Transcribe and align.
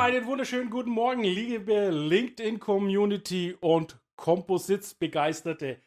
Einen 0.00 0.24
wunderschönen 0.24 0.70
guten 0.70 0.92
Morgen, 0.92 1.22
liebe 1.24 1.90
LinkedIn-Community 1.90 3.58
und 3.60 4.00
Composites-Begeisterte. 4.16 5.82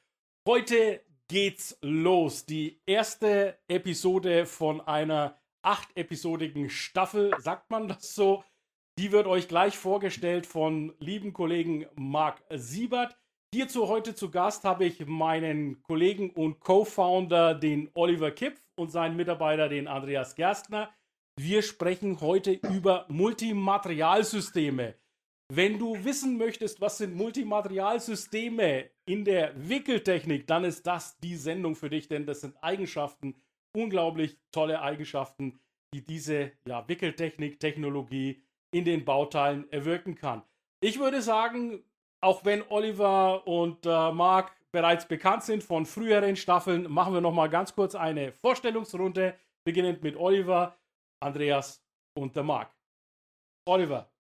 Heute 0.48 1.02
geht's 1.27 1.80
los. 1.81 2.45
Die 2.45 2.80
erste 2.86 3.58
Episode 3.67 4.45
von 4.45 4.81
einer 4.81 5.41
achtepisodigen 5.63 6.70
Staffel, 6.70 7.34
sagt 7.39 7.72
man 7.72 7.88
das 7.88 8.13
so. 8.13 8.44
Die 8.99 9.12
wird 9.12 9.26
euch 9.26 9.48
gleich 9.48 9.80
vorgestellt 9.80 10.45
von 10.45 10.94
lieben 11.00 11.34
Kollegen 11.34 11.88
Marc 11.95 12.44
Siebert. 12.52 13.17
Hierzu 13.52 13.88
heute 13.88 14.14
zu 14.14 14.30
Gast 14.30 14.64
habe 14.64 14.86
ich 14.86 15.03
meinen 15.08 15.81
Kollegen 15.81 16.30
und 16.30 16.59
Co-Founder, 16.59 17.55
den 17.55 17.89
Oliver 17.95 18.30
Kipf 18.30 18.61
und 18.75 18.91
seinen 18.91 19.16
Mitarbeiter, 19.16 19.70
den 19.70 19.88
Andreas 19.88 20.36
Gerstner. 20.36 20.94
Wir 21.40 21.64
sprechen 21.64 22.22
heute 22.22 22.52
über 22.52 23.05
Multimaterialsysteme. 23.10 24.95
Wenn 25.52 25.80
du 25.80 26.03
wissen 26.06 26.38
möchtest, 26.38 26.80
was 26.80 27.00
sind 27.00 27.16
Multimaterialsysteme 27.16 28.92
in 29.06 29.26
der 29.26 29.52
Wickeltechnik, 29.56 30.45
dann 30.45 30.64
ist 30.64 30.86
das 30.86 31.17
die 31.20 31.36
Sendung 31.36 31.76
für 31.76 31.89
dich, 31.89 32.08
denn 32.08 32.28
das 32.28 32.42
sind 32.42 32.56
Eigenschaften, 32.64 33.36
unglaublich 33.76 34.38
tolle 34.52 34.81
Eigenschaften, 34.81 35.59
die 35.94 36.06
diese 36.06 36.52
ja, 36.67 36.88
Wickeltechnik-Technologie 36.88 38.44
in 38.72 38.86
den 38.86 39.04
Bauteilen 39.04 39.72
erwirken 39.72 40.16
kann. 40.16 40.44
Ich 40.81 41.00
würde 41.00 41.23
sagen, 41.23 41.84
auch 42.22 42.45
wenn 42.45 42.64
Oliver 42.70 43.48
und 43.48 43.86
äh, 43.86 44.11
Marc 44.11 44.52
bereits 44.72 45.08
bekannt 45.08 45.44
sind 45.44 45.64
von 45.64 45.86
früheren 45.86 46.36
Staffeln, 46.36 46.92
machen 46.92 47.14
wir 47.14 47.22
noch 47.22 47.34
mal 47.34 47.50
ganz 47.50 47.73
kurz 47.73 47.95
eine 47.95 48.31
Vorstellungsrunde, 48.31 49.36
beginnend 49.66 50.04
mit 50.04 50.16
Oliver. 50.16 50.78
Andreas 51.24 51.82
und 52.16 52.36
der 52.36 52.44
Marc. 52.44 52.72
Oliver. 53.66 54.12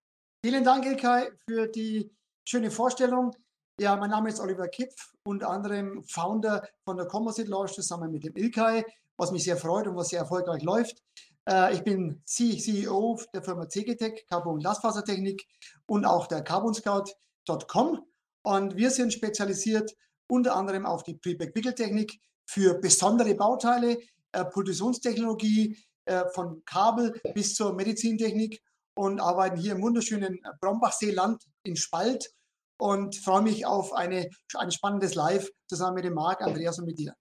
Vielen 0.45 0.63
Dank, 0.63 0.85
Ilkay, 0.85 1.31
für 1.47 1.67
die 1.67 2.11
schöne 2.47 2.71
Vorstellung. 2.71 3.35
Ja, 3.79 3.95
mein 3.95 4.09
Name 4.09 4.29
ist 4.29 4.39
Oliver 4.39 4.67
Kipf, 4.67 5.13
unter 5.25 5.49
anderem 5.49 6.03
Founder 6.03 6.67
von 6.85 6.97
der 6.97 7.07
Composite 7.07 7.49
Launch 7.49 7.73
zusammen 7.73 8.11
mit 8.11 8.23
dem 8.23 8.35
Ilkay, 8.35 8.83
was 9.17 9.31
mich 9.31 9.43
sehr 9.43 9.57
freut 9.57 9.87
und 9.87 9.95
was 9.95 10.09
sehr 10.09 10.19
erfolgreich 10.19 10.63
läuft. 10.63 11.01
Äh, 11.49 11.73
ich 11.75 11.83
bin 11.83 12.21
CEO 12.25 13.19
der 13.33 13.43
Firma 13.43 13.67
CGTech, 13.67 14.25
Carbon 14.29 14.59
Glasfasertechnik 14.59 15.47
und 15.87 16.05
auch 16.05 16.27
der 16.27 16.43
carbonscout.com 16.43 18.05
und 18.43 18.75
wir 18.75 18.91
sind 18.91 19.13
spezialisiert 19.13 19.95
unter 20.27 20.55
anderem 20.55 20.85
auf 20.85 21.03
die 21.03 21.15
Preback-Wickeltechnik 21.15 22.19
für 22.45 22.79
besondere 22.79 23.35
Bauteile, 23.35 23.97
äh, 24.31 24.45
Pulsionstechnologie, 24.45 25.77
äh, 26.05 26.23
von 26.33 26.63
Kabel 26.65 27.19
bis 27.33 27.55
zur 27.55 27.73
Medizintechnik 27.73 28.61
und 28.95 29.19
arbeiten 29.19 29.57
hier 29.57 29.73
im 29.73 29.81
wunderschönen 29.81 30.39
Brombachseeland 30.61 31.43
in 31.63 31.75
Spalt 31.75 32.33
und 32.77 33.15
freue 33.15 33.41
mich 33.41 33.65
auf 33.65 33.93
eine, 33.93 34.29
ein 34.55 34.71
spannendes 34.71 35.15
Live 35.15 35.49
zusammen 35.67 35.95
mit 35.95 36.05
dem 36.05 36.13
Marc, 36.13 36.41
Andreas 36.41 36.79
und 36.79 36.85
mit 36.85 36.99
dir. 36.99 37.15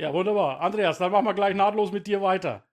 Ja, 0.00 0.12
wunderbar. 0.12 0.60
Andreas, 0.60 0.98
dann 0.98 1.12
machen 1.12 1.24
wir 1.24 1.34
gleich 1.34 1.54
nahtlos 1.54 1.90
mit 1.90 2.06
dir 2.06 2.20
weiter. 2.20 2.66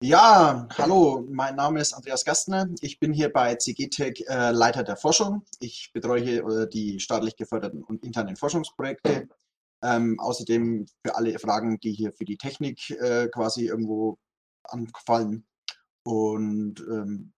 Ja, 0.00 0.68
hallo, 0.78 1.26
mein 1.28 1.56
Name 1.56 1.80
ist 1.80 1.92
Andreas 1.92 2.24
Gastner. 2.24 2.68
Ich 2.80 3.00
bin 3.00 3.12
hier 3.12 3.32
bei 3.32 3.56
CGTech 3.56 4.24
äh, 4.28 4.52
Leiter 4.52 4.84
der 4.84 4.96
Forschung. 4.96 5.42
Ich 5.58 5.90
betreue 5.92 6.20
hier 6.20 6.46
äh, 6.46 6.68
die 6.68 7.00
staatlich 7.00 7.34
geförderten 7.34 7.82
und 7.82 8.04
internen 8.04 8.36
Forschungsprojekte 8.36 9.28
ähm, 9.82 10.18
außerdem 10.18 10.86
für 11.04 11.16
alle 11.16 11.38
Fragen, 11.38 11.78
die 11.80 11.92
hier 11.92 12.12
für 12.12 12.24
die 12.24 12.36
Technik 12.36 12.90
äh, 12.90 13.28
quasi 13.28 13.66
irgendwo 13.66 14.18
anfallen. 14.64 15.46
Und 16.04 16.80
ähm, 16.80 17.32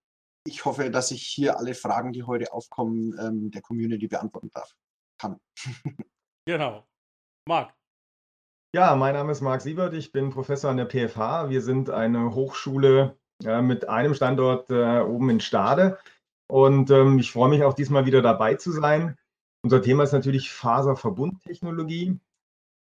ich 0.47 0.65
hoffe, 0.65 0.91
dass 0.91 1.11
ich 1.11 1.23
hier 1.23 1.59
alle 1.59 1.75
Fragen, 1.75 2.13
die 2.13 2.23
heute 2.23 2.53
aufkommen, 2.53 3.15
ähm, 3.21 3.51
der 3.51 3.63
Community 3.63 4.09
beantworten 4.09 4.51
darf. 4.53 4.75
Kann. 5.19 5.39
genau. 6.47 6.87
Marc. 7.47 7.75
Ja, 8.73 8.95
mein 8.95 9.15
Name 9.15 9.33
ist 9.33 9.41
Marc 9.41 9.63
Siebert, 9.63 9.95
ich 9.95 10.13
bin 10.13 10.31
Professor 10.31 10.71
an 10.71 10.77
der 10.77 10.87
PFH. 10.87 11.51
Wir 11.51 11.61
sind 11.61 11.91
eine 11.91 12.35
Hochschule 12.35 13.19
äh, 13.45 13.61
mit 13.63 13.89
einem 13.89 14.15
Standort 14.15 14.71
äh, 14.71 15.01
oben 15.01 15.31
in 15.31 15.41
Stade. 15.41 15.99
Und 16.49 16.91
ähm, 16.91 17.19
ich 17.19 17.33
freue 17.33 17.51
mich 17.51 17.65
auch 17.65 17.75
diesmal 17.75 18.07
wieder 18.07 18.23
dabei 18.23 18.55
zu 18.55 18.71
sein. 18.71 19.19
Unser 19.63 19.83
Thema 19.83 20.05
ist 20.05 20.13
natürlich 20.13 20.51
Faserverbundtechnologie. 20.51 22.19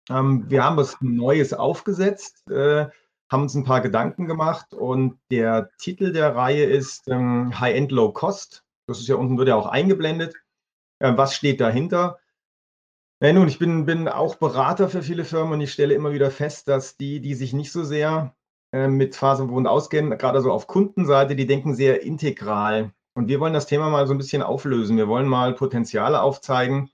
Ähm, 0.09 0.45
wir 0.49 0.63
haben 0.63 0.77
was 0.77 0.97
Neues 1.01 1.53
aufgesetzt, 1.53 2.49
äh, 2.49 2.87
haben 3.31 3.43
uns 3.43 3.55
ein 3.55 3.63
paar 3.63 3.81
Gedanken 3.81 4.27
gemacht 4.27 4.73
und 4.73 5.19
der 5.31 5.69
Titel 5.79 6.11
der 6.11 6.35
Reihe 6.35 6.63
ist 6.63 7.07
ähm, 7.07 7.59
High-End 7.59 7.91
Low 7.91 8.11
Cost. 8.11 8.63
Das 8.87 8.99
ist 8.99 9.07
ja 9.07 9.15
unten 9.15 9.37
wird 9.37 9.49
ja 9.49 9.55
auch 9.55 9.67
eingeblendet. 9.67 10.35
Äh, 10.99 11.17
was 11.17 11.35
steht 11.35 11.59
dahinter? 11.59 12.19
Ja, 13.21 13.33
nun, 13.33 13.47
ich 13.47 13.59
bin, 13.59 13.85
bin 13.85 14.07
auch 14.07 14.35
Berater 14.35 14.89
für 14.89 15.01
viele 15.01 15.25
Firmen 15.25 15.53
und 15.53 15.61
ich 15.61 15.71
stelle 15.71 15.93
immer 15.95 16.11
wieder 16.11 16.31
fest, 16.31 16.67
dass 16.67 16.97
die, 16.97 17.21
die 17.21 17.33
sich 17.33 17.53
nicht 17.53 17.71
so 17.71 17.83
sehr 17.83 18.35
äh, 18.73 18.87
mit 18.87 19.15
Faserverbund 19.15 19.67
auskennen, 19.67 20.17
gerade 20.17 20.41
so 20.41 20.51
auf 20.51 20.67
Kundenseite, 20.67 21.35
die 21.35 21.47
denken 21.47 21.73
sehr 21.75 22.03
integral. 22.03 22.91
Und 23.15 23.29
wir 23.29 23.39
wollen 23.39 23.53
das 23.53 23.67
Thema 23.67 23.89
mal 23.89 24.05
so 24.05 24.13
ein 24.13 24.17
bisschen 24.17 24.43
auflösen. 24.43 24.97
Wir 24.97 25.07
wollen 25.07 25.27
mal 25.27 25.53
Potenziale 25.53 26.21
aufzeigen, 26.21 26.91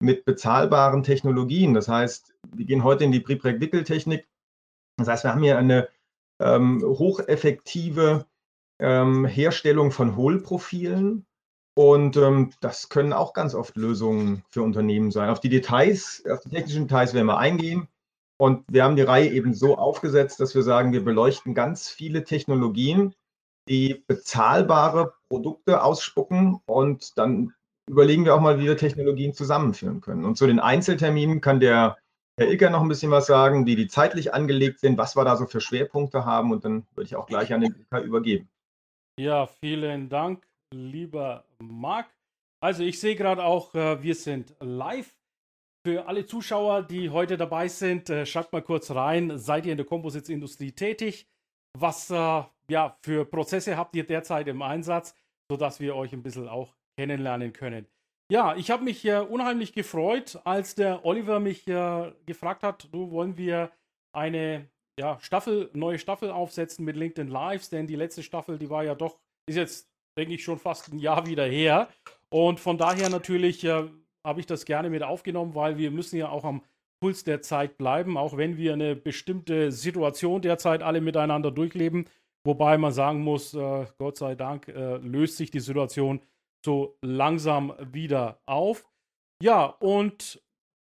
mit 0.00 0.24
bezahlbaren 0.24 1.02
Technologien. 1.02 1.74
Das 1.74 1.88
heißt, 1.88 2.33
wir 2.56 2.64
gehen 2.64 2.84
heute 2.84 3.04
in 3.04 3.12
die 3.12 3.20
Prepreg-Wickeltechnik. 3.20 4.26
Das 4.96 5.08
heißt, 5.08 5.24
wir 5.24 5.32
haben 5.32 5.42
hier 5.42 5.58
eine 5.58 5.88
ähm, 6.40 6.82
hocheffektive 6.84 8.26
ähm, 8.80 9.24
Herstellung 9.24 9.90
von 9.90 10.16
Hohlprofilen. 10.16 11.26
Und 11.76 12.16
ähm, 12.16 12.52
das 12.60 12.88
können 12.88 13.12
auch 13.12 13.32
ganz 13.32 13.54
oft 13.54 13.76
Lösungen 13.76 14.44
für 14.50 14.62
Unternehmen 14.62 15.10
sein. 15.10 15.28
Auf 15.28 15.40
die 15.40 15.48
Details, 15.48 16.22
auf 16.30 16.40
die 16.40 16.50
technischen 16.50 16.86
Details 16.86 17.14
werden 17.14 17.26
wir 17.26 17.38
eingehen. 17.38 17.88
Und 18.36 18.64
wir 18.68 18.84
haben 18.84 18.96
die 18.96 19.02
Reihe 19.02 19.30
eben 19.30 19.54
so 19.54 19.76
aufgesetzt, 19.76 20.40
dass 20.40 20.54
wir 20.54 20.62
sagen, 20.62 20.92
wir 20.92 21.04
beleuchten 21.04 21.54
ganz 21.54 21.88
viele 21.88 22.24
Technologien, 22.24 23.14
die 23.68 24.04
bezahlbare 24.06 25.14
Produkte 25.28 25.82
ausspucken 25.82 26.60
und 26.66 27.16
dann 27.16 27.54
überlegen 27.88 28.24
wir 28.24 28.34
auch 28.34 28.40
mal, 28.40 28.58
wie 28.58 28.64
wir 28.64 28.76
Technologien 28.76 29.34
zusammenführen 29.34 30.00
können. 30.00 30.24
Und 30.24 30.36
zu 30.36 30.46
den 30.46 30.60
Einzelterminen 30.60 31.40
kann 31.40 31.60
der 31.60 31.96
Herr 32.36 32.48
Ilker 32.48 32.70
noch 32.70 32.82
ein 32.82 32.88
bisschen 32.88 33.12
was 33.12 33.26
sagen, 33.26 33.64
wie 33.64 33.76
die 33.76 33.86
zeitlich 33.86 34.34
angelegt 34.34 34.80
sind, 34.80 34.98
was 34.98 35.16
wir 35.16 35.24
da 35.24 35.36
so 35.36 35.46
für 35.46 35.60
Schwerpunkte 35.60 36.24
haben 36.24 36.50
und 36.50 36.64
dann 36.64 36.84
würde 36.94 37.06
ich 37.06 37.14
auch 37.14 37.26
gleich 37.26 37.52
an 37.52 37.60
den 37.60 37.74
Ilker 37.74 38.00
übergeben. 38.02 38.48
Ja, 39.20 39.46
vielen 39.46 40.08
Dank, 40.08 40.44
lieber 40.72 41.44
Marc. 41.58 42.08
Also 42.60 42.82
ich 42.82 42.98
sehe 42.98 43.14
gerade 43.14 43.44
auch, 43.44 43.74
äh, 43.74 44.02
wir 44.02 44.14
sind 44.14 44.54
live. 44.60 45.14
Für 45.86 46.08
alle 46.08 46.26
Zuschauer, 46.26 46.82
die 46.82 47.10
heute 47.10 47.36
dabei 47.36 47.68
sind, 47.68 48.10
äh, 48.10 48.26
schreibt 48.26 48.52
mal 48.52 48.62
kurz 48.62 48.90
rein, 48.90 49.38
seid 49.38 49.66
ihr 49.66 49.72
in 49.72 49.78
der 49.78 49.86
Kompositindustrie 49.86 50.72
tätig? 50.72 51.28
Was 51.78 52.10
äh, 52.10 52.42
ja, 52.68 52.96
für 53.02 53.24
Prozesse 53.26 53.76
habt 53.76 53.94
ihr 53.94 54.04
derzeit 54.04 54.48
im 54.48 54.62
Einsatz, 54.62 55.14
sodass 55.48 55.78
wir 55.78 55.94
euch 55.94 56.12
ein 56.12 56.22
bisschen 56.22 56.48
auch 56.48 56.74
kennenlernen 56.96 57.52
können. 57.52 57.86
Ja, 58.30 58.56
ich 58.56 58.70
habe 58.70 58.84
mich 58.84 59.04
äh, 59.04 59.18
unheimlich 59.20 59.74
gefreut, 59.74 60.40
als 60.44 60.74
der 60.74 61.04
Oliver 61.04 61.40
mich 61.40 61.68
äh, 61.68 62.12
gefragt 62.24 62.62
hat, 62.62 62.88
du 62.90 63.10
wollen 63.10 63.36
wir 63.36 63.70
eine 64.14 64.68
ja, 64.98 65.18
Staffel, 65.20 65.70
neue 65.74 65.98
Staffel 65.98 66.30
aufsetzen 66.30 66.84
mit 66.84 66.96
LinkedIn 66.96 67.30
Lives, 67.30 67.68
denn 67.68 67.86
die 67.86 67.96
letzte 67.96 68.22
Staffel, 68.22 68.58
die 68.58 68.70
war 68.70 68.82
ja 68.82 68.94
doch, 68.94 69.18
ist 69.46 69.56
jetzt, 69.56 69.90
denke 70.16 70.34
ich, 70.34 70.44
schon 70.44 70.58
fast 70.58 70.90
ein 70.90 70.98
Jahr 70.98 71.26
wieder 71.26 71.44
her. 71.44 71.88
Und 72.30 72.60
von 72.60 72.78
daher 72.78 73.10
natürlich 73.10 73.62
äh, 73.64 73.88
habe 74.24 74.40
ich 74.40 74.46
das 74.46 74.64
gerne 74.64 74.88
mit 74.88 75.02
aufgenommen, 75.02 75.54
weil 75.54 75.76
wir 75.76 75.90
müssen 75.90 76.16
ja 76.16 76.30
auch 76.30 76.44
am 76.44 76.62
Puls 77.00 77.24
der 77.24 77.42
Zeit 77.42 77.76
bleiben, 77.76 78.16
auch 78.16 78.38
wenn 78.38 78.56
wir 78.56 78.72
eine 78.72 78.96
bestimmte 78.96 79.70
Situation 79.70 80.40
derzeit 80.40 80.82
alle 80.82 81.02
miteinander 81.02 81.50
durchleben. 81.50 82.06
Wobei 82.46 82.78
man 82.78 82.92
sagen 82.92 83.20
muss, 83.20 83.52
äh, 83.52 83.86
Gott 83.98 84.16
sei 84.16 84.34
Dank 84.34 84.68
äh, 84.68 84.96
löst 84.96 85.36
sich 85.36 85.50
die 85.50 85.60
Situation 85.60 86.20
so 86.64 86.96
langsam 87.02 87.74
wieder 87.92 88.40
auf. 88.46 88.88
Ja, 89.42 89.66
und 89.66 90.42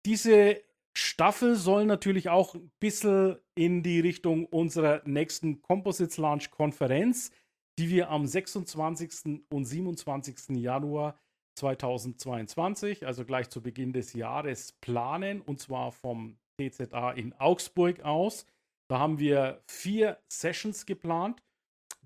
diese 0.06 0.60
Staffel 0.96 1.54
soll 1.54 1.84
natürlich 1.84 2.28
auch 2.28 2.54
ein 2.54 2.70
bisschen 2.80 3.36
in 3.54 3.82
die 3.82 4.00
Richtung 4.00 4.46
unserer 4.46 5.02
nächsten 5.04 5.62
Composites 5.62 6.16
Launch 6.16 6.50
Konferenz 6.50 7.30
die 7.78 7.88
wir 7.90 8.10
am 8.10 8.26
26. 8.26 9.44
und 9.50 9.64
27. 9.64 10.56
Januar 10.56 11.16
2022, 11.56 13.06
also 13.06 13.24
gleich 13.24 13.48
zu 13.50 13.62
Beginn 13.62 13.92
des 13.92 14.12
Jahres, 14.12 14.72
planen, 14.80 15.40
und 15.40 15.60
zwar 15.60 15.92
vom 15.92 16.38
TZA 16.60 17.12
in 17.12 17.32
Augsburg 17.34 18.00
aus. 18.00 18.46
Da 18.90 18.98
haben 18.98 19.18
wir 19.20 19.62
vier 19.68 20.18
Sessions 20.28 20.86
geplant. 20.86 21.40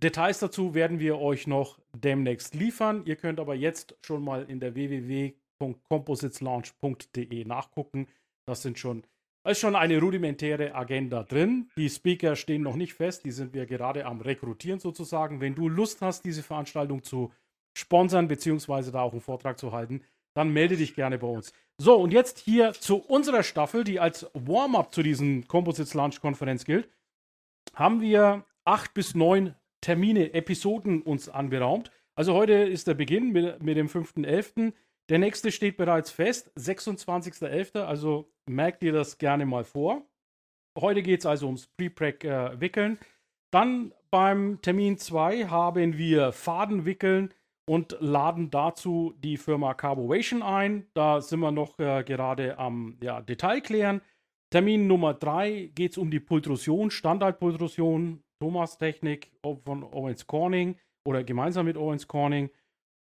Details 0.02 0.40
dazu 0.40 0.74
werden 0.74 0.98
wir 0.98 1.18
euch 1.18 1.46
noch 1.46 1.78
demnächst 1.94 2.54
liefern. 2.54 3.02
Ihr 3.04 3.16
könnt 3.16 3.40
aber 3.40 3.54
jetzt 3.54 3.96
schon 4.02 4.24
mal 4.24 4.44
in 4.44 4.60
der 4.60 4.74
www.compositeslaunch.de 4.74 7.44
nachgucken. 7.44 8.08
Das 8.46 8.62
sind 8.62 8.78
schon, 8.78 9.02
ist 9.46 9.60
schon 9.60 9.76
eine 9.76 10.00
rudimentäre 10.00 10.74
Agenda 10.74 11.22
drin. 11.22 11.70
Die 11.76 11.88
Speaker 11.88 12.36
stehen 12.36 12.62
noch 12.62 12.76
nicht 12.76 12.94
fest, 12.94 13.24
die 13.24 13.30
sind 13.30 13.54
wir 13.54 13.66
gerade 13.66 14.06
am 14.06 14.20
Rekrutieren 14.20 14.80
sozusagen. 14.80 15.40
Wenn 15.40 15.54
du 15.54 15.68
Lust 15.68 16.02
hast, 16.02 16.24
diese 16.24 16.42
Veranstaltung 16.42 17.02
zu 17.02 17.32
sponsern, 17.76 18.28
beziehungsweise 18.28 18.92
da 18.92 19.02
auch 19.02 19.12
einen 19.12 19.20
Vortrag 19.20 19.58
zu 19.58 19.72
halten, 19.72 20.02
dann 20.34 20.52
melde 20.52 20.76
dich 20.76 20.94
gerne 20.94 21.18
bei 21.18 21.26
uns. 21.26 21.52
So, 21.78 21.96
und 21.96 22.12
jetzt 22.12 22.38
hier 22.38 22.72
zu 22.72 22.96
unserer 22.96 23.42
Staffel, 23.42 23.84
die 23.84 24.00
als 24.00 24.30
Warm-up 24.34 24.94
zu 24.94 25.02
diesem 25.02 25.46
Composites 25.46 25.94
Launch 25.94 26.20
Konferenz 26.20 26.64
gilt, 26.64 26.88
haben 27.74 28.00
wir 28.00 28.44
acht 28.64 28.94
bis 28.94 29.14
neun 29.14 29.54
Termine, 29.82 30.32
Episoden 30.32 31.02
uns 31.02 31.28
anberaumt. 31.28 31.90
Also 32.14 32.32
heute 32.34 32.54
ist 32.54 32.86
der 32.86 32.94
Beginn 32.94 33.32
mit, 33.32 33.62
mit 33.62 33.76
dem 33.76 33.88
5.11. 33.88 34.72
Der 35.10 35.18
nächste 35.18 35.52
steht 35.52 35.76
bereits 35.76 36.10
fest, 36.10 36.52
26.11. 36.56 37.80
Also 37.80 38.32
merkt 38.48 38.82
ihr 38.82 38.92
das 38.92 39.18
gerne 39.18 39.44
mal 39.44 39.64
vor. 39.64 40.06
Heute 40.78 41.02
geht 41.02 41.20
es 41.20 41.26
also 41.26 41.46
ums 41.46 41.66
Pre-Prac-Wickeln. 41.66 42.94
Äh, 42.94 43.04
Dann 43.50 43.92
beim 44.10 44.60
Termin 44.62 44.96
2 44.96 45.48
haben 45.48 45.98
wir 45.98 46.32
Fadenwickeln 46.32 47.34
und 47.68 47.96
laden 48.00 48.50
dazu 48.50 49.14
die 49.18 49.36
Firma 49.36 49.74
Carbovation 49.74 50.42
ein. 50.42 50.86
Da 50.94 51.20
sind 51.20 51.40
wir 51.40 51.50
noch 51.50 51.78
äh, 51.78 52.04
gerade 52.04 52.58
am 52.58 52.98
ja, 53.02 53.20
Detail 53.20 53.60
klären. 53.60 54.00
Termin 54.50 54.86
Nummer 54.86 55.14
3 55.14 55.72
geht 55.74 55.92
es 55.92 55.98
um 55.98 56.10
die 56.10 56.20
Pultrusion, 56.20 56.90
Standardpultrusion, 56.90 58.22
Thomas 58.42 58.76
Technik 58.76 59.30
von 59.40 59.84
Owens 59.84 60.26
Corning 60.26 60.74
oder 61.06 61.22
gemeinsam 61.22 61.64
mit 61.64 61.76
Owens 61.76 62.08
Corning. 62.08 62.50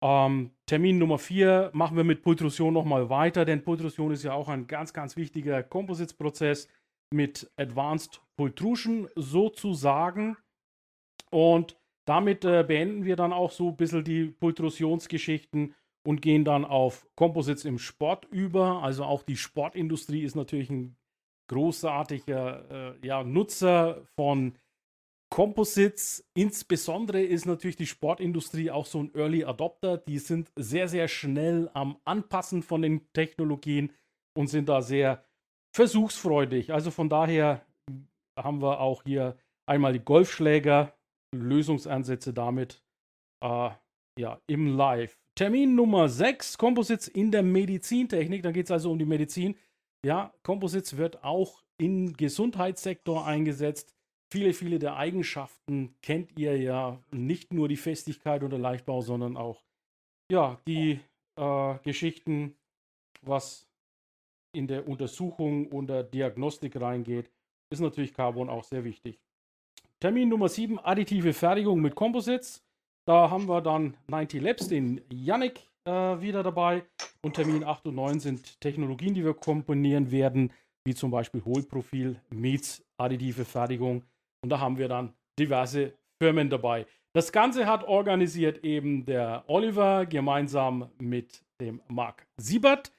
Ähm, 0.02 0.52
Termin 0.64 0.96
Nummer 0.96 1.18
4 1.18 1.68
machen 1.74 1.98
wir 1.98 2.04
mit 2.04 2.22
Pultrusion 2.22 2.72
nochmal 2.72 3.10
weiter, 3.10 3.44
denn 3.44 3.62
Pultrusion 3.62 4.10
ist 4.10 4.22
ja 4.22 4.32
auch 4.32 4.48
ein 4.48 4.66
ganz, 4.66 4.94
ganz 4.94 5.18
wichtiger 5.18 5.62
Composites-Prozess 5.62 6.68
mit 7.12 7.50
Advanced 7.58 8.22
Pultrusion 8.38 9.10
sozusagen. 9.16 10.38
Und 11.30 11.76
damit 12.06 12.46
äh, 12.46 12.64
beenden 12.66 13.04
wir 13.04 13.16
dann 13.16 13.34
auch 13.34 13.50
so 13.50 13.68
ein 13.68 13.76
bisschen 13.76 14.04
die 14.04 14.28
Pultrusionsgeschichten 14.28 15.74
und 16.06 16.22
gehen 16.22 16.46
dann 16.46 16.64
auf 16.64 17.06
Composites 17.16 17.66
im 17.66 17.78
Sport 17.78 18.24
über. 18.30 18.82
Also 18.82 19.04
auch 19.04 19.24
die 19.24 19.36
Sportindustrie 19.36 20.22
ist 20.22 20.36
natürlich 20.36 20.70
ein 20.70 20.96
großartiger 21.50 22.94
äh, 23.02 23.06
ja, 23.06 23.22
Nutzer 23.22 24.06
von 24.16 24.54
Composites. 25.30 26.24
Insbesondere 26.34 27.22
ist 27.22 27.46
natürlich 27.46 27.76
die 27.76 27.86
Sportindustrie 27.86 28.70
auch 28.70 28.86
so 28.86 29.02
ein 29.02 29.14
Early 29.14 29.44
Adopter. 29.44 29.98
Die 29.98 30.18
sind 30.18 30.50
sehr, 30.56 30.88
sehr 30.88 31.08
schnell 31.08 31.70
am 31.74 31.98
Anpassen 32.04 32.62
von 32.62 32.82
den 32.82 33.12
Technologien 33.12 33.92
und 34.36 34.48
sind 34.48 34.68
da 34.68 34.82
sehr 34.82 35.24
versuchsfreudig. 35.74 36.72
Also 36.72 36.90
von 36.90 37.08
daher 37.08 37.64
haben 38.38 38.62
wir 38.62 38.80
auch 38.80 39.02
hier 39.04 39.36
einmal 39.66 39.92
die 39.92 40.04
Golfschläger 40.04 40.94
Lösungsansätze 41.34 42.32
damit 42.32 42.82
äh, 43.44 43.70
ja, 44.18 44.40
im 44.46 44.76
Live. 44.76 45.18
Termin 45.34 45.74
Nummer 45.74 46.08
6, 46.08 46.58
Composites 46.58 47.06
in 47.06 47.30
der 47.30 47.42
Medizintechnik. 47.42 48.42
Da 48.42 48.50
geht 48.50 48.66
es 48.66 48.70
also 48.70 48.90
um 48.90 48.98
die 48.98 49.04
Medizin. 49.04 49.56
Ja, 50.04 50.32
Composites 50.42 50.96
wird 50.96 51.22
auch 51.22 51.62
im 51.78 52.16
Gesundheitssektor 52.16 53.26
eingesetzt. 53.26 53.94
Viele, 54.30 54.52
viele 54.52 54.78
der 54.78 54.96
Eigenschaften 54.96 55.94
kennt 56.02 56.38
ihr 56.38 56.56
ja. 56.58 57.00
Nicht 57.10 57.52
nur 57.52 57.68
die 57.68 57.76
Festigkeit 57.76 58.42
und 58.42 58.50
der 58.50 58.58
Leichtbau, 58.58 59.00
sondern 59.00 59.36
auch 59.36 59.62
ja, 60.30 60.60
die 60.66 61.00
äh, 61.36 61.78
Geschichten, 61.82 62.54
was 63.22 63.66
in 64.52 64.66
der 64.66 64.86
Untersuchung 64.86 65.66
und 65.68 65.88
der 65.88 66.02
Diagnostik 66.02 66.80
reingeht, 66.80 67.30
ist 67.70 67.80
natürlich 67.80 68.12
Carbon 68.12 68.48
auch 68.48 68.64
sehr 68.64 68.84
wichtig. 68.84 69.18
Termin 70.00 70.28
Nummer 70.28 70.48
7, 70.48 70.78
additive 70.78 71.32
Fertigung 71.32 71.80
mit 71.80 71.94
Composites. 71.94 72.64
Da 73.06 73.30
haben 73.30 73.48
wir 73.48 73.60
dann 73.60 73.96
90 74.08 74.42
Labs, 74.42 74.68
den 74.68 75.00
Yannick 75.10 75.66
äh, 75.84 75.90
wieder 75.90 76.42
dabei. 76.42 76.84
Und 77.22 77.34
Termin 77.34 77.64
8 77.64 77.86
und 77.86 77.94
9 77.96 78.20
sind 78.20 78.60
Technologien, 78.60 79.14
die 79.14 79.24
wir 79.24 79.34
komponieren 79.34 80.10
werden, 80.10 80.52
wie 80.84 80.94
zum 80.94 81.10
Beispiel 81.10 81.44
Hohlprofil, 81.44 82.20
meets 82.30 82.84
additive 82.96 83.44
Fertigung. 83.44 84.04
Und 84.42 84.50
da 84.50 84.60
haben 84.60 84.78
wir 84.78 84.88
dann 84.88 85.14
diverse 85.38 85.94
Firmen 86.20 86.50
dabei. 86.50 86.86
Das 87.14 87.32
Ganze 87.32 87.66
hat 87.66 87.84
organisiert 87.84 88.64
eben 88.64 89.04
der 89.04 89.44
Oliver 89.46 90.06
gemeinsam 90.06 90.90
mit 90.98 91.42
dem 91.60 91.80
Marc 91.88 92.26
Siebert. 92.36 92.92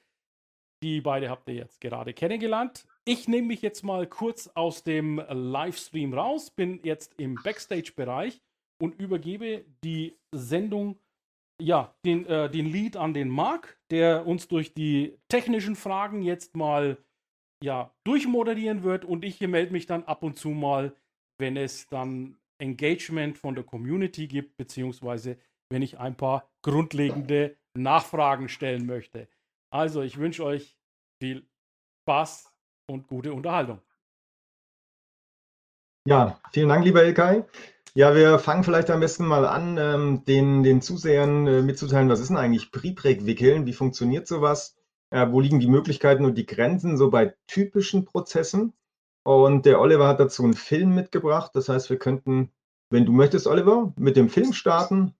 Die 0.82 1.00
beide 1.00 1.28
habt 1.28 1.48
ihr 1.48 1.54
jetzt 1.54 1.80
gerade 1.80 2.14
kennengelernt. 2.14 2.86
Ich 3.04 3.28
nehme 3.28 3.48
mich 3.48 3.62
jetzt 3.62 3.82
mal 3.82 4.06
kurz 4.06 4.48
aus 4.54 4.82
dem 4.82 5.22
Livestream 5.28 6.14
raus, 6.14 6.50
bin 6.50 6.80
jetzt 6.82 7.14
im 7.18 7.34
Backstage-Bereich 7.34 8.40
und 8.80 8.98
übergebe 8.98 9.64
die 9.84 10.16
Sendung, 10.32 10.98
ja, 11.60 11.94
den, 12.04 12.24
äh, 12.26 12.50
den 12.50 12.66
Lead 12.66 12.96
an 12.96 13.12
den 13.12 13.28
Marc, 13.28 13.78
der 13.90 14.26
uns 14.26 14.48
durch 14.48 14.72
die 14.72 15.18
technischen 15.28 15.76
Fragen 15.76 16.22
jetzt 16.22 16.56
mal 16.56 16.96
ja, 17.62 17.92
durchmoderieren 18.04 18.82
wird 18.82 19.04
und 19.04 19.24
ich 19.24 19.40
melde 19.40 19.72
mich 19.72 19.86
dann 19.86 20.04
ab 20.04 20.22
und 20.22 20.38
zu 20.38 20.48
mal, 20.50 20.94
wenn 21.40 21.56
es 21.56 21.86
dann 21.88 22.36
Engagement 22.58 23.38
von 23.38 23.54
der 23.54 23.64
Community 23.64 24.28
gibt, 24.28 24.56
beziehungsweise 24.56 25.38
wenn 25.70 25.82
ich 25.82 25.98
ein 25.98 26.16
paar 26.16 26.48
grundlegende 26.62 27.56
Nachfragen 27.74 28.48
stellen 28.48 28.86
möchte. 28.86 29.28
Also, 29.72 30.02
ich 30.02 30.18
wünsche 30.18 30.44
euch 30.44 30.76
viel 31.22 31.46
Spaß 32.02 32.52
und 32.88 33.06
gute 33.06 33.32
Unterhaltung. 33.32 33.80
Ja, 36.06 36.40
vielen 36.52 36.68
Dank, 36.68 36.84
lieber 36.84 37.04
Ilkay. 37.04 37.44
Ja, 37.94 38.14
wir 38.14 38.38
fangen 38.38 38.64
vielleicht 38.64 38.90
am 38.90 39.00
besten 39.00 39.26
mal 39.26 39.44
an, 39.46 39.76
ähm, 39.76 40.24
den, 40.24 40.62
den 40.62 40.80
Zusehern 40.80 41.46
äh, 41.46 41.62
mitzuteilen, 41.62 42.08
was 42.08 42.20
ist 42.20 42.28
denn 42.28 42.36
eigentlich 42.36 42.70
Prepreg-Wickeln? 42.70 43.66
Wie 43.66 43.72
funktioniert 43.72 44.26
sowas? 44.26 44.76
Äh, 45.10 45.30
wo 45.30 45.40
liegen 45.40 45.60
die 45.60 45.66
Möglichkeiten 45.66 46.24
und 46.24 46.36
die 46.38 46.46
Grenzen 46.46 46.96
so 46.96 47.10
bei 47.10 47.34
typischen 47.46 48.04
Prozessen? 48.04 48.72
Und 49.22 49.66
der 49.66 49.80
Oliver 49.80 50.08
hat 50.08 50.20
dazu 50.20 50.44
einen 50.44 50.54
Film 50.54 50.94
mitgebracht. 50.94 51.52
Das 51.54 51.68
heißt, 51.68 51.90
wir 51.90 51.98
könnten, 51.98 52.50
wenn 52.90 53.04
du 53.04 53.12
möchtest, 53.12 53.46
Oliver, 53.46 53.92
mit 53.96 54.16
dem 54.16 54.28
Film 54.28 54.52
starten. 54.52 55.14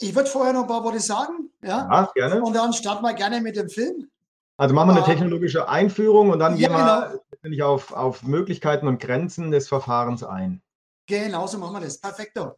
Ich 0.00 0.14
würde 0.14 0.28
vorher 0.28 0.52
noch 0.52 0.62
ein 0.62 0.68
paar 0.68 0.84
Worte 0.84 1.00
sagen. 1.00 1.50
Ja, 1.62 1.88
ja 1.90 2.10
gerne. 2.14 2.42
Und 2.42 2.54
dann 2.54 2.72
starten 2.72 3.02
wir 3.02 3.14
gerne 3.14 3.40
mit 3.40 3.56
dem 3.56 3.68
Film. 3.68 4.08
Also 4.56 4.74
machen 4.74 4.90
wir 4.90 4.96
eine 4.96 5.04
technologische 5.04 5.68
Einführung 5.68 6.30
und 6.30 6.38
dann 6.38 6.56
ja, 6.56 6.68
gehen 6.68 6.76
wir 6.76 7.20
genau. 7.42 7.74
auf, 7.74 7.92
auf 7.92 8.22
Möglichkeiten 8.22 8.86
und 8.86 9.00
Grenzen 9.00 9.50
des 9.50 9.68
Verfahrens 9.68 10.22
ein. 10.22 10.62
Genau 11.06 11.46
so 11.46 11.58
machen 11.58 11.74
wir 11.74 11.80
das. 11.80 12.00
Perfekto. 12.00 12.56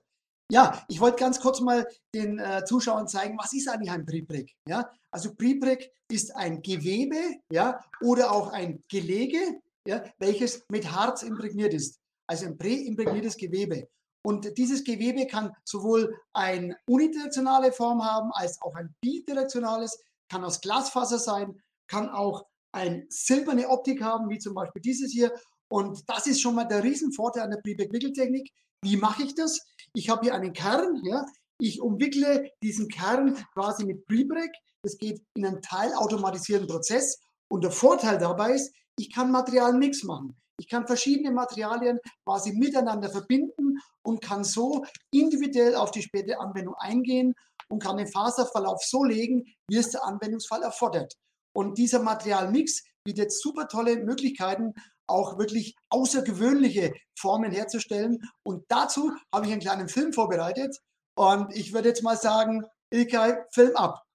Ja, 0.51 0.85
ich 0.89 1.01
wollte 1.01 1.17
ganz 1.19 1.41
kurz 1.41 1.61
mal 1.61 1.89
den 2.15 2.39
äh, 2.39 2.65
Zuschauern 2.65 3.09
zeigen, 3.09 3.37
was 3.39 3.53
ist 3.53 3.69
eigentlich 3.69 3.91
ein 3.91 4.07
Prepreg? 4.07 4.55
Ja, 4.69 4.91
also 5.11 5.35
Prepreg 5.35 5.91
ist 6.09 6.37
ein 6.37 6.63
Gewebe, 6.63 7.17
ja, 7.51 7.81
oder 8.01 8.31
auch 8.31 8.53
ein 8.53 8.85
Gelege, 8.89 9.39
ja, 9.87 10.05
welches 10.19 10.65
mit 10.71 10.91
Harz 10.91 11.23
imprägniert 11.23 11.75
ist. 11.75 11.99
Also 12.27 12.47
ein 12.47 12.59
präimprägniertes 12.59 13.37
Gewebe. 13.37 13.89
Und 14.25 14.59
dieses 14.59 14.83
Gewebe 14.83 15.27
kann 15.27 15.53
sowohl 15.65 16.19
eine 16.33 16.77
unidirektionale 16.89 17.71
Form 17.71 18.05
haben, 18.05 18.31
als 18.33 18.61
auch 18.61 18.75
ein 18.75 18.95
bidirektionales, 19.01 19.99
kann 20.29 20.45
aus 20.45 20.61
Glasfaser 20.61 21.21
sein, 21.21 21.63
kann 21.87 22.09
auch 22.09 22.45
eine 22.73 23.07
silberne 23.09 23.69
Optik 23.69 24.03
haben, 24.03 24.29
wie 24.29 24.39
zum 24.39 24.55
Beispiel 24.55 24.83
dieses 24.83 25.13
hier. 25.13 25.33
Und 25.69 26.03
das 26.09 26.27
ist 26.27 26.41
schon 26.41 26.57
mal 26.57 26.65
der 26.65 26.83
Riesenvorteil 26.83 27.45
an 27.45 27.51
der 27.51 27.59
Prebeck-Wickeltechnik. 27.59 28.51
Wie 28.83 28.97
mache 28.97 29.23
ich 29.23 29.35
das? 29.35 29.61
Ich 29.95 30.09
habe 30.09 30.23
hier 30.23 30.35
einen 30.35 30.53
Kern, 30.53 31.01
ja. 31.05 31.25
Ich 31.59 31.81
umwickle 31.81 32.51
diesen 32.63 32.89
Kern 32.89 33.35
quasi 33.55 33.85
mit 33.85 34.05
Prebrek. 34.07 34.51
Das 34.83 34.99
geht 34.99 35.23
in 35.35 35.47
einen 35.47 35.63
teilautomatisierten 35.63 36.67
Prozess. 36.67 37.19
Und 37.49 37.65
der 37.65 37.71
Vorteil 37.71 38.19
dabei 38.19 38.55
ist, 38.55 38.75
ich 38.99 39.13
kann 39.13 39.31
Materialmix 39.31 40.05
machen. 40.05 40.37
Ich 40.59 40.69
kann 40.69 40.87
verschiedene 40.87 41.33
Materialien 41.33 41.99
quasi 42.25 42.53
miteinander 42.53 43.11
verbinden 43.11 43.79
und 44.03 44.23
kann 44.23 44.43
so 44.43 44.85
individuell 45.13 45.75
auf 45.75 45.91
die 45.91 46.03
spätere 46.03 46.41
Anwendung 46.41 46.75
eingehen 46.79 47.35
und 47.69 47.83
kann 47.83 47.99
den 47.99 48.07
Faserverlauf 48.07 48.83
so 48.83 49.05
legen, 49.05 49.45
wie 49.69 49.77
es 49.77 49.91
der 49.91 50.05
Anwendungsfall 50.05 50.63
erfordert. 50.63 51.15
Und 51.55 51.79
dieser 51.79 52.03
Materialmix 52.03 52.85
bietet 53.05 53.33
super 53.33 53.69
tolle 53.69 54.03
Möglichkeiten, 54.05 54.75
auch 55.07 55.39
wirklich 55.39 55.75
außergewöhnliche 55.91 56.93
Formen 57.19 57.53
herzustellen. 57.53 58.19
Und 58.43 58.65
dazu 58.69 59.13
habe 59.33 59.47
ich 59.47 59.53
einen 59.53 59.61
kleinen 59.61 59.89
Film 59.89 60.13
vorbereitet. 60.13 60.79
Und 61.17 61.55
ich 61.55 61.73
würde 61.73 61.89
jetzt 61.89 62.03
mal 62.03 62.17
sagen, 62.17 62.65
Ilkay, 62.91 63.37
Film 63.53 63.77
ab. 63.77 64.06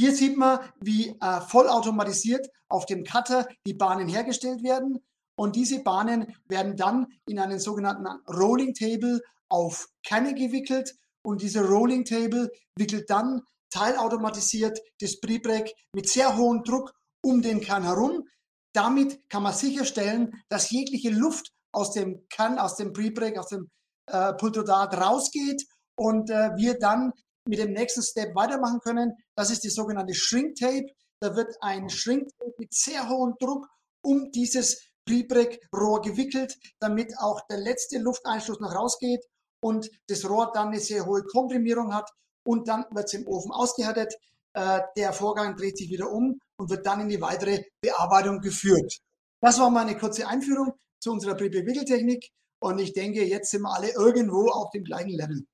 Hier 0.00 0.14
sieht 0.14 0.36
man, 0.36 0.60
wie 0.80 1.16
äh, 1.20 1.40
vollautomatisiert 1.40 2.48
auf 2.68 2.86
dem 2.86 3.04
Cutter 3.04 3.46
die 3.66 3.74
Bahnen 3.74 4.08
hergestellt 4.08 4.62
werden. 4.62 4.98
Und 5.36 5.56
diese 5.56 5.82
Bahnen 5.82 6.34
werden 6.46 6.76
dann 6.76 7.06
in 7.26 7.38
einen 7.38 7.58
sogenannten 7.58 8.06
Rolling 8.28 8.74
Table 8.74 9.20
auf 9.48 9.86
Kerne 10.04 10.34
gewickelt. 10.34 10.94
Und 11.24 11.42
dieser 11.42 11.64
Rolling 11.64 12.04
Table 12.04 12.50
wickelt 12.76 13.08
dann 13.08 13.42
teilautomatisiert 13.70 14.78
das 15.00 15.20
Prepreg 15.20 15.72
mit 15.94 16.08
sehr 16.08 16.36
hohem 16.36 16.62
Druck 16.62 16.92
um 17.24 17.42
den 17.42 17.60
Kern 17.60 17.82
herum. 17.82 18.24
Damit 18.72 19.28
kann 19.30 19.42
man 19.42 19.52
sicherstellen, 19.52 20.32
dass 20.48 20.70
jegliche 20.70 21.10
Luft 21.10 21.52
aus 21.72 21.92
dem 21.92 22.26
Kern, 22.28 22.58
aus 22.58 22.76
dem 22.76 22.92
Prepreg, 22.92 23.38
aus 23.38 23.48
dem 23.48 23.70
äh, 24.06 24.32
Pultrodat 24.34 24.96
rausgeht 24.96 25.64
und 25.96 26.30
äh, 26.30 26.50
wir 26.56 26.78
dann 26.78 27.12
mit 27.46 27.58
dem 27.58 27.72
nächsten 27.72 28.02
Step 28.02 28.34
weitermachen 28.34 28.80
können. 28.80 29.12
Das 29.36 29.50
ist 29.50 29.64
die 29.64 29.70
sogenannte 29.70 30.14
Shrink 30.14 30.56
Tape. 30.56 30.86
Da 31.20 31.36
wird 31.36 31.54
ein 31.60 31.88
Shrink 31.88 32.28
Tape 32.38 32.54
mit 32.58 32.74
sehr 32.74 33.08
hohem 33.08 33.34
Druck 33.38 33.66
um 34.02 34.30
dieses 34.32 34.82
Prepreg-Rohr 35.06 36.00
gewickelt, 36.02 36.56
damit 36.80 37.12
auch 37.18 37.40
der 37.48 37.58
letzte 37.58 37.98
Lufteinschluss 37.98 38.60
noch 38.60 38.74
rausgeht 38.74 39.24
und 39.60 39.90
das 40.08 40.28
Rohr 40.28 40.50
dann 40.52 40.68
eine 40.68 40.80
sehr 40.80 41.06
hohe 41.06 41.22
Komprimierung 41.24 41.94
hat 41.94 42.10
und 42.46 42.68
dann 42.68 42.84
wird 42.90 43.06
es 43.06 43.14
im 43.14 43.26
Ofen 43.26 43.52
ausgehärtet. 43.52 44.14
Äh, 44.54 44.80
der 44.96 45.12
Vorgang 45.12 45.56
dreht 45.56 45.76
sich 45.76 45.90
wieder 45.90 46.10
um 46.10 46.38
und 46.56 46.70
wird 46.70 46.86
dann 46.86 47.00
in 47.00 47.08
die 47.08 47.20
weitere 47.20 47.64
Bearbeitung 47.80 48.40
geführt. 48.40 49.00
Das 49.40 49.58
war 49.58 49.70
meine 49.70 49.96
kurze 49.96 50.26
Einführung 50.26 50.72
zu 51.00 51.12
unserer 51.12 51.34
Prepreg-Wickeltechnik 51.34 52.30
und 52.60 52.78
ich 52.78 52.92
denke, 52.92 53.24
jetzt 53.24 53.50
sind 53.50 53.62
wir 53.62 53.74
alle 53.74 53.92
irgendwo 53.92 54.48
auf 54.48 54.70
dem 54.70 54.84
gleichen 54.84 55.10
Level. 55.10 55.44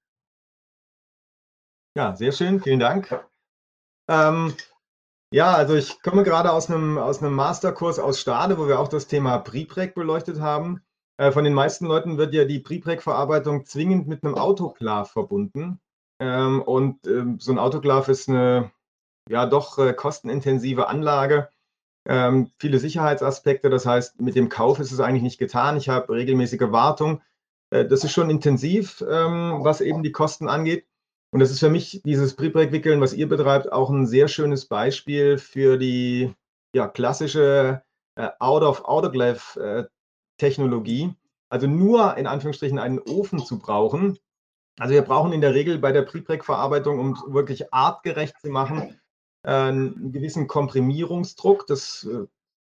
Ja, 1.96 2.14
sehr 2.14 2.32
schön, 2.32 2.60
vielen 2.60 2.78
Dank. 2.78 3.24
Ähm, 4.08 4.54
ja, 5.32 5.52
also 5.54 5.74
ich 5.74 6.02
komme 6.02 6.22
gerade 6.22 6.52
aus 6.52 6.70
einem, 6.70 6.98
aus 6.98 7.22
einem 7.22 7.34
Masterkurs 7.34 7.98
aus 7.98 8.20
Stade, 8.20 8.58
wo 8.58 8.68
wir 8.68 8.78
auch 8.78 8.88
das 8.88 9.08
Thema 9.08 9.38
Prepreg 9.38 9.94
beleuchtet 9.94 10.40
haben. 10.40 10.82
Äh, 11.18 11.32
von 11.32 11.44
den 11.44 11.54
meisten 11.54 11.86
Leuten 11.86 12.16
wird 12.16 12.32
ja 12.32 12.44
die 12.44 12.60
Prepreg-Verarbeitung 12.60 13.66
zwingend 13.66 14.08
mit 14.08 14.24
einem 14.24 14.36
Autoklav 14.36 15.10
verbunden. 15.10 15.80
Ähm, 16.20 16.62
und 16.62 17.06
ähm, 17.06 17.40
so 17.40 17.52
ein 17.52 17.58
Autoklav 17.58 18.08
ist 18.08 18.28
eine 18.28 18.70
ja 19.28 19.46
doch 19.46 19.78
äh, 19.78 19.92
kostenintensive 19.92 20.88
Anlage. 20.88 21.48
Ähm, 22.08 22.50
viele 22.58 22.78
Sicherheitsaspekte, 22.78 23.68
das 23.68 23.84
heißt, 23.86 24.20
mit 24.20 24.36
dem 24.36 24.48
Kauf 24.48 24.78
ist 24.78 24.92
es 24.92 25.00
eigentlich 25.00 25.22
nicht 25.22 25.38
getan. 25.38 25.76
Ich 25.76 25.88
habe 25.88 26.12
regelmäßige 26.12 26.72
Wartung. 26.72 27.20
Äh, 27.70 27.86
das 27.86 28.04
ist 28.04 28.12
schon 28.12 28.30
intensiv, 28.30 29.04
ähm, 29.08 29.58
was 29.62 29.80
eben 29.80 30.02
die 30.02 30.12
Kosten 30.12 30.48
angeht. 30.48 30.86
Und 31.32 31.40
das 31.40 31.50
ist 31.50 31.60
für 31.60 31.70
mich 31.70 32.02
dieses 32.04 32.34
Prepreg-Wickeln, 32.34 33.00
was 33.00 33.14
ihr 33.14 33.28
betreibt, 33.28 33.72
auch 33.72 33.90
ein 33.90 34.06
sehr 34.06 34.28
schönes 34.28 34.66
Beispiel 34.66 35.38
für 35.38 35.78
die 35.78 36.34
ja, 36.74 36.88
klassische 36.88 37.82
äh, 38.16 38.28
Out-of-Autoclave-Technologie. 38.38 41.04
Äh, 41.04 41.14
also 41.48 41.66
nur 41.66 42.16
in 42.16 42.26
Anführungsstrichen 42.26 42.78
einen 42.78 43.00
Ofen 43.00 43.44
zu 43.44 43.58
brauchen. 43.58 44.18
Also 44.78 44.94
wir 44.94 45.02
brauchen 45.02 45.32
in 45.32 45.40
der 45.40 45.54
Regel 45.54 45.78
bei 45.78 45.92
der 45.92 46.02
Prepreg-Verarbeitung, 46.02 46.98
um 46.98 47.34
wirklich 47.34 47.72
artgerecht 47.72 48.34
zu 48.40 48.48
machen, 48.48 49.00
äh, 49.42 49.50
einen 49.50 50.12
gewissen 50.12 50.46
Komprimierungsdruck. 50.46 51.66
Das 51.66 52.04
äh, 52.04 52.26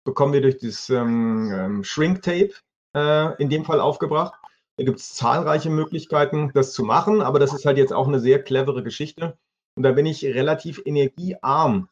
bekommen 0.05 0.33
wir 0.33 0.41
durch 0.41 0.57
das 0.57 0.89
ähm, 0.89 1.51
ähm, 1.53 1.83
Shrink-Tape 1.83 2.53
äh, 2.95 3.41
in 3.41 3.49
dem 3.49 3.65
Fall 3.65 3.79
aufgebracht. 3.79 4.38
Da 4.79 4.85
gibt 4.85 4.99
es 4.99 5.13
zahlreiche 5.13 5.69
Möglichkeiten, 5.69 6.51
das 6.53 6.71
zu 6.71 6.85
machen, 6.85 7.21
aber 7.21 7.37
das 7.37 7.53
ist 7.53 7.65
halt 7.65 7.77
jetzt 7.77 7.91
auch 7.91 8.07
eine 8.07 8.21
sehr 8.21 8.41
clevere 8.41 8.81
Geschichte. 8.81 9.37
Und 9.75 9.83
da 9.83 9.91
bin 9.91 10.05
ich 10.05 10.23
relativ 10.23 10.81
energiearm 10.85 11.89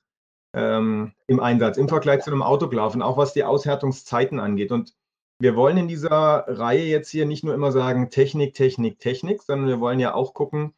ähm, 0.54 1.12
im 1.28 1.42
Einsatz 1.42 1.76
im 1.76 1.90
Vergleich 1.90 2.22
zu 2.24 2.32
einem 2.32 2.44
Autoklaven, 2.44 3.02
auch 3.02 3.18
was 3.18 3.34
die 3.34 3.44
Aushärtungszeiten 3.44 4.40
angeht. 4.40 4.72
Und 4.72 4.94
wir 5.38 5.58
wollen 5.58 5.76
in 5.76 5.90
dieser 5.90 6.46
Reihe 6.48 6.86
jetzt 6.86 7.10
hier 7.10 7.26
nicht 7.26 7.44
nur 7.44 7.54
immer 7.54 7.74
sagen 7.74 8.10
Technik, 8.10 8.54
Technik, 8.54 9.00
Technik, 9.00 9.44
sondern 9.44 9.68
wir 9.68 9.82
wollen 9.82 10.00
ja 10.00 10.14
auch 10.14 10.34
gucken, 10.34 10.74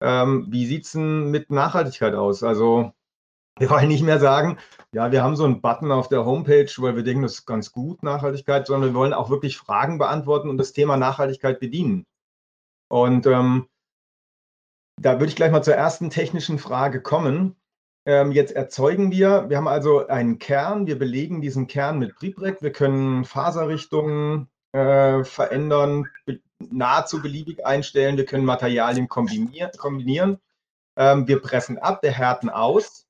ähm, 0.00 0.46
wie 0.50 0.64
sieht 0.64 0.84
es 0.84 0.92
denn 0.92 1.32
mit 1.32 1.50
Nachhaltigkeit 1.50 2.14
aus? 2.14 2.44
Also 2.44 2.92
wir 3.58 3.70
wollen 3.70 3.88
nicht 3.88 4.02
mehr 4.02 4.18
sagen, 4.18 4.58
ja, 4.92 5.12
wir 5.12 5.22
haben 5.22 5.36
so 5.36 5.44
einen 5.44 5.60
Button 5.60 5.92
auf 5.92 6.08
der 6.08 6.24
Homepage, 6.24 6.70
weil 6.78 6.96
wir 6.96 7.02
denken, 7.02 7.22
das 7.22 7.34
ist 7.34 7.46
ganz 7.46 7.72
gut, 7.72 8.02
Nachhaltigkeit, 8.02 8.66
sondern 8.66 8.90
wir 8.90 8.98
wollen 8.98 9.12
auch 9.12 9.30
wirklich 9.30 9.58
Fragen 9.58 9.98
beantworten 9.98 10.48
und 10.48 10.56
das 10.56 10.72
Thema 10.72 10.96
Nachhaltigkeit 10.96 11.60
bedienen. 11.60 12.06
Und 12.88 13.26
ähm, 13.26 13.68
da 15.00 15.14
würde 15.14 15.26
ich 15.26 15.36
gleich 15.36 15.52
mal 15.52 15.62
zur 15.62 15.74
ersten 15.74 16.10
technischen 16.10 16.58
Frage 16.58 17.02
kommen. 17.02 17.56
Ähm, 18.06 18.32
jetzt 18.32 18.52
erzeugen 18.52 19.10
wir, 19.10 19.50
wir 19.50 19.58
haben 19.58 19.68
also 19.68 20.06
einen 20.06 20.38
Kern, 20.38 20.86
wir 20.86 20.98
belegen 20.98 21.42
diesen 21.42 21.66
Kern 21.66 21.98
mit 21.98 22.14
Prepreg, 22.14 22.62
wir 22.62 22.72
können 22.72 23.24
Faserrichtungen 23.24 24.48
äh, 24.72 25.24
verändern, 25.24 26.08
be 26.24 26.40
nahezu 26.70 27.22
beliebig 27.22 27.64
einstellen, 27.64 28.16
wir 28.16 28.24
können 28.24 28.44
Materialien 28.44 29.06
kombinieren. 29.06 29.70
kombinieren. 29.78 30.38
Ähm, 30.96 31.28
wir 31.28 31.40
pressen 31.40 31.78
ab, 31.78 32.02
wir 32.02 32.10
härten 32.10 32.50
aus 32.50 33.07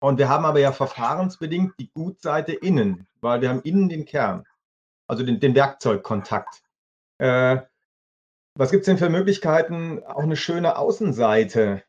und 0.00 0.18
wir 0.18 0.28
haben 0.28 0.44
aber 0.44 0.60
ja 0.60 0.72
verfahrensbedingt 0.72 1.74
die 1.78 1.90
Gutseite 1.90 2.52
innen, 2.52 3.06
weil 3.20 3.40
wir 3.40 3.48
haben 3.48 3.62
innen 3.62 3.88
den 3.88 4.04
Kern, 4.04 4.46
also 5.06 5.24
den, 5.24 5.40
den 5.40 5.54
Werkzeugkontakt. 5.54 6.62
Äh, 7.18 7.62
was 8.54 8.70
gibt 8.70 8.82
es 8.82 8.86
denn 8.86 8.98
für 8.98 9.10
Möglichkeiten, 9.10 10.02
auch 10.04 10.22
eine 10.22 10.36
schöne 10.36 10.76
Außenseite 10.76 11.82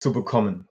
zu 0.00 0.12
bekommen? 0.12 0.68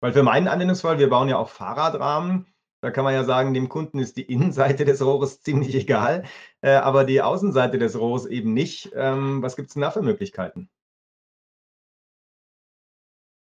Weil 0.00 0.12
für 0.12 0.22
meinen 0.22 0.48
Anwendungsfall, 0.48 0.98
wir 0.98 1.10
bauen 1.10 1.28
ja 1.28 1.38
auch 1.38 1.48
Fahrradrahmen, 1.48 2.46
da 2.80 2.92
kann 2.92 3.02
man 3.02 3.14
ja 3.14 3.24
sagen, 3.24 3.54
dem 3.54 3.68
Kunden 3.68 3.98
ist 3.98 4.16
die 4.16 4.22
Innenseite 4.22 4.84
des 4.84 5.04
Rohres 5.04 5.40
ziemlich 5.42 5.74
egal, 5.74 6.24
äh, 6.60 6.70
aber 6.74 7.04
die 7.04 7.20
Außenseite 7.22 7.78
des 7.78 7.98
Rohres 7.98 8.26
eben 8.26 8.54
nicht. 8.54 8.92
Ähm, 8.94 9.42
was 9.42 9.56
gibt 9.56 9.68
es 9.68 9.74
denn 9.74 9.82
da 9.82 9.90
für 9.90 10.02
Möglichkeiten? 10.02 10.70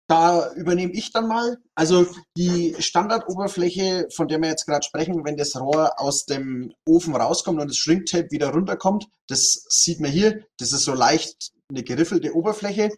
Da 0.07 0.53
übernehme 0.53 0.93
ich 0.93 1.11
dann 1.11 1.27
mal. 1.27 1.57
Also 1.75 2.07
die 2.37 2.75
Standardoberfläche, 2.79 4.07
von 4.15 4.29
der 4.29 4.39
wir 4.39 4.47
jetzt 4.47 4.65
gerade 4.65 4.85
sprechen, 4.85 5.25
wenn 5.25 5.35
das 5.35 5.59
Rohr 5.59 5.99
aus 5.99 6.25
dem 6.25 6.73
Ofen 6.87 7.13
rauskommt 7.13 7.59
und 7.59 7.69
das 7.69 7.77
Shrinktape 7.77 8.31
wieder 8.31 8.51
runterkommt, 8.51 9.07
das 9.27 9.65
sieht 9.67 9.99
man 9.99 10.09
hier. 10.09 10.45
Das 10.59 10.71
ist 10.71 10.85
so 10.85 10.93
leicht 10.93 11.51
eine 11.69 11.83
geriffelte 11.83 12.33
Oberfläche. 12.33 12.89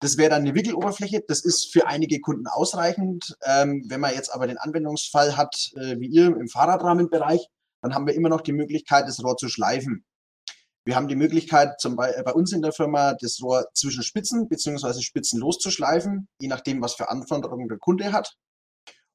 Das 0.00 0.18
wäre 0.18 0.28
dann 0.28 0.42
eine 0.42 0.54
Wickeloberfläche. 0.54 1.24
Das 1.26 1.42
ist 1.42 1.72
für 1.72 1.86
einige 1.86 2.20
Kunden 2.20 2.46
ausreichend. 2.46 3.34
Ähm, 3.46 3.86
wenn 3.88 4.00
man 4.00 4.12
jetzt 4.12 4.28
aber 4.28 4.46
den 4.46 4.58
Anwendungsfall 4.58 5.38
hat, 5.38 5.70
äh, 5.76 5.98
wie 5.98 6.08
ihr 6.08 6.26
im 6.26 6.48
Fahrradrahmenbereich, 6.48 7.48
dann 7.80 7.94
haben 7.94 8.06
wir 8.06 8.14
immer 8.14 8.28
noch 8.28 8.42
die 8.42 8.52
Möglichkeit, 8.52 9.08
das 9.08 9.24
Rohr 9.24 9.38
zu 9.38 9.48
schleifen. 9.48 10.04
Wir 10.86 10.96
haben 10.96 11.08
die 11.08 11.16
Möglichkeit, 11.16 11.80
zum 11.80 11.96
Beispiel 11.96 12.22
bei 12.24 12.32
uns 12.32 12.52
in 12.52 12.60
der 12.60 12.72
Firma 12.72 13.14
das 13.14 13.40
Rohr 13.42 13.66
zwischen 13.72 14.02
Spitzen 14.02 14.48
bzw. 14.48 15.00
Spitzen 15.00 15.40
loszuschleifen, 15.40 16.28
je 16.38 16.48
nachdem, 16.48 16.82
was 16.82 16.94
für 16.94 17.08
Anforderungen 17.08 17.68
der 17.68 17.78
Kunde 17.78 18.12
hat. 18.12 18.36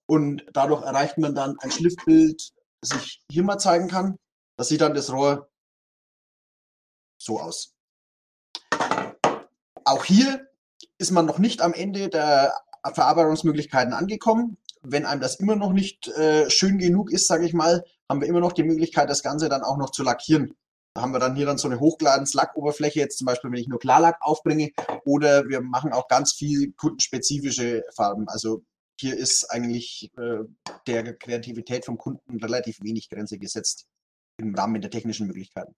Und 0.08 0.44
dadurch 0.54 0.82
erreicht 0.82 1.20
man 1.20 1.36
dann 1.36 1.60
ein 1.60 1.70
Schliffbild, 1.70 2.54
das 2.82 3.00
ich 3.00 3.22
hier 3.32 3.44
mal 3.44 3.60
zeigen 3.60 3.88
kann. 3.88 4.18
Da 4.58 4.64
sieht 4.64 4.82
dann 4.82 4.96
das 4.96 5.12
Rohr 5.12 5.48
so 7.22 7.40
aus. 7.40 7.76
Auch 9.86 10.04
hier 10.06 10.48
ist 10.98 11.12
man 11.12 11.28
noch 11.28 11.38
nicht 11.38 11.62
am 11.62 11.74
Ende 11.74 12.10
der 12.10 12.56
Verarbeitungsmöglichkeiten 12.94 13.94
angekommen. 13.94 14.58
Wenn 14.82 15.06
einem 15.06 15.22
das 15.22 15.36
immer 15.36 15.56
noch 15.56 15.74
nicht 15.74 16.08
äh, 16.08 16.50
schön 16.50 16.80
genug 16.80 17.12
ist, 17.12 17.28
sage 17.28 17.46
ich 17.46 17.54
mal, 17.54 17.84
haben 18.10 18.22
wir 18.22 18.28
immer 18.28 18.40
noch 18.40 18.54
die 18.54 18.64
Möglichkeit, 18.64 19.10
das 19.10 19.22
Ganze 19.22 19.50
dann 19.50 19.62
auch 19.62 19.78
noch 19.78 19.92
zu 19.92 20.02
lackieren. 20.02 20.56
Haben 21.02 21.14
wir 21.14 21.20
dann 21.20 21.36
hier 21.36 21.46
dann 21.46 21.58
so 21.58 21.68
eine 21.68 21.80
Hochglanz-Lackoberfläche, 21.80 23.00
jetzt 23.00 23.18
zum 23.18 23.26
Beispiel, 23.26 23.52
wenn 23.52 23.60
ich 23.60 23.68
nur 23.68 23.80
Klarlack 23.80 24.18
aufbringe, 24.22 24.72
oder 25.06 25.48
wir 25.48 25.62
machen 25.62 25.94
auch 25.94 26.08
ganz 26.08 26.34
viel 26.34 26.74
kundenspezifische 26.74 27.84
Farben. 27.96 28.28
Also 28.28 28.64
hier 29.00 29.18
ist 29.18 29.50
eigentlich 29.50 30.12
äh, 30.18 30.40
der 30.88 31.16
Kreativität 31.16 31.86
vom 31.86 31.98
Kunden 31.98 32.44
relativ 32.44 32.82
wenig 32.82 33.10
Grenze 33.10 33.38
gesetzt 33.38 33.88
im 34.38 34.54
Rahmen 34.56 34.82
der 34.82 34.92
technischen 34.92 35.28
Möglichkeiten. 35.28 35.74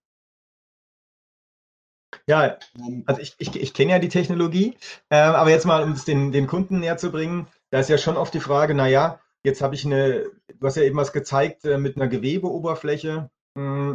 Ja, 2.26 2.58
ähm, 2.76 3.04
also 3.06 3.20
ich, 3.20 3.34
ich, 3.38 3.54
ich 3.56 3.74
kenne 3.74 3.92
ja 3.92 3.98
die 3.98 4.08
Technologie, 4.08 4.76
äh, 5.08 5.16
aber 5.16 5.50
jetzt 5.50 5.66
mal, 5.66 5.82
um 5.82 5.92
es 5.92 6.04
den, 6.04 6.32
den 6.32 6.46
Kunden 6.46 6.80
näher 6.80 6.96
zu 6.96 7.10
bringen, 7.10 7.48
da 7.70 7.80
ist 7.80 7.88
ja 7.88 7.98
schon 7.98 8.16
oft 8.16 8.34
die 8.34 8.40
Frage, 8.40 8.74
naja, 8.74 9.20
jetzt 9.44 9.62
habe 9.62 9.74
ich 9.74 9.84
eine, 9.84 10.26
du 10.54 10.66
hast 10.66 10.76
ja 10.76 10.82
eben 10.82 10.96
was 10.96 11.12
gezeigt 11.12 11.64
äh, 11.64 11.78
mit 11.78 11.96
einer 11.96 12.08
Gewebeoberfläche, 12.08 13.30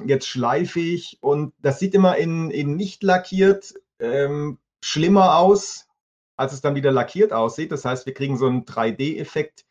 jetzt 0.05 0.27
schleife 0.27 0.79
ich 0.79 1.17
und 1.21 1.53
das 1.59 1.79
sieht 1.79 1.95
immer 1.95 2.17
in, 2.17 2.51
in 2.51 2.75
nicht 2.75 3.03
lackiert 3.03 3.73
ähm, 3.99 4.59
schlimmer 4.83 5.37
aus, 5.39 5.87
als 6.37 6.53
es 6.53 6.61
dann 6.61 6.75
wieder 6.75 6.91
lackiert 6.91 7.33
aussieht. 7.33 7.71
Das 7.71 7.83
heißt, 7.85 8.05
wir 8.05 8.13
kriegen 8.13 8.37
so 8.37 8.45
einen 8.47 8.65
3D-Effekt, 8.65 9.65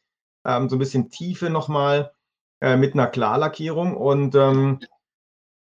ähm, 0.46 0.68
so 0.68 0.76
ein 0.76 0.80
bisschen 0.80 1.10
Tiefe 1.10 1.50
nochmal 1.50 2.12
äh, 2.60 2.76
mit 2.76 2.94
einer 2.94 3.06
Klarlackierung 3.06 3.96
und 3.96 4.34
ähm, 4.34 4.80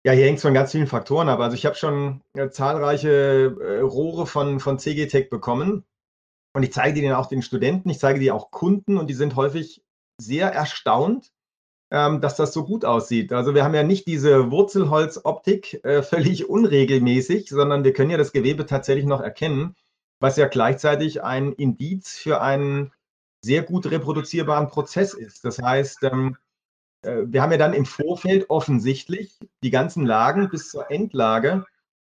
Ja, 0.06 0.12
hier 0.14 0.26
hängt 0.26 0.38
es 0.38 0.44
von 0.44 0.54
ganz 0.54 0.72
vielen 0.72 0.88
Faktoren 0.88 1.30
ab. 1.30 1.40
Also 1.40 1.56
ich 1.56 1.66
habe 1.66 1.76
schon 1.76 2.22
äh, 2.34 2.50
zahlreiche 2.50 3.56
äh, 3.60 3.80
Rohre 3.80 4.28
von, 4.28 4.60
von 4.60 4.78
CGTech 4.78 5.30
bekommen 5.32 5.84
und 6.54 6.64
ich 6.64 6.72
zeige 6.74 6.94
die 6.94 7.08
dann 7.08 7.16
auch 7.16 7.26
den 7.28 7.42
Studenten, 7.42 7.90
ich 7.90 8.00
zeige 8.00 8.20
die 8.20 8.32
auch 8.32 8.52
Kunden 8.52 8.98
und 8.98 9.08
die 9.10 9.16
sind 9.16 9.36
häufig 9.36 9.84
sehr 10.20 10.52
erstaunt, 10.52 11.32
dass 11.96 12.36
das 12.36 12.52
so 12.52 12.66
gut 12.66 12.84
aussieht. 12.84 13.32
Also 13.32 13.56
wir 13.56 13.64
haben 13.64 13.74
ja 13.74 13.84
nicht 13.84 14.06
diese 14.06 14.52
Wurzelholzoptik 14.52 15.84
äh, 15.86 16.02
völlig 16.04 16.50
unregelmäßig, 16.50 17.50
sondern 17.50 17.84
wir 17.84 17.94
können 17.94 18.12
ja 18.12 18.18
das 18.18 18.34
Gewebe 18.34 18.66
tatsächlich 18.66 19.06
noch 19.06 19.22
erkennen, 19.22 19.76
was 20.20 20.36
ja 20.38 20.48
gleichzeitig 20.48 21.24
ein 21.24 21.54
Indiz 21.54 22.18
für 22.18 22.42
einen 22.42 22.92
sehr 23.42 23.64
gut 23.64 23.90
reproduzierbaren 23.90 24.68
Prozess 24.68 25.14
ist. 25.14 25.46
Das 25.46 25.60
heißt, 25.60 26.04
ähm, 26.04 26.36
äh, 27.04 27.24
wir 27.28 27.42
haben 27.42 27.52
ja 27.52 27.58
dann 27.58 27.74
im 27.74 27.86
Vorfeld 27.86 28.50
offensichtlich 28.50 29.38
die 29.64 29.70
ganzen 29.70 30.06
Lagen 30.06 30.50
bis 30.50 30.70
zur 30.70 30.92
Endlage 30.92 31.66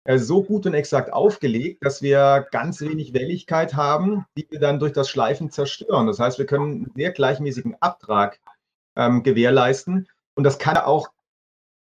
äh, 0.05 0.17
so 0.17 0.41
gut 0.41 0.65
und 0.65 0.73
exakt 0.73 1.13
aufgelegt, 1.13 1.85
dass 1.85 2.01
wir 2.01 2.47
ganz 2.51 2.81
wenig 2.81 3.13
Welligkeit 3.13 3.75
haben, 3.75 4.25
die 4.35 4.47
wir 4.49 4.59
dann 4.59 4.79
durch 4.79 4.93
das 4.93 5.09
Schleifen 5.09 5.51
zerstören. 5.51 6.07
Das 6.07 6.19
heißt, 6.19 6.39
wir 6.39 6.47
können 6.47 6.71
einen 6.71 6.91
sehr 6.95 7.11
gleichmäßigen 7.11 7.75
Abtrag 7.81 8.39
ähm, 8.95 9.23
gewährleisten. 9.23 10.07
Und 10.35 10.43
das 10.43 10.59
kann 10.59 10.77
auch, 10.77 11.09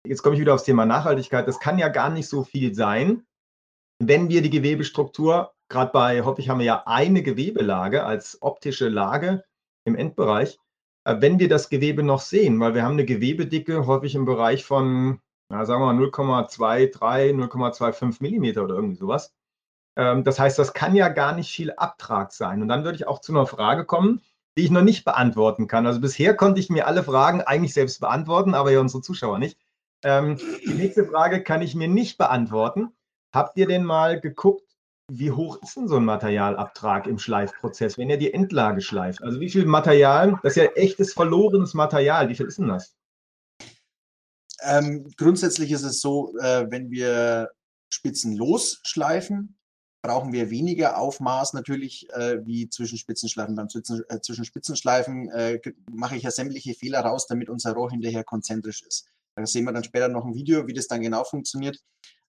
jetzt 0.05 0.21
komme 0.21 0.35
ich 0.35 0.41
wieder 0.41 0.53
aufs 0.53 0.63
Thema 0.63 0.85
Nachhaltigkeit, 0.85 1.47
das 1.47 1.59
kann 1.59 1.79
ja 1.79 1.89
gar 1.89 2.09
nicht 2.09 2.29
so 2.29 2.43
viel 2.43 2.73
sein, 2.73 3.25
wenn 3.99 4.29
wir 4.29 4.41
die 4.41 4.49
Gewebestruktur, 4.49 5.53
gerade 5.69 5.91
bei, 5.91 6.21
hoffe 6.23 6.41
ich, 6.41 6.49
haben 6.49 6.59
wir 6.59 6.65
ja 6.65 6.83
eine 6.85 7.23
Gewebelage 7.23 8.03
als 8.03 8.41
optische 8.41 8.89
Lage 8.89 9.43
im 9.85 9.95
Endbereich, 9.95 10.59
äh, 11.05 11.15
wenn 11.19 11.39
wir 11.39 11.49
das 11.49 11.69
Gewebe 11.69 12.03
noch 12.03 12.19
sehen, 12.19 12.59
weil 12.59 12.73
wir 12.75 12.83
haben 12.83 12.93
eine 12.93 13.05
Gewebedicke 13.05 13.87
häufig 13.87 14.15
im 14.15 14.25
Bereich 14.25 14.65
von, 14.65 15.21
na, 15.49 15.65
sagen 15.65 15.81
wir 15.81 15.93
mal 15.93 16.03
0,23, 16.03 17.33
0,25 17.33 18.17
Millimeter 18.21 18.63
oder 18.63 18.75
irgendwie 18.75 18.97
sowas. 18.97 19.33
Ähm, 19.95 20.23
das 20.23 20.39
heißt, 20.39 20.59
das 20.59 20.73
kann 20.73 20.95
ja 20.95 21.09
gar 21.09 21.33
nicht 21.33 21.51
viel 21.51 21.71
Abtrag 21.71 22.31
sein. 22.31 22.61
Und 22.61 22.67
dann 22.67 22.83
würde 22.83 22.97
ich 22.97 23.07
auch 23.07 23.21
zu 23.21 23.31
einer 23.31 23.47
Frage 23.47 23.85
kommen, 23.85 24.21
die 24.57 24.63
ich 24.63 24.71
noch 24.71 24.83
nicht 24.83 25.05
beantworten 25.05 25.67
kann. 25.67 25.85
Also 25.85 25.99
bisher 25.99 26.35
konnte 26.35 26.59
ich 26.59 26.69
mir 26.69 26.87
alle 26.87 27.03
Fragen 27.03 27.41
eigentlich 27.41 27.73
selbst 27.73 27.99
beantworten, 27.99 28.53
aber 28.53 28.71
ja 28.71 28.79
unsere 28.79 29.01
Zuschauer 29.01 29.39
nicht. 29.39 29.57
Ähm, 30.03 30.37
die 30.65 30.73
nächste 30.73 31.05
Frage 31.05 31.43
kann 31.43 31.61
ich 31.61 31.75
mir 31.75 31.87
nicht 31.87 32.17
beantworten. 32.17 32.91
Habt 33.33 33.57
ihr 33.57 33.67
denn 33.67 33.83
mal 33.83 34.19
geguckt, 34.19 34.63
wie 35.11 35.31
hoch 35.31 35.61
ist 35.61 35.75
denn 35.75 35.87
so 35.87 35.97
ein 35.97 36.05
Materialabtrag 36.05 37.05
im 37.05 37.19
Schleifprozess, 37.19 37.97
wenn 37.97 38.09
ihr 38.09 38.17
die 38.17 38.33
Endlage 38.33 38.81
schleift? 38.81 39.21
Also 39.21 39.39
wie 39.39 39.49
viel 39.49 39.65
Material, 39.65 40.39
das 40.41 40.55
ist 40.55 40.63
ja 40.63 40.71
echtes 40.71 41.13
verlorenes 41.13 41.73
Material, 41.73 42.29
wie 42.29 42.35
viel 42.35 42.47
ist 42.47 42.57
denn 42.57 42.69
das? 42.69 42.95
Ähm, 44.61 45.11
grundsätzlich 45.17 45.71
ist 45.71 45.83
es 45.83 46.01
so, 46.01 46.35
äh, 46.39 46.65
wenn 46.71 46.89
wir 46.89 47.51
Spitzen 47.91 48.35
losschleifen, 48.35 49.57
brauchen 50.05 50.33
wir 50.33 50.51
weniger 50.51 50.97
Aufmaß 50.99 51.53
natürlich 51.53 52.07
äh, 52.11 52.45
wie 52.45 52.69
zwischen 52.69 52.97
Spitzenschleifen. 52.97 53.55
Beim 53.55 53.69
Zwischen, 53.69 54.03
äh, 54.09 54.21
zwischen 54.21 54.45
Spitzenschleifen 54.45 55.29
äh, 55.29 55.59
mache 55.91 56.15
ich 56.15 56.23
ja 56.23 56.31
sämtliche 56.31 56.75
Fehler 56.75 56.99
raus, 56.99 57.25
damit 57.25 57.49
unser 57.49 57.73
Rohr 57.73 57.89
hinterher 57.89 58.23
konzentrisch 58.23 58.83
ist. 58.83 59.07
Da 59.35 59.45
sehen 59.47 59.65
wir 59.65 59.73
dann 59.73 59.83
später 59.83 60.07
noch 60.07 60.25
ein 60.25 60.35
Video, 60.35 60.67
wie 60.67 60.73
das 60.73 60.87
dann 60.87 61.01
genau 61.01 61.23
funktioniert. 61.23 61.79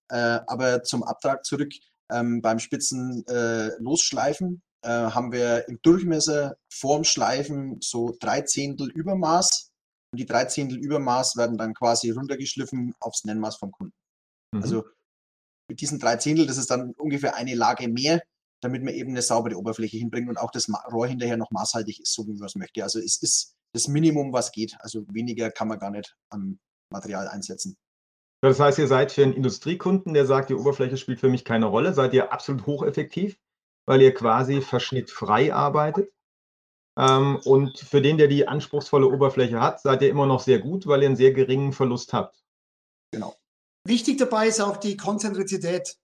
Äh, 0.09 0.39
aber 0.47 0.83
zum 0.83 1.03
Abtrag 1.03 1.45
zurück. 1.45 1.71
Ähm, 2.11 2.41
beim 2.41 2.57
Spitzen 2.59 3.25
äh, 3.27 3.69
losschleifen 3.79 4.61
äh, 4.81 4.89
haben 4.89 5.31
wir 5.31 5.67
im 5.67 5.79
Durchmesser 5.81 6.55
vorm 6.69 7.03
Schleifen 7.03 7.77
so 7.81 8.15
drei 8.19 8.41
Zehntel 8.41 8.89
Übermaß 8.89 9.71
und 10.11 10.19
die 10.19 10.25
drei 10.25 10.45
Zehntel 10.45 10.77
Übermaß 10.77 11.35
werden 11.35 11.57
dann 11.57 11.73
quasi 11.73 12.09
runtergeschliffen 12.09 12.95
aufs 12.99 13.25
Nennmaß 13.25 13.57
vom 13.57 13.71
Kunden. 13.71 13.93
Mhm. 14.53 14.63
Also 14.63 14.85
mit 15.67 15.81
diesen 15.81 15.99
drei 15.99 16.17
Zehntel, 16.17 16.47
das 16.47 16.57
ist 16.57 16.71
dann 16.71 16.91
ungefähr 16.93 17.35
eine 17.35 17.55
Lage 17.55 17.87
mehr, 17.87 18.21
damit 18.61 18.83
man 18.83 18.93
eben 18.93 19.11
eine 19.11 19.21
saubere 19.21 19.57
Oberfläche 19.57 19.97
hinbringt 19.97 20.29
und 20.29 20.37
auch 20.37 20.51
das 20.51 20.67
Rohr 20.91 21.07
hinterher 21.07 21.37
noch 21.37 21.51
maßhaltig 21.51 22.01
ist, 22.01 22.13
so 22.13 22.27
wie 22.27 22.33
man 22.33 22.45
es 22.45 22.55
möchte. 22.55 22.83
Also 22.83 22.99
es 22.99 23.21
ist 23.21 23.55
das 23.73 23.87
Minimum, 23.87 24.33
was 24.33 24.51
geht. 24.51 24.75
Also 24.79 25.05
weniger 25.11 25.51
kann 25.51 25.67
man 25.67 25.79
gar 25.79 25.91
nicht 25.91 26.15
am 26.29 26.59
Material 26.91 27.27
einsetzen. 27.27 27.77
Das 28.41 28.59
heißt, 28.59 28.77
ihr 28.79 28.87
seid 28.87 29.11
für 29.11 29.23
einen 29.23 29.33
Industriekunden, 29.33 30.13
der 30.13 30.25
sagt, 30.25 30.49
die 30.49 30.55
Oberfläche 30.55 30.97
spielt 30.97 31.19
für 31.19 31.29
mich 31.29 31.43
keine 31.43 31.65
Rolle, 31.65 31.93
seid 31.93 32.13
ihr 32.13 32.31
absolut 32.31 32.65
hocheffektiv, 32.65 33.37
weil 33.87 34.01
ihr 34.01 34.13
quasi 34.13 34.61
verschnittfrei 34.61 35.53
arbeitet. 35.53 36.11
Ähm, 36.97 37.39
und 37.45 37.79
für 37.79 38.01
den, 38.01 38.17
der 38.17 38.27
die 38.27 38.47
anspruchsvolle 38.47 39.07
Oberfläche 39.07 39.59
hat, 39.59 39.81
seid 39.81 40.01
ihr 40.01 40.09
immer 40.09 40.27
noch 40.27 40.39
sehr 40.39 40.59
gut, 40.59 40.87
weil 40.87 41.01
ihr 41.01 41.07
einen 41.07 41.15
sehr 41.15 41.33
geringen 41.33 41.73
Verlust 41.73 42.13
habt. 42.13 42.43
Genau. 43.11 43.35
Wichtig 43.87 44.17
dabei 44.17 44.47
ist 44.47 44.59
auch 44.59 44.77
die 44.77 44.97
Konzentrizität. 44.97 45.97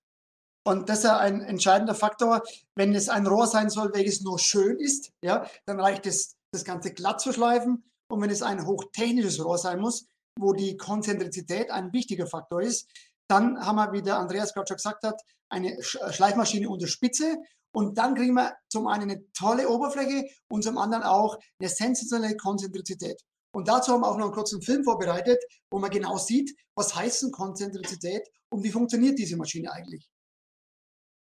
Und 0.65 0.87
das 0.87 0.99
ist 0.99 1.05
ein 1.05 1.41
entscheidender 1.41 1.95
Faktor. 1.95 2.41
Wenn 2.75 2.95
es 2.95 3.09
ein 3.09 3.27
Rohr 3.27 3.47
sein 3.47 3.69
soll, 3.69 3.93
welches 3.93 4.21
nur 4.21 4.39
schön 4.39 4.79
ist, 4.79 5.11
ja, 5.21 5.45
dann 5.65 5.79
reicht 5.79 6.05
es, 6.05 6.35
das 6.53 6.63
Ganze 6.63 6.93
glatt 6.93 7.19
zu 7.19 7.33
schleifen. 7.33 7.83
Und 8.09 8.21
wenn 8.21 8.29
es 8.29 8.41
ein 8.41 8.65
hochtechnisches 8.65 9.43
Rohr 9.43 9.57
sein 9.57 9.79
muss, 9.79 10.05
wo 10.39 10.53
die 10.53 10.77
Konzentrizität 10.77 11.71
ein 11.71 11.91
wichtiger 11.93 12.27
Faktor 12.27 12.61
ist. 12.61 12.89
Dann 13.27 13.59
haben 13.65 13.75
wir, 13.75 13.91
wie 13.91 14.01
der 14.01 14.17
Andreas 14.17 14.53
gerade 14.53 14.67
schon 14.67 14.77
gesagt 14.77 15.03
hat, 15.03 15.21
eine 15.49 15.77
Schleifmaschine 15.81 16.69
unter 16.69 16.87
Spitze 16.87 17.37
und 17.75 17.97
dann 17.97 18.15
kriegen 18.15 18.33
wir 18.35 18.55
zum 18.69 18.87
einen 18.87 19.11
eine 19.11 19.31
tolle 19.33 19.69
Oberfläche 19.69 20.27
und 20.47 20.63
zum 20.63 20.77
anderen 20.77 21.03
auch 21.03 21.37
eine 21.59 21.69
sensationelle 21.69 22.37
Konzentrizität. 22.37 23.21
Und 23.55 23.67
dazu 23.67 23.91
haben 23.91 24.01
wir 24.01 24.07
auch 24.07 24.17
noch 24.17 24.25
einen 24.25 24.33
kurzen 24.33 24.61
Film 24.61 24.83
vorbereitet, 24.83 25.43
wo 25.69 25.79
man 25.79 25.91
genau 25.91 26.17
sieht, 26.17 26.57
was 26.75 26.95
heißt 26.95 27.23
denn 27.23 27.31
Konzentrizität 27.31 28.27
und 28.49 28.63
wie 28.63 28.71
funktioniert 28.71 29.17
diese 29.19 29.37
Maschine 29.37 29.71
eigentlich. 29.71 30.09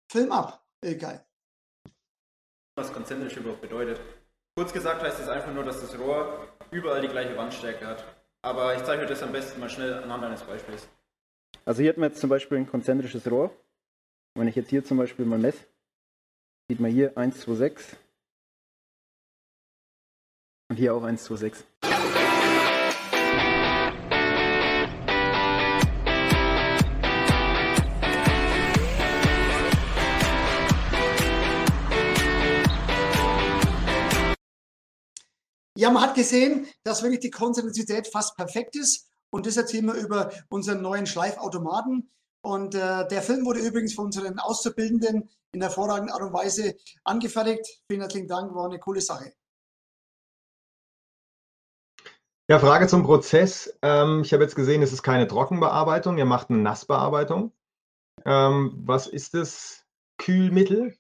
Film 0.10 0.32
ab, 0.32 0.66
Ilkay. 0.82 1.20
Was 2.76 2.94
konzentrisch 2.94 3.36
überhaupt 3.36 3.62
bedeutet. 3.62 4.00
Kurz 4.56 4.72
gesagt 4.72 5.02
heißt 5.02 5.20
es 5.20 5.28
einfach 5.28 5.54
nur, 5.54 5.66
dass 5.66 5.82
das 5.82 5.98
Rohr 6.00 6.48
überall 6.72 7.02
die 7.02 7.08
gleiche 7.08 7.36
Wandstärke 7.36 7.86
hat. 7.86 8.06
Aber 8.42 8.76
ich 8.76 8.84
zeige 8.84 9.04
euch 9.04 9.10
das 9.10 9.24
am 9.24 9.32
besten 9.32 9.60
mal 9.60 9.70
schnell 9.70 9.94
anhand 9.94 10.24
eines 10.24 10.44
Beispiels. 10.44 10.88
Also 11.66 11.82
hier 11.82 11.90
hat 11.90 11.98
man 11.98 12.10
jetzt 12.10 12.22
zum 12.22 12.30
Beispiel 12.30 12.58
ein 12.58 12.70
konzentrisches 12.70 13.30
Rohr. 13.30 13.52
Wenn 14.36 14.48
ich 14.48 14.56
jetzt 14.56 14.70
hier 14.70 14.84
zum 14.84 14.98
Beispiel 14.98 15.26
mal 15.26 15.40
messe, 15.40 15.66
sieht 16.70 16.80
man 16.80 16.92
hier 16.92 17.18
1, 17.18 17.42
2, 17.42 17.56
6 17.56 17.98
und 20.74 20.78
hier 20.78 20.96
auch 20.96 21.04
1, 21.04 21.24
2, 21.26 21.36
6. 21.36 21.66
Ja, 35.76 35.92
man 35.92 36.02
hat 36.02 36.16
gesehen, 36.16 36.66
dass 36.84 37.04
wirklich 37.04 37.20
die 37.20 37.30
Konzentrizität 37.30 38.08
fast 38.08 38.36
perfekt 38.36 38.76
ist. 38.76 39.12
Und 39.32 39.46
das 39.46 39.58
erzählen 39.58 39.86
wir 39.86 39.94
über 39.94 40.32
unseren 40.50 40.82
neuen 40.82 41.06
Schleifautomaten. 41.06 42.10
Und 42.42 42.74
äh, 42.74 43.08
der 43.08 43.22
Film 43.22 43.46
wurde 43.46 43.60
übrigens 43.60 43.94
von 43.94 44.06
unseren 44.06 44.40
Auszubildenden 44.40 45.30
in 45.52 45.62
hervorragender 45.62 46.16
Art 46.16 46.24
und 46.24 46.34
Weise 46.34 46.76
angefertigt. 47.04 47.82
Vielen 47.88 48.02
herzlichen 48.02 48.28
Dank, 48.28 48.56
war 48.56 48.66
eine 48.66 48.80
coole 48.80 49.02
Sache. 49.02 49.34
Ja, 52.50 52.60
Frage 52.60 52.88
zum 52.88 53.04
Prozess. 53.04 53.78
Ähm, 53.82 54.22
ich 54.24 54.34
habe 54.34 54.44
jetzt 54.44 54.56
gesehen, 54.56 54.82
es 54.82 54.92
ist 54.92 55.04
keine 55.04 55.28
Trockenbearbeitung, 55.28 56.18
ihr 56.18 56.26
macht 56.26 56.50
eine 56.50 56.60
Nassbearbeitung. 56.60 57.54
Ähm, 58.26 58.74
was 58.86 59.08
ist 59.08 59.34
das 59.34 59.86
Kühlmittel? 60.18 60.98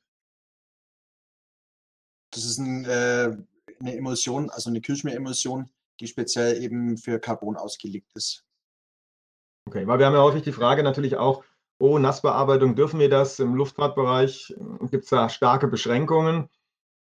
Das 2.31 2.45
ist 2.45 2.57
ein 2.57 2.85
äh, 2.85 3.37
eine 3.83 3.97
Emulsion, 3.97 4.49
also 4.49 4.69
eine 4.69 4.81
Kühlschmieremulsion, 4.81 5.69
die 5.99 6.07
speziell 6.07 6.61
eben 6.61 6.97
für 6.97 7.19
Carbon 7.19 7.57
ausgelegt 7.57 8.11
ist. 8.15 8.45
Okay, 9.67 9.87
weil 9.87 9.99
wir 9.99 10.05
haben 10.05 10.13
ja 10.13 10.21
häufig 10.21 10.43
die 10.43 10.51
Frage 10.51 10.83
natürlich 10.83 11.15
auch, 11.17 11.43
oh, 11.79 11.97
Nassbearbeitung, 11.99 12.75
dürfen 12.75 12.99
wir 12.99 13.09
das? 13.09 13.39
Im 13.39 13.55
Luftfahrtbereich 13.55 14.53
gibt 14.91 15.05
es 15.05 15.09
da 15.09 15.29
starke 15.29 15.67
Beschränkungen. 15.67 16.49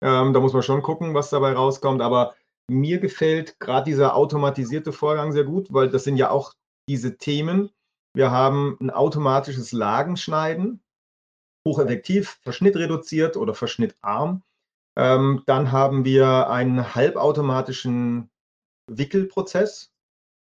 Ähm, 0.02 0.34
da 0.34 0.40
muss 0.40 0.54
man 0.54 0.64
schon 0.64 0.82
gucken, 0.82 1.14
was 1.14 1.30
dabei 1.30 1.54
rauskommt. 1.54 2.02
Aber 2.02 2.36
mir 2.70 3.00
gefällt 3.00 3.60
gerade 3.60 3.86
dieser 3.86 4.16
automatisierte 4.16 4.92
Vorgang 4.92 5.32
sehr 5.32 5.46
gut, 5.46 5.68
weil 5.72 5.90
das 5.90 6.04
sind 6.04 6.18
ja 6.18 6.30
auch 6.30 6.54
diese 6.90 7.18
Themen. 7.18 7.70
Wir 8.14 8.32
haben 8.32 8.78
ein 8.82 8.90
automatisches 8.90 9.72
Lagenschneiden, 9.72 10.82
hocheffektiv, 11.68 12.40
verschnittreduziert 12.44 13.38
oder 13.38 13.54
verschnittarm. 13.54 14.44
Ähm, 14.98 15.44
dann 15.46 15.72
haben 15.72 16.06
wir 16.06 16.50
einen 16.50 16.96
halbautomatischen 16.96 18.30
Wickelprozess 18.90 19.92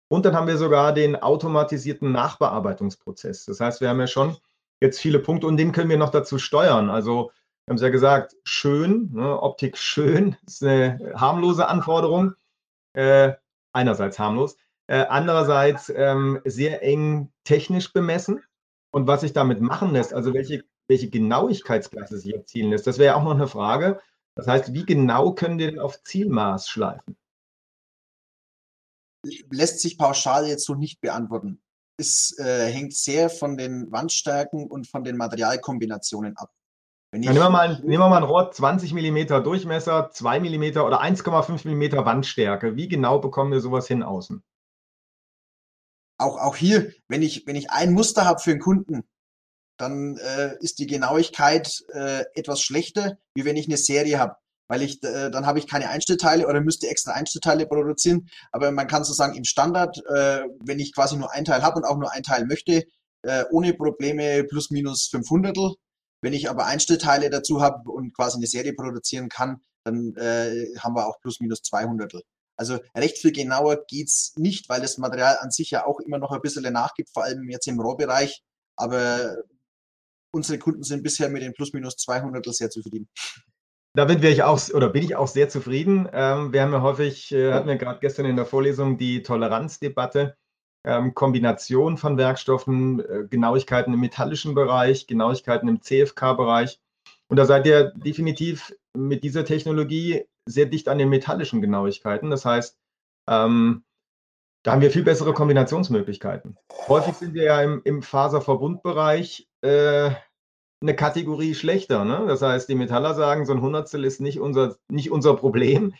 und 0.08 0.24
dann 0.24 0.34
haben 0.34 0.48
wir 0.48 0.56
sogar 0.56 0.92
den 0.92 1.14
automatisierten 1.14 2.10
Nachbearbeitungsprozess. 2.10 3.44
Das 3.44 3.60
heißt, 3.60 3.80
wir 3.80 3.88
haben 3.88 4.00
ja 4.00 4.08
schon 4.08 4.36
jetzt 4.80 4.98
viele 4.98 5.20
Punkte 5.20 5.46
und 5.46 5.56
den 5.56 5.72
können 5.72 5.90
wir 5.90 5.98
noch 5.98 6.10
dazu 6.10 6.38
steuern. 6.38 6.90
Also 6.90 7.30
wir 7.70 7.74
haben 7.74 7.76
es 7.76 7.82
ja 7.82 7.90
gesagt, 7.90 8.36
schön, 8.42 9.12
ne, 9.12 9.40
Optik 9.40 9.78
schön, 9.78 10.36
ist 10.46 10.64
eine 10.64 11.12
harmlose 11.14 11.68
Anforderung. 11.68 12.34
Äh, 12.94 13.34
einerseits 13.72 14.18
harmlos. 14.18 14.56
Äh, 14.88 15.06
andererseits 15.08 15.88
ähm, 15.94 16.40
sehr 16.44 16.82
eng 16.82 17.30
technisch 17.44 17.92
bemessen. 17.92 18.42
Und 18.90 19.06
was 19.06 19.20
sich 19.20 19.32
damit 19.32 19.60
machen 19.60 19.92
lässt, 19.92 20.12
also 20.12 20.34
welche, 20.34 20.64
welche 20.88 21.10
Genauigkeitsklasse 21.10 22.18
sich 22.18 22.34
erzielen 22.34 22.70
lässt, 22.70 22.88
das 22.88 22.98
wäre 22.98 23.12
ja 23.12 23.14
auch 23.14 23.22
noch 23.22 23.36
eine 23.36 23.46
Frage. 23.46 24.00
Das 24.34 24.48
heißt, 24.48 24.72
wie 24.72 24.84
genau 24.84 25.32
können 25.32 25.58
die 25.58 25.66
denn 25.66 25.78
auf 25.78 26.02
Zielmaß 26.02 26.68
schleifen? 26.68 27.16
Lässt 29.48 29.78
sich 29.78 29.96
pauschal 29.96 30.48
jetzt 30.48 30.64
so 30.64 30.74
nicht 30.74 31.00
beantworten. 31.00 31.62
Es 31.96 32.36
äh, 32.40 32.66
hängt 32.66 32.94
sehr 32.94 33.30
von 33.30 33.56
den 33.56 33.92
Wandstärken 33.92 34.66
und 34.68 34.88
von 34.88 35.04
den 35.04 35.16
Materialkombinationen 35.16 36.36
ab. 36.36 36.50
Wenn 37.12 37.24
ja, 37.24 37.32
nehmen, 37.32 37.44
wir 37.44 37.50
mal, 37.50 37.80
nehmen 37.80 38.02
wir 38.02 38.08
mal 38.08 38.18
ein 38.18 38.22
Rohr 38.22 38.52
20 38.52 38.92
mm 38.92 39.42
Durchmesser, 39.42 40.10
2 40.12 40.40
mm 40.40 40.78
oder 40.78 41.02
1,5 41.02 41.66
mm 41.66 42.04
Wandstärke. 42.04 42.76
Wie 42.76 42.86
genau 42.86 43.18
bekommen 43.18 43.50
wir 43.50 43.60
sowas 43.60 43.88
hin 43.88 44.04
außen? 44.04 44.44
Auch, 46.18 46.38
auch 46.38 46.54
hier, 46.54 46.92
wenn 47.08 47.22
ich, 47.22 47.46
wenn 47.46 47.56
ich 47.56 47.70
ein 47.70 47.92
Muster 47.92 48.26
habe 48.26 48.40
für 48.40 48.52
einen 48.52 48.60
Kunden, 48.60 49.02
dann 49.76 50.18
äh, 50.18 50.56
ist 50.60 50.78
die 50.78 50.86
Genauigkeit 50.86 51.82
äh, 51.92 52.24
etwas 52.34 52.60
schlechter, 52.60 53.18
wie 53.34 53.44
wenn 53.44 53.56
ich 53.56 53.66
eine 53.66 53.78
Serie 53.78 54.18
habe. 54.18 54.36
Weil 54.68 54.82
ich, 54.82 55.02
äh, 55.02 55.30
dann 55.30 55.46
habe 55.46 55.58
ich 55.58 55.66
keine 55.66 55.88
Einstellteile 55.88 56.46
oder 56.46 56.60
müsste 56.60 56.88
extra 56.88 57.12
Einstellteile 57.12 57.66
produzieren. 57.66 58.28
Aber 58.52 58.70
man 58.70 58.86
kann 58.86 59.02
so 59.02 59.12
sagen, 59.14 59.34
im 59.34 59.44
Standard, 59.44 59.98
äh, 60.06 60.42
wenn 60.64 60.78
ich 60.78 60.94
quasi 60.94 61.16
nur 61.16 61.32
ein 61.32 61.44
Teil 61.44 61.62
habe 61.62 61.76
und 61.76 61.84
auch 61.84 61.96
nur 61.96 62.12
ein 62.12 62.22
Teil 62.22 62.46
möchte, 62.46 62.84
äh, 63.22 63.44
ohne 63.50 63.74
Probleme 63.74 64.44
plus 64.44 64.70
minus 64.70 65.08
500. 65.08 65.56
Wenn 66.22 66.32
ich 66.32 66.50
aber 66.50 66.66
Einstellteile 66.66 67.30
dazu 67.30 67.60
habe 67.60 67.90
und 67.90 68.14
quasi 68.14 68.36
eine 68.36 68.46
Serie 68.46 68.74
produzieren 68.74 69.28
kann, 69.28 69.62
dann 69.84 70.14
äh, 70.16 70.66
haben 70.78 70.94
wir 70.94 71.06
auch 71.06 71.20
plus 71.20 71.40
minus 71.40 71.62
200. 71.62 72.22
Also 72.56 72.78
recht 72.94 73.16
viel 73.16 73.32
genauer 73.32 73.86
geht's 73.86 74.34
nicht, 74.36 74.68
weil 74.68 74.82
das 74.82 74.98
Material 74.98 75.38
an 75.40 75.50
sich 75.50 75.70
ja 75.70 75.86
auch 75.86 75.98
immer 76.00 76.18
noch 76.18 76.30
ein 76.30 76.42
bisschen 76.42 76.70
nachgibt, 76.70 77.10
vor 77.10 77.24
allem 77.24 77.48
jetzt 77.48 77.66
im 77.66 77.80
Rohbereich. 77.80 78.42
Aber 78.76 79.36
unsere 80.32 80.58
Kunden 80.58 80.82
sind 80.82 81.02
bisher 81.02 81.30
mit 81.30 81.42
den 81.42 81.54
plus 81.54 81.72
minus 81.72 81.96
200 81.96 82.44
sehr 82.54 82.70
zufrieden. 82.70 83.08
Damit 83.94 84.22
wäre 84.22 84.32
ich 84.32 84.42
auch 84.42 84.60
oder 84.70 84.88
bin 84.88 85.02
ich 85.02 85.16
auch 85.16 85.26
sehr 85.26 85.48
zufrieden. 85.48 86.08
Ähm, 86.12 86.52
wir 86.52 86.62
haben 86.62 86.72
ja 86.72 86.82
häufig, 86.82 87.32
äh, 87.32 87.52
hatten 87.52 87.66
wir 87.66 87.76
gerade 87.76 87.98
gestern 88.00 88.26
in 88.26 88.36
der 88.36 88.46
Vorlesung 88.46 88.98
die 88.98 89.22
Toleranzdebatte, 89.22 90.36
ähm, 90.84 91.14
Kombination 91.14 91.96
von 91.96 92.16
Werkstoffen, 92.16 93.00
äh, 93.00 93.26
Genauigkeiten 93.28 93.92
im 93.94 94.00
metallischen 94.00 94.54
Bereich, 94.54 95.06
Genauigkeiten 95.06 95.68
im 95.68 95.82
CFK-Bereich. 95.82 96.80
Und 97.28 97.36
da 97.36 97.44
seid 97.44 97.66
ihr 97.66 97.92
definitiv 97.94 98.74
mit 98.96 99.22
dieser 99.22 99.44
Technologie 99.44 100.24
sehr 100.46 100.66
dicht 100.66 100.88
an 100.88 100.98
den 100.98 101.08
metallischen 101.08 101.60
Genauigkeiten. 101.60 102.30
Das 102.30 102.44
heißt, 102.44 102.76
ähm, 103.28 103.84
da 104.62 104.72
haben 104.72 104.82
wir 104.82 104.90
viel 104.90 105.04
bessere 105.04 105.32
Kombinationsmöglichkeiten. 105.32 106.58
Häufig 106.88 107.14
sind 107.14 107.34
wir 107.34 107.44
ja 107.44 107.62
im, 107.62 107.80
im 107.84 108.02
Faserverbundbereich 108.02 109.48
äh, 109.62 110.10
eine 110.82 110.96
Kategorie 110.96 111.54
schlechter. 111.54 112.04
Ne? 112.04 112.24
Das 112.26 112.42
heißt, 112.42 112.68
die 112.68 112.74
Metaller 112.74 113.14
sagen, 113.14 113.46
so 113.46 113.52
ein 113.52 113.62
Hundertstel 113.62 114.04
ist 114.04 114.20
nicht 114.20 114.40
unser, 114.40 114.76
nicht 114.88 115.10
unser 115.10 115.34
Problem. 115.36 115.94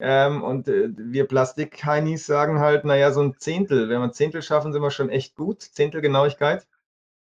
Ähm, 0.00 0.42
und 0.42 0.68
äh, 0.68 0.90
wir 0.96 1.26
Plastikheinis 1.26 2.26
sagen 2.26 2.58
halt, 2.58 2.84
naja, 2.84 3.12
so 3.12 3.22
ein 3.22 3.38
Zehntel. 3.38 3.88
Wenn 3.88 4.00
wir 4.00 4.04
ein 4.04 4.12
Zehntel 4.12 4.42
schaffen, 4.42 4.72
sind 4.72 4.82
wir 4.82 4.90
schon 4.90 5.10
echt 5.10 5.36
gut. 5.36 5.62
Zehntel 5.62 6.00
Genauigkeit. 6.00 6.66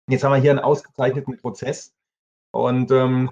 Jetzt 0.08 0.24
haben 0.24 0.32
wir 0.32 0.40
hier 0.40 0.50
einen 0.50 0.60
ausgezeichneten 0.60 1.36
Prozess. 1.38 1.94
Und 2.52 2.90
ähm, 2.90 3.30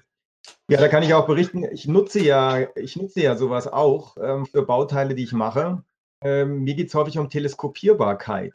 ja, 0.68 0.78
da 0.78 0.88
kann 0.88 1.02
ich 1.02 1.14
auch 1.14 1.26
berichten, 1.26 1.64
ich 1.64 1.86
nutze 1.86 2.20
ja, 2.20 2.66
ich 2.76 2.96
nutze 2.96 3.20
ja 3.22 3.36
sowas 3.36 3.68
auch 3.68 4.16
ähm, 4.20 4.46
für 4.46 4.62
Bauteile, 4.62 5.14
die 5.14 5.24
ich 5.24 5.32
mache. 5.32 5.84
Ähm, 6.22 6.64
mir 6.64 6.74
geht 6.74 6.88
es 6.88 6.94
häufig 6.94 7.18
um 7.18 7.30
Teleskopierbarkeit. 7.30 8.54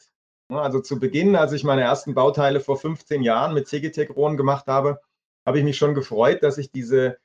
Also 0.50 0.80
zu 0.80 1.00
Beginn, 1.00 1.36
als 1.36 1.52
ich 1.52 1.64
meine 1.64 1.82
ersten 1.82 2.14
Bauteile 2.14 2.62
vor 2.62 2.78
15 2.78 3.22
Jahren 3.22 3.54
mit 3.54 3.68
CGTEC-Rohren 3.68 4.38
gemacht 4.38 4.68
habe, 4.68 5.02
habe 5.46 5.60
ich 5.60 5.66
mich 5.66 5.78
schon 5.78 5.94
gefreut, 5.94 6.44
dass 6.44 6.58
ich 6.58 6.72
diese, 6.72 7.18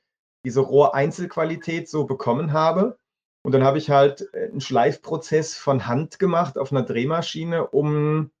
diese 0.45 0.59
Rohreinzelqualität 0.59 1.89
so 1.89 2.05
bekommen 2.05 2.51
habe. 2.51 2.97
Und 3.43 3.51
dann 3.51 3.63
habe 3.63 3.77
ich 3.77 3.89
halt 3.89 4.33
äh, 4.33 4.49
einen 4.49 4.61
Schleifprozess 4.61 5.57
von 5.57 5.87
Hand 5.87 6.19
gemacht 6.19 6.57
auf 6.57 6.71
einer 6.71 6.83
Drehmaschine, 6.83 7.67
um 7.67 8.31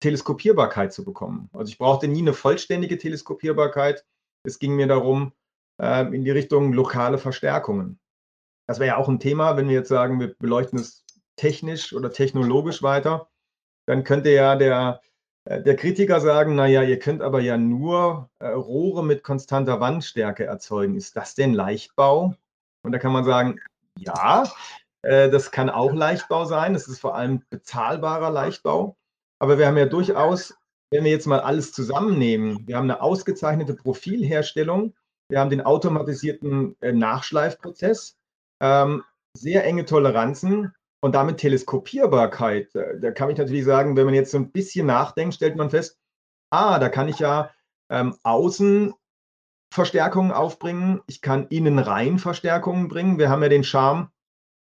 Teleskopierbarkeit 0.00 0.92
zu 0.92 1.04
bekommen. 1.04 1.50
Also 1.52 1.70
ich 1.70 1.78
brauchte 1.78 2.08
nie 2.08 2.20
eine 2.20 2.32
vollständige 2.32 2.98
Teleskopierbarkeit. 2.98 4.04
Es 4.44 4.58
ging 4.58 4.76
mir 4.76 4.86
darum, 4.86 5.32
äh, 5.80 6.02
in 6.14 6.24
die 6.24 6.30
Richtung 6.30 6.72
lokale 6.72 7.18
Verstärkungen. 7.18 7.98
Das 8.66 8.78
wäre 8.78 8.88
ja 8.88 8.96
auch 8.96 9.08
ein 9.08 9.20
Thema, 9.20 9.56
wenn 9.56 9.68
wir 9.68 9.74
jetzt 9.76 9.88
sagen, 9.88 10.20
wir 10.20 10.34
beleuchten 10.38 10.78
es 10.78 11.04
technisch 11.36 11.92
oder 11.92 12.12
technologisch 12.12 12.82
weiter 12.82 13.28
dann 13.88 14.04
könnte 14.04 14.30
ja 14.30 14.54
der, 14.54 15.00
äh, 15.46 15.62
der 15.62 15.74
Kritiker 15.74 16.20
sagen, 16.20 16.54
naja, 16.54 16.82
ihr 16.82 16.98
könnt 16.98 17.22
aber 17.22 17.40
ja 17.40 17.56
nur 17.56 18.28
äh, 18.38 18.48
Rohre 18.48 19.02
mit 19.02 19.22
konstanter 19.22 19.80
Wandstärke 19.80 20.44
erzeugen. 20.44 20.94
Ist 20.94 21.16
das 21.16 21.34
denn 21.34 21.54
Leichtbau? 21.54 22.34
Und 22.82 22.92
da 22.92 22.98
kann 22.98 23.12
man 23.12 23.24
sagen, 23.24 23.58
ja, 23.98 24.44
äh, 25.02 25.30
das 25.30 25.50
kann 25.50 25.70
auch 25.70 25.92
Leichtbau 25.92 26.44
sein. 26.44 26.72
Das 26.72 26.88
ist 26.88 27.00
vor 27.00 27.14
allem 27.14 27.42
bezahlbarer 27.50 28.30
Leichtbau. 28.30 28.96
Aber 29.40 29.58
wir 29.58 29.66
haben 29.66 29.76
ja 29.76 29.86
durchaus, 29.86 30.54
wenn 30.90 31.04
wir 31.04 31.10
jetzt 31.10 31.26
mal 31.26 31.40
alles 31.40 31.72
zusammennehmen, 31.72 32.66
wir 32.66 32.76
haben 32.76 32.90
eine 32.90 33.02
ausgezeichnete 33.02 33.74
Profilherstellung, 33.74 34.94
wir 35.30 35.40
haben 35.40 35.50
den 35.50 35.60
automatisierten 35.60 36.76
äh, 36.80 36.92
Nachschleifprozess, 36.92 38.16
ähm, 38.60 39.04
sehr 39.34 39.64
enge 39.64 39.84
Toleranzen, 39.84 40.72
und 41.00 41.14
damit 41.14 41.38
Teleskopierbarkeit, 41.38 42.70
da 42.74 43.10
kann 43.12 43.30
ich 43.30 43.38
natürlich 43.38 43.64
sagen, 43.64 43.96
wenn 43.96 44.06
man 44.06 44.14
jetzt 44.14 44.32
so 44.32 44.38
ein 44.38 44.50
bisschen 44.50 44.86
nachdenkt, 44.86 45.34
stellt 45.34 45.56
man 45.56 45.70
fest, 45.70 45.98
ah, 46.50 46.78
da 46.78 46.88
kann 46.88 47.08
ich 47.08 47.18
ja 47.18 47.50
ähm, 47.90 48.16
außen 48.22 48.94
Verstärkungen 49.72 50.32
aufbringen, 50.32 51.00
ich 51.06 51.20
kann 51.20 51.46
innen 51.48 51.78
rein 51.78 52.18
Verstärkungen 52.18 52.88
bringen. 52.88 53.18
Wir 53.18 53.28
haben 53.28 53.42
ja 53.42 53.48
den 53.48 53.64
Charme, 53.64 54.10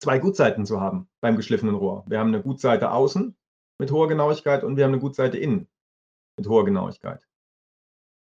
zwei 0.01 0.19
Gutseiten 0.19 0.65
zu 0.67 0.81
haben 0.81 1.09
beim 1.21 1.37
geschliffenen 1.37 1.75
Rohr. 1.75 2.05
Wir 2.07 2.19
haben 2.19 2.29
eine 2.29 2.43
Gutseite 2.43 2.91
außen 2.91 3.37
mit 3.79 3.93
hoher 3.93 4.09
Genauigkeit 4.09 4.65
und 4.65 4.77
wir 4.77 4.85
haben 4.85 4.93
eine 4.93 5.01
Gutseite 5.01 5.39
innen 5.39 5.69
mit 6.37 6.49
hoher 6.49 6.65
Genauigkeit. 6.65 7.27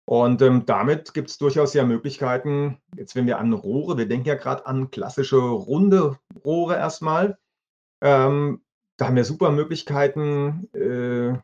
Und 0.04 0.42
ähm, 0.42 0.66
damit 0.66 1.14
gibt 1.14 1.30
es 1.30 1.38
durchaus 1.38 1.74
ja 1.74 1.84
Möglichkeiten, 1.84 2.78
jetzt 2.96 3.14
wenn 3.14 3.26
wir 3.26 3.38
an 3.38 3.52
Rohre, 3.52 3.98
wir 3.98 4.08
denken 4.08 4.28
ja 4.28 4.34
gerade 4.34 4.66
an 4.66 4.90
klassische 4.90 5.38
runde 5.38 6.18
Rohre 6.44 6.76
erstmal, 6.76 7.38
ähm, 8.02 8.62
da 8.98 9.06
haben 9.06 9.16
wir 9.16 9.24
super 9.24 9.50
Möglichkeiten, 9.50 10.68
äh, 10.74 11.38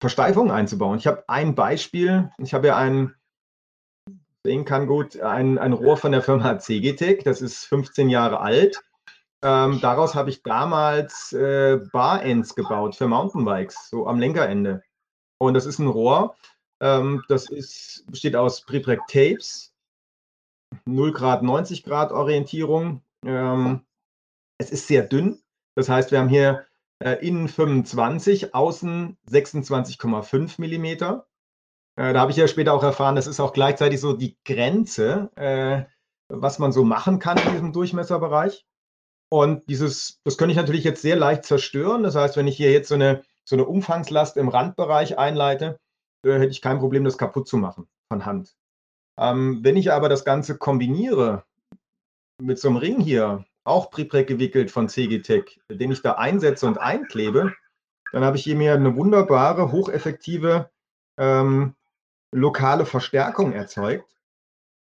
Versteifungen 0.00 0.50
einzubauen. 0.50 0.98
Ich 0.98 1.06
habe 1.06 1.28
ein 1.28 1.54
Beispiel. 1.54 2.30
Ich 2.38 2.54
habe 2.54 2.66
ja 2.66 2.76
ein, 2.76 3.14
sehen 4.44 4.64
kann 4.64 4.86
gut, 4.86 5.20
ein, 5.20 5.58
ein 5.58 5.72
Rohr 5.72 5.96
von 5.96 6.12
der 6.12 6.22
Firma 6.22 6.58
CGTEC. 6.58 7.24
Das 7.24 7.42
ist 7.42 7.64
15 7.66 8.10
Jahre 8.10 8.40
alt. 8.40 8.82
Ähm, 9.44 9.80
daraus 9.80 10.14
habe 10.14 10.30
ich 10.30 10.42
damals 10.42 11.32
äh, 11.32 11.80
Bar-Ends 11.92 12.54
gebaut 12.54 12.94
für 12.94 13.08
Mountainbikes, 13.08 13.88
so 13.90 14.06
am 14.06 14.20
Lenkerende. 14.20 14.82
Und 15.38 15.54
das 15.54 15.66
ist 15.66 15.80
ein 15.80 15.88
Rohr, 15.88 16.36
ähm, 16.80 17.24
das 17.28 17.50
ist, 17.50 18.04
besteht 18.08 18.36
aus 18.36 18.64
Prepreg 18.64 19.00
Tapes, 19.08 19.74
0 20.84 21.12
Grad, 21.12 21.42
90 21.42 21.82
Grad 21.82 22.12
Orientierung. 22.12 23.02
Ähm, 23.24 23.80
es 24.58 24.70
ist 24.70 24.86
sehr 24.86 25.02
dünn, 25.02 25.42
das 25.74 25.88
heißt, 25.88 26.12
wir 26.12 26.20
haben 26.20 26.28
hier 26.28 26.66
äh, 27.00 27.14
innen 27.26 27.48
25, 27.48 28.54
außen 28.54 29.16
26,5 29.28 30.60
Millimeter. 30.60 31.26
Äh, 31.96 32.12
da 32.12 32.20
habe 32.20 32.30
ich 32.30 32.36
ja 32.36 32.48
später 32.48 32.72
auch 32.74 32.82
erfahren, 32.82 33.16
das 33.16 33.26
ist 33.26 33.40
auch 33.40 33.52
gleichzeitig 33.52 34.00
so 34.00 34.14
die 34.14 34.36
Grenze, 34.44 35.30
äh, 35.36 35.84
was 36.28 36.58
man 36.58 36.72
so 36.72 36.84
machen 36.84 37.18
kann 37.18 37.38
in 37.38 37.52
diesem 37.52 37.72
Durchmesserbereich. 37.72 38.64
Und 39.30 39.68
dieses, 39.68 40.20
das 40.24 40.36
könnte 40.36 40.52
ich 40.52 40.58
natürlich 40.58 40.84
jetzt 40.84 41.02
sehr 41.02 41.16
leicht 41.16 41.44
zerstören. 41.44 42.02
Das 42.02 42.14
heißt, 42.14 42.36
wenn 42.36 42.46
ich 42.46 42.56
hier 42.56 42.70
jetzt 42.70 42.88
so 42.88 42.94
eine, 42.94 43.24
so 43.44 43.56
eine 43.56 43.66
Umfangslast 43.66 44.36
im 44.36 44.48
Randbereich 44.48 45.18
einleite, 45.18 45.78
äh, 46.24 46.34
hätte 46.34 46.50
ich 46.50 46.62
kein 46.62 46.78
Problem, 46.78 47.04
das 47.04 47.18
kaputt 47.18 47.48
zu 47.48 47.56
machen 47.56 47.88
von 48.10 48.24
Hand. 48.24 48.54
Ähm, 49.18 49.60
wenn 49.62 49.76
ich 49.76 49.92
aber 49.92 50.08
das 50.08 50.24
Ganze 50.24 50.56
kombiniere 50.56 51.44
mit 52.40 52.58
so 52.58 52.68
einem 52.68 52.78
Ring 52.78 53.00
hier, 53.00 53.44
auch 53.64 53.90
Prepreg 53.90 54.26
gewickelt 54.26 54.70
von 54.70 54.88
CGTech, 54.88 55.60
den 55.70 55.92
ich 55.92 56.02
da 56.02 56.12
einsetze 56.12 56.66
und 56.66 56.78
einklebe, 56.78 57.54
dann 58.12 58.24
habe 58.24 58.36
ich 58.36 58.44
hier 58.44 58.56
mir 58.56 58.74
eine 58.74 58.96
wunderbare, 58.96 59.70
hocheffektive 59.72 60.70
ähm, 61.18 61.74
lokale 62.32 62.86
Verstärkung 62.86 63.52
erzeugt. 63.52 64.16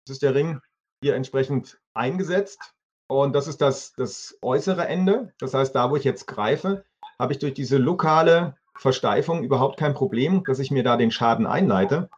Das 0.05 0.15
ist 0.15 0.23
der 0.23 0.35
Ring 0.35 0.61
hier 1.03 1.15
entsprechend 1.15 1.79
eingesetzt. 1.93 2.73
Und 3.07 3.33
das 3.33 3.47
ist 3.47 3.61
das, 3.61 3.93
das 3.93 4.37
äußere 4.41 4.87
Ende. 4.87 5.33
Das 5.39 5.53
heißt, 5.53 5.75
da, 5.75 5.91
wo 5.91 5.95
ich 5.95 6.03
jetzt 6.03 6.27
greife, 6.27 6.85
habe 7.19 7.33
ich 7.33 7.39
durch 7.39 7.53
diese 7.53 7.77
lokale 7.77 8.55
Versteifung 8.75 9.43
überhaupt 9.43 9.77
kein 9.77 9.93
Problem, 9.93 10.43
dass 10.45 10.59
ich 10.59 10.71
mir 10.71 10.83
da 10.83 10.97
den 10.97 11.11
Schaden 11.11 11.45
einleite. 11.45 12.09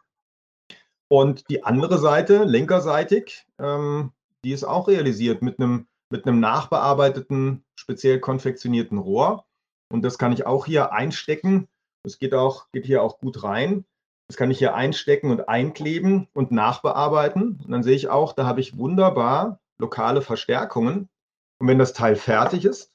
Und 1.08 1.50
die 1.50 1.64
andere 1.64 1.98
Seite, 1.98 2.44
lenkerseitig, 2.44 3.46
ähm, 3.58 4.12
die 4.44 4.52
ist 4.52 4.64
auch 4.64 4.88
realisiert 4.88 5.42
mit 5.42 5.58
einem 5.58 5.88
mit 6.14 6.26
einem 6.26 6.38
nachbearbeiteten, 6.38 7.64
speziell 7.74 8.20
konfektionierten 8.20 8.98
Rohr. 8.98 9.46
Und 9.90 10.02
das 10.02 10.16
kann 10.16 10.32
ich 10.32 10.46
auch 10.46 10.64
hier 10.64 10.92
einstecken. 10.92 11.66
Das 12.04 12.18
geht, 12.20 12.34
auch, 12.34 12.70
geht 12.70 12.86
hier 12.86 13.02
auch 13.02 13.18
gut 13.18 13.42
rein. 13.42 13.84
Das 14.28 14.36
kann 14.36 14.50
ich 14.50 14.58
hier 14.58 14.74
einstecken 14.74 15.30
und 15.30 15.48
einkleben 15.48 16.28
und 16.32 16.50
nachbearbeiten. 16.50 17.60
Und 17.62 17.70
dann 17.70 17.82
sehe 17.82 17.96
ich 17.96 18.08
auch, 18.08 18.32
da 18.32 18.46
habe 18.46 18.60
ich 18.60 18.78
wunderbar 18.78 19.60
lokale 19.78 20.22
Verstärkungen. 20.22 21.08
Und 21.58 21.68
wenn 21.68 21.78
das 21.78 21.92
Teil 21.92 22.16
fertig 22.16 22.64
ist, 22.64 22.92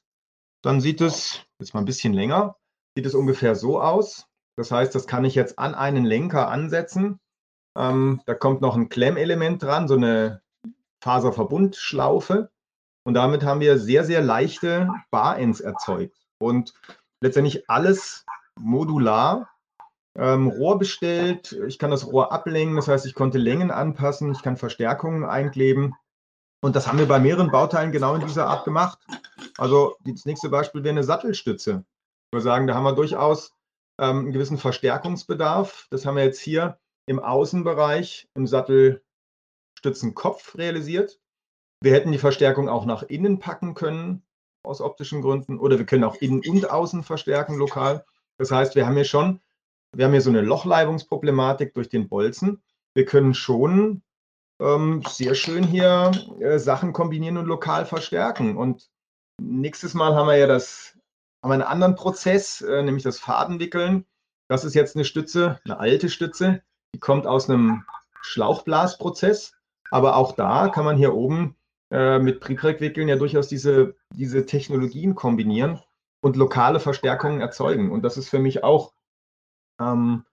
dann 0.62 0.80
sieht 0.80 1.00
es, 1.00 1.44
jetzt 1.58 1.72
mal 1.72 1.80
ein 1.80 1.86
bisschen 1.86 2.12
länger, 2.12 2.56
sieht 2.96 3.06
es 3.06 3.14
ungefähr 3.14 3.54
so 3.54 3.80
aus. 3.80 4.26
Das 4.56 4.70
heißt, 4.70 4.94
das 4.94 5.06
kann 5.06 5.24
ich 5.24 5.34
jetzt 5.34 5.58
an 5.58 5.74
einen 5.74 6.04
Lenker 6.04 6.48
ansetzen. 6.48 7.18
Ähm, 7.78 8.20
da 8.26 8.34
kommt 8.34 8.60
noch 8.60 8.76
ein 8.76 8.88
Klemmelement 8.88 9.62
dran, 9.62 9.88
so 9.88 9.94
eine 9.94 10.42
Faserverbundschlaufe. 11.02 12.50
Und 13.06 13.14
damit 13.14 13.44
haben 13.44 13.60
wir 13.60 13.78
sehr, 13.78 14.04
sehr 14.04 14.20
leichte 14.20 14.90
Bar-Ends 15.10 15.60
erzeugt. 15.60 16.16
Und 16.38 16.74
letztendlich 17.22 17.70
alles 17.70 18.26
modular. 18.58 19.49
Ähm, 20.20 20.48
Rohr 20.48 20.78
bestellt, 20.78 21.58
ich 21.66 21.78
kann 21.78 21.90
das 21.90 22.06
Rohr 22.06 22.30
ablenken, 22.30 22.76
das 22.76 22.88
heißt, 22.88 23.06
ich 23.06 23.14
konnte 23.14 23.38
Längen 23.38 23.70
anpassen, 23.70 24.32
ich 24.32 24.42
kann 24.42 24.58
Verstärkungen 24.58 25.24
einkleben. 25.24 25.94
Und 26.62 26.76
das 26.76 26.86
haben 26.86 26.98
wir 26.98 27.08
bei 27.08 27.18
mehreren 27.18 27.50
Bauteilen 27.50 27.90
genau 27.90 28.14
in 28.14 28.26
dieser 28.26 28.46
Art 28.46 28.66
gemacht. 28.66 28.98
Also 29.56 29.96
das 30.04 30.26
nächste 30.26 30.50
Beispiel 30.50 30.84
wäre 30.84 30.92
eine 30.92 31.04
Sattelstütze. 31.04 31.86
Ich 31.86 32.34
würde 32.34 32.44
sagen, 32.44 32.66
da 32.66 32.74
haben 32.74 32.84
wir 32.84 32.94
durchaus 32.94 33.54
ähm, 33.98 34.18
einen 34.18 34.32
gewissen 34.32 34.58
Verstärkungsbedarf. 34.58 35.86
Das 35.90 36.04
haben 36.04 36.16
wir 36.16 36.24
jetzt 36.24 36.40
hier 36.40 36.78
im 37.06 37.18
Außenbereich 37.18 38.28
im 38.34 38.46
Sattelstützenkopf 38.46 40.58
realisiert. 40.58 41.18
Wir 41.82 41.94
hätten 41.94 42.12
die 42.12 42.18
Verstärkung 42.18 42.68
auch 42.68 42.84
nach 42.84 43.04
innen 43.04 43.38
packen 43.38 43.72
können, 43.72 44.22
aus 44.64 44.82
optischen 44.82 45.22
Gründen, 45.22 45.58
oder 45.58 45.78
wir 45.78 45.86
können 45.86 46.04
auch 46.04 46.16
innen 46.16 46.42
und 46.46 46.70
außen 46.70 47.04
verstärken 47.04 47.56
lokal. 47.56 48.04
Das 48.36 48.50
heißt, 48.50 48.74
wir 48.74 48.86
haben 48.86 48.96
hier 48.96 49.06
schon, 49.06 49.40
wir 49.92 50.04
haben 50.04 50.12
hier 50.12 50.20
so 50.20 50.30
eine 50.30 50.42
Lochleibungsproblematik 50.42 51.74
durch 51.74 51.88
den 51.88 52.08
Bolzen. 52.08 52.62
Wir 52.94 53.04
können 53.04 53.34
schon 53.34 54.02
ähm, 54.60 55.02
sehr 55.08 55.34
schön 55.34 55.64
hier 55.64 56.12
äh, 56.40 56.58
Sachen 56.58 56.92
kombinieren 56.92 57.36
und 57.36 57.46
lokal 57.46 57.86
verstärken. 57.86 58.56
Und 58.56 58.88
nächstes 59.40 59.94
Mal 59.94 60.14
haben 60.14 60.28
wir 60.28 60.36
ja 60.36 60.46
das, 60.46 60.96
haben 61.42 61.52
einen 61.52 61.62
anderen 61.62 61.96
Prozess, 61.96 62.60
äh, 62.60 62.82
nämlich 62.82 63.02
das 63.02 63.18
Fadenwickeln. 63.18 64.06
Das 64.48 64.64
ist 64.64 64.74
jetzt 64.74 64.96
eine 64.96 65.04
Stütze, 65.04 65.60
eine 65.64 65.78
alte 65.78 66.08
Stütze, 66.08 66.62
die 66.94 67.00
kommt 67.00 67.26
aus 67.26 67.48
einem 67.48 67.84
Schlauchblasprozess. 68.20 69.54
Aber 69.90 70.16
auch 70.16 70.32
da 70.32 70.68
kann 70.68 70.84
man 70.84 70.96
hier 70.96 71.14
oben 71.14 71.56
äh, 71.90 72.18
mit 72.18 72.40
Prepreg-Wickeln 72.40 73.08
ja 73.08 73.16
durchaus 73.16 73.48
diese, 73.48 73.96
diese 74.14 74.46
Technologien 74.46 75.16
kombinieren 75.16 75.80
und 76.20 76.36
lokale 76.36 76.78
Verstärkungen 76.78 77.40
erzeugen. 77.40 77.90
Und 77.90 78.02
das 78.02 78.16
ist 78.16 78.28
für 78.28 78.38
mich 78.38 78.62
auch 78.62 78.92
ähm, 79.80 80.24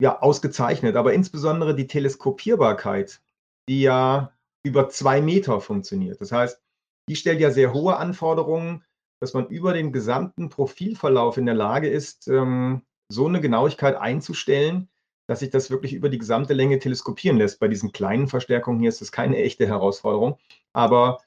ja, 0.00 0.20
ausgezeichnet. 0.20 0.96
Aber 0.96 1.12
insbesondere 1.12 1.74
die 1.74 1.86
Teleskopierbarkeit 1.86 3.20
die 3.68 3.82
ja 3.82 4.32
über 4.64 4.88
zwei 4.88 5.20
Meter 5.20 5.60
funktioniert. 5.60 6.20
Das 6.20 6.32
heißt, 6.32 6.60
die 7.08 7.16
stellt 7.16 7.40
ja 7.40 7.50
sehr 7.50 7.72
hohe 7.72 7.96
Anforderungen, 7.96 8.84
dass 9.20 9.34
man 9.34 9.46
über 9.46 9.72
den 9.72 9.92
gesamten 9.92 10.48
Profilverlauf 10.48 11.36
in 11.36 11.46
der 11.46 11.54
Lage 11.54 11.88
ist, 11.88 12.28
ähm, 12.28 12.82
so 13.08 13.26
eine 13.26 13.40
Genauigkeit 13.40 13.96
einzustellen, 13.96 14.88
dass 15.28 15.40
sich 15.40 15.50
das 15.50 15.70
wirklich 15.70 15.92
über 15.92 16.08
die 16.08 16.18
gesamte 16.18 16.54
Länge 16.54 16.78
teleskopieren 16.78 17.38
lässt. 17.38 17.60
Bei 17.60 17.68
diesen 17.68 17.92
kleinen 17.92 18.28
Verstärkungen 18.28 18.80
hier 18.80 18.88
ist 18.88 19.00
das 19.00 19.12
keine 19.12 19.36
echte 19.36 19.66
Herausforderung. 19.66 20.38
Aber 20.72 21.20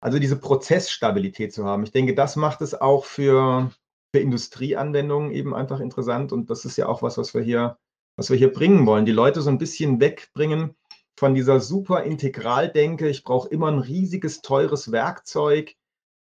also 0.00 0.18
diese 0.18 0.38
Prozessstabilität 0.38 1.52
zu 1.52 1.64
haben, 1.64 1.82
ich 1.82 1.92
denke, 1.92 2.14
das 2.14 2.36
macht 2.36 2.62
es 2.62 2.74
auch 2.74 3.04
für, 3.04 3.70
für 4.12 4.20
Industrieanwendungen 4.20 5.30
eben 5.32 5.54
einfach 5.54 5.80
interessant. 5.80 6.32
Und 6.32 6.50
das 6.50 6.64
ist 6.64 6.76
ja 6.76 6.86
auch 6.86 7.02
was, 7.02 7.18
was 7.18 7.34
wir 7.34 7.42
hier, 7.42 7.78
was 8.16 8.30
wir 8.30 8.36
hier 8.36 8.52
bringen 8.52 8.86
wollen. 8.86 9.06
Die 9.06 9.12
Leute 9.12 9.40
so 9.42 9.50
ein 9.50 9.58
bisschen 9.58 10.00
wegbringen 10.00 10.74
von 11.18 11.34
dieser 11.34 11.60
super 11.60 12.04
Integraldenke, 12.04 13.08
ich 13.08 13.24
brauche 13.24 13.48
immer 13.48 13.70
ein 13.70 13.80
riesiges, 13.80 14.40
teures 14.40 14.92
Werkzeug. 14.92 15.74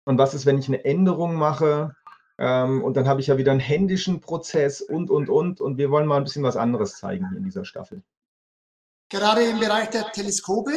Und 0.05 0.17
was 0.17 0.33
ist, 0.33 0.45
wenn 0.45 0.57
ich 0.57 0.67
eine 0.67 0.83
Änderung 0.83 1.35
mache? 1.35 1.95
Ähm, 2.39 2.83
und 2.83 2.97
dann 2.97 3.07
habe 3.07 3.21
ich 3.21 3.27
ja 3.27 3.37
wieder 3.37 3.51
einen 3.51 3.59
händischen 3.59 4.21
Prozess 4.21 4.81
und, 4.81 5.11
und, 5.11 5.29
und. 5.29 5.61
Und 5.61 5.77
wir 5.77 5.91
wollen 5.91 6.07
mal 6.07 6.17
ein 6.17 6.23
bisschen 6.23 6.43
was 6.43 6.57
anderes 6.57 6.97
zeigen 6.97 7.29
hier 7.29 7.37
in 7.37 7.43
dieser 7.43 7.65
Staffel. 7.65 8.01
Gerade 9.09 9.43
im 9.43 9.59
Bereich 9.59 9.89
der 9.89 10.11
Teleskope 10.11 10.71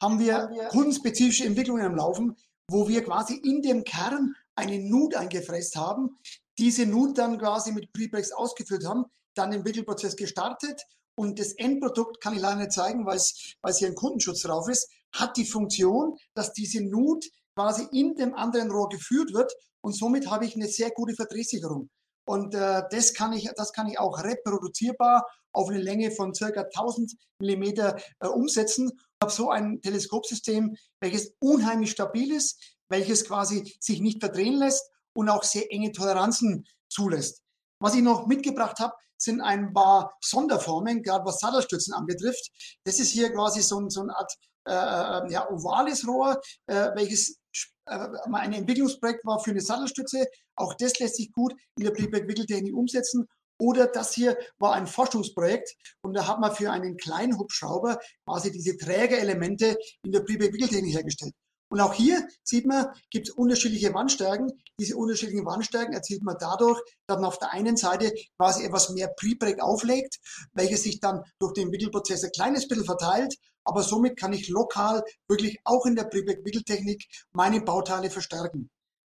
haben 0.00 0.20
wir 0.20 0.48
kundenspezifische 0.70 1.44
Entwicklungen 1.44 1.84
am 1.84 1.96
Laufen, 1.96 2.36
wo 2.70 2.88
wir 2.88 3.02
quasi 3.02 3.34
in 3.34 3.62
dem 3.62 3.82
Kern 3.84 4.36
eine 4.58 4.78
Nut 4.78 5.14
eingefräst 5.14 5.76
haben, 5.76 6.18
diese 6.58 6.84
Nut 6.84 7.16
dann 7.16 7.38
quasi 7.38 7.72
mit 7.72 7.92
Preprex 7.92 8.32
ausgeführt 8.32 8.84
haben, 8.84 9.04
dann 9.34 9.52
den 9.52 9.64
Wickelprozess 9.64 10.16
gestartet 10.16 10.82
und 11.16 11.38
das 11.38 11.52
Endprodukt 11.52 12.20
kann 12.20 12.34
ich 12.34 12.40
leider 12.40 12.56
nicht 12.56 12.72
zeigen, 12.72 13.06
weil 13.06 13.16
es, 13.16 13.54
weil 13.62 13.70
es 13.72 13.78
hier 13.78 13.88
ein 13.88 13.94
Kundenschutz 13.94 14.42
drauf 14.42 14.68
ist, 14.68 14.90
hat 15.12 15.36
die 15.36 15.46
Funktion, 15.46 16.16
dass 16.34 16.52
diese 16.52 16.82
Nut 16.82 17.24
quasi 17.56 17.86
in 17.92 18.14
dem 18.16 18.34
anderen 18.34 18.70
Rohr 18.70 18.88
geführt 18.88 19.32
wird 19.32 19.52
und 19.80 19.96
somit 19.96 20.28
habe 20.30 20.44
ich 20.44 20.56
eine 20.56 20.68
sehr 20.68 20.90
gute 20.90 21.14
Verdrehsicherung. 21.14 21.88
Und 22.26 22.54
äh, 22.54 22.82
das, 22.90 23.14
kann 23.14 23.32
ich, 23.32 23.48
das 23.56 23.72
kann 23.72 23.88
ich 23.88 23.98
auch 23.98 24.22
reproduzierbar 24.22 25.24
auf 25.52 25.68
eine 25.70 25.80
Länge 25.80 26.10
von 26.10 26.34
circa 26.34 26.62
1000 26.62 27.14
Millimeter 27.40 27.96
äh, 28.20 28.26
umsetzen. 28.26 28.90
Ich 28.90 29.22
habe 29.22 29.32
so 29.32 29.50
ein 29.50 29.80
Teleskopsystem, 29.80 30.76
welches 31.00 31.32
unheimlich 31.40 31.90
stabil 31.90 32.32
ist, 32.32 32.77
welches 32.88 33.24
quasi 33.24 33.76
sich 33.80 34.00
nicht 34.00 34.20
verdrehen 34.20 34.58
lässt 34.58 34.90
und 35.14 35.28
auch 35.28 35.42
sehr 35.42 35.70
enge 35.72 35.92
Toleranzen 35.92 36.66
zulässt. 36.88 37.42
Was 37.80 37.94
ich 37.94 38.02
noch 38.02 38.26
mitgebracht 38.26 38.78
habe, 38.80 38.94
sind 39.16 39.40
ein 39.40 39.72
paar 39.72 40.16
Sonderformen, 40.20 41.02
gerade 41.02 41.24
was 41.24 41.40
Sattelstützen 41.40 41.92
anbetrifft. 41.92 42.50
Das 42.84 42.98
ist 42.98 43.10
hier 43.10 43.32
quasi 43.32 43.62
so, 43.62 43.88
so 43.88 44.02
eine 44.02 44.16
Art 44.16 44.32
äh, 44.66 44.72
äh, 44.72 45.32
ja, 45.32 45.50
ovales 45.50 46.06
Rohr, 46.06 46.40
äh, 46.66 46.90
welches 46.94 47.38
äh, 47.86 48.08
ein 48.32 48.52
Entwicklungsprojekt 48.52 49.24
war 49.24 49.40
für 49.40 49.50
eine 49.50 49.60
Sattelstütze. 49.60 50.26
Auch 50.56 50.74
das 50.74 50.98
lässt 50.98 51.16
sich 51.16 51.32
gut 51.32 51.54
in 51.76 51.84
der 51.84 51.90
Prepack-Wickeltechnik 51.92 52.74
umsetzen. 52.74 53.26
Oder 53.60 53.86
das 53.86 54.14
hier 54.14 54.36
war 54.58 54.74
ein 54.74 54.86
Forschungsprojekt 54.86 55.74
und 56.02 56.14
da 56.14 56.28
hat 56.28 56.38
man 56.38 56.54
für 56.54 56.70
einen 56.70 56.96
kleinen 56.96 57.36
Hubschrauber 57.38 57.98
quasi 58.24 58.52
diese 58.52 58.76
Trägerelemente 58.76 59.76
in 60.04 60.12
der 60.12 60.20
Prepack-Wickeltechnik 60.20 60.94
hergestellt. 60.94 61.32
Und 61.70 61.80
auch 61.80 61.92
hier 61.92 62.26
sieht 62.42 62.66
man, 62.66 62.86
gibt 63.10 63.28
es 63.28 63.34
unterschiedliche 63.34 63.92
Wandstärken. 63.92 64.50
Diese 64.80 64.96
unterschiedlichen 64.96 65.44
Wandstärken 65.44 65.92
erzielt 65.92 66.22
man 66.22 66.36
dadurch, 66.40 66.80
dass 67.06 67.18
man 67.18 67.26
auf 67.26 67.38
der 67.38 67.52
einen 67.52 67.76
Seite 67.76 68.12
quasi 68.38 68.64
etwas 68.64 68.90
mehr 68.90 69.08
Prepreg 69.08 69.60
auflegt, 69.60 70.18
welches 70.54 70.84
sich 70.84 71.00
dann 71.00 71.22
durch 71.38 71.52
den 71.52 71.70
Wickelprozess 71.70 72.24
ein 72.24 72.32
kleines 72.32 72.68
bisschen 72.68 72.86
verteilt. 72.86 73.36
Aber 73.64 73.82
somit 73.82 74.18
kann 74.18 74.32
ich 74.32 74.48
lokal 74.48 75.02
wirklich 75.28 75.58
auch 75.64 75.84
in 75.84 75.94
der 75.94 76.04
Prepreg-Wickeltechnik 76.04 77.04
meine 77.32 77.60
Bauteile 77.60 78.08
verstärken. 78.08 78.70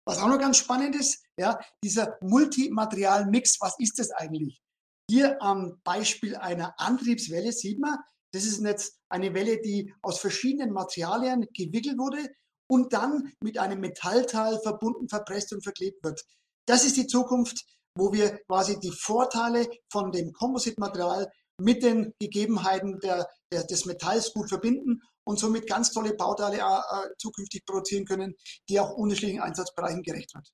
Was 0.08 0.20
auch 0.20 0.28
noch 0.28 0.40
ganz 0.40 0.58
spannend 0.58 0.96
ist, 0.96 1.24
ja, 1.38 1.60
dieser 1.84 2.18
Multimaterial-Mix, 2.22 3.58
was 3.60 3.76
ist 3.80 4.00
das 4.00 4.12
eigentlich? 4.12 4.62
Hier 5.10 5.42
am 5.42 5.82
Beispiel 5.84 6.36
einer 6.38 6.80
Antriebswelle 6.80 7.52
sieht 7.52 7.80
man, 7.80 7.98
das 8.32 8.46
ist 8.46 8.62
jetzt 8.62 8.98
eine 9.10 9.34
Welle, 9.34 9.62
die 9.62 9.94
aus 10.02 10.20
verschiedenen 10.20 10.72
Materialien 10.72 11.48
gewickelt 11.54 11.98
wurde 11.98 12.20
und 12.68 12.94
dann 12.94 13.32
mit 13.42 13.58
einem 13.58 13.80
Metallteil 13.80 14.60
verbunden, 14.62 15.08
verpresst 15.10 15.54
und 15.54 15.64
verklebt 15.64 16.04
wird. 16.04 16.22
Das 16.68 16.86
ist 16.86 16.98
die 16.98 17.08
Zukunft, 17.08 17.64
wo 17.98 18.12
wir 18.12 18.38
quasi 18.48 18.80
die 18.80 18.92
Vorteile 18.92 19.68
von 19.92 20.12
dem 20.12 20.34
Kompositmaterial 20.34 21.32
mit 21.62 21.84
den 21.84 22.14
Gegebenheiten 22.20 23.00
der, 23.00 23.28
der, 23.52 23.64
des 23.64 23.86
Metalls 23.86 24.34
gut 24.34 24.50
verbinden 24.50 25.02
und 25.26 25.40
somit 25.40 25.68
ganz 25.68 25.92
tolle 25.92 26.14
Bauteile 26.14 26.58
äh, 26.58 26.60
äh 26.60 27.10
zukünftig 27.18 27.66
produzieren 27.66 28.06
können, 28.06 28.36
die 28.70 28.80
auch 28.80 28.92
unterschiedlichen 28.92 29.42
Einsatzbereichen 29.42 30.04
gerecht 30.04 30.34
wird. 30.36 30.50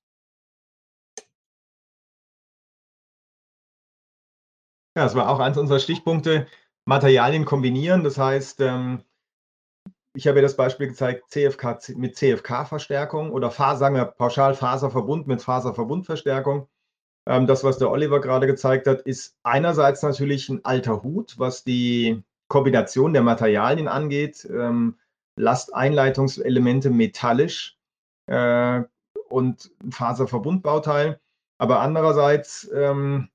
Ja, 4.94 5.04
das 5.04 5.14
war 5.14 5.30
auch 5.30 5.40
eins 5.40 5.56
unserer 5.56 5.80
Stichpunkte, 5.80 6.46
Materialien 6.84 7.44
kombinieren. 7.46 8.04
Das 8.04 8.18
heißt, 8.18 8.60
ähm, 8.60 9.02
ich 10.14 10.26
habe 10.26 10.38
ja 10.38 10.42
das 10.42 10.56
Beispiel 10.56 10.88
gezeigt, 10.88 11.30
CFK 11.30 11.78
mit 11.96 12.16
CFK-Verstärkung 12.16 13.32
oder 13.32 13.50
sagen 13.50 13.94
wir 13.94 14.04
pauschal 14.04 14.54
Faserverbund 14.54 15.26
mit 15.26 15.42
Faserverbundverstärkung. 15.42 16.68
Ähm, 17.26 17.46
das, 17.46 17.64
was 17.64 17.78
der 17.78 17.90
Oliver 17.90 18.20
gerade 18.20 18.46
gezeigt 18.46 18.86
hat, 18.86 19.02
ist 19.02 19.36
einerseits 19.42 20.02
natürlich 20.02 20.48
ein 20.48 20.64
alter 20.64 21.02
Hut, 21.02 21.38
was 21.38 21.64
die 21.64 22.22
Kombination 22.48 23.12
der 23.12 23.22
Materialien 23.22 23.88
angeht. 23.88 24.46
Ähm, 24.50 24.98
Lasteinleitungselemente 25.36 26.90
metallisch 26.90 27.78
äh, 28.26 28.82
und 29.30 29.70
ein 29.82 29.92
Faserverbundbauteil. 29.92 31.20
Aber 31.58 31.80
andererseits 31.80 32.70
ähm, 32.74 33.28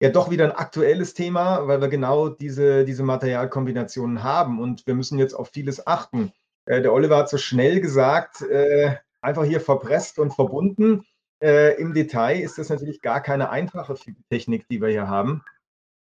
ja 0.00 0.08
doch 0.08 0.30
wieder 0.30 0.44
ein 0.44 0.52
aktuelles 0.52 1.14
Thema, 1.14 1.68
weil 1.68 1.80
wir 1.80 1.88
genau 1.88 2.28
diese, 2.28 2.84
diese 2.84 3.02
Materialkombinationen 3.02 4.22
haben 4.22 4.60
und 4.60 4.86
wir 4.86 4.94
müssen 4.94 5.18
jetzt 5.18 5.34
auf 5.34 5.50
vieles 5.50 5.86
achten. 5.86 6.32
Äh, 6.64 6.82
der 6.82 6.92
Oliver 6.92 7.18
hat 7.18 7.28
so 7.28 7.36
schnell 7.38 7.80
gesagt, 7.80 8.42
äh, 8.42 8.96
einfach 9.20 9.44
hier 9.44 9.60
verpresst 9.60 10.18
und 10.18 10.32
verbunden. 10.34 11.04
äh, 11.42 11.80
im 11.80 11.94
Detail 11.94 12.40
ist 12.40 12.58
das 12.58 12.68
natürlich 12.68 13.00
gar 13.02 13.22
keine 13.22 13.50
einfache 13.50 13.94
Technik, 14.30 14.66
die 14.68 14.80
wir 14.80 14.88
hier 14.88 15.08
haben. 15.08 15.42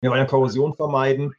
Wir 0.00 0.10
wollen 0.10 0.20
ja 0.20 0.26
Korrosion 0.26 0.74
vermeiden. 0.74 1.34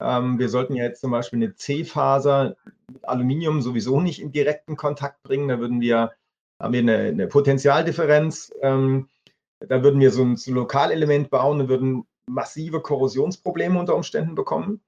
Ähm, 0.00 0.38
wir 0.38 0.48
sollten 0.48 0.74
ja 0.74 0.84
jetzt 0.84 1.00
zum 1.00 1.10
Beispiel 1.10 1.38
eine 1.38 1.54
C-Faser 1.54 2.56
mit 2.92 3.04
Aluminium 3.04 3.62
sowieso 3.62 4.00
nicht 4.00 4.20
in 4.20 4.32
direkten 4.32 4.76
Kontakt 4.76 5.22
bringen. 5.22 5.48
Da 5.48 5.58
würden 5.58 5.80
wir, 5.80 6.12
haben 6.60 6.72
wir 6.72 6.80
eine, 6.80 6.98
eine 6.98 7.26
Potentialdifferenz. 7.26 8.52
Ähm, 8.60 9.08
da 9.68 9.82
würden 9.82 10.00
wir 10.00 10.10
so 10.10 10.22
ein, 10.22 10.38
Lokalelement 10.46 11.30
bauen 11.30 11.60
und 11.60 11.68
würden 11.68 12.04
massive 12.26 12.80
Korrosionsprobleme 12.80 13.78
unter 13.78 13.94
Umständen 13.94 14.34
bekommen. 14.34 14.82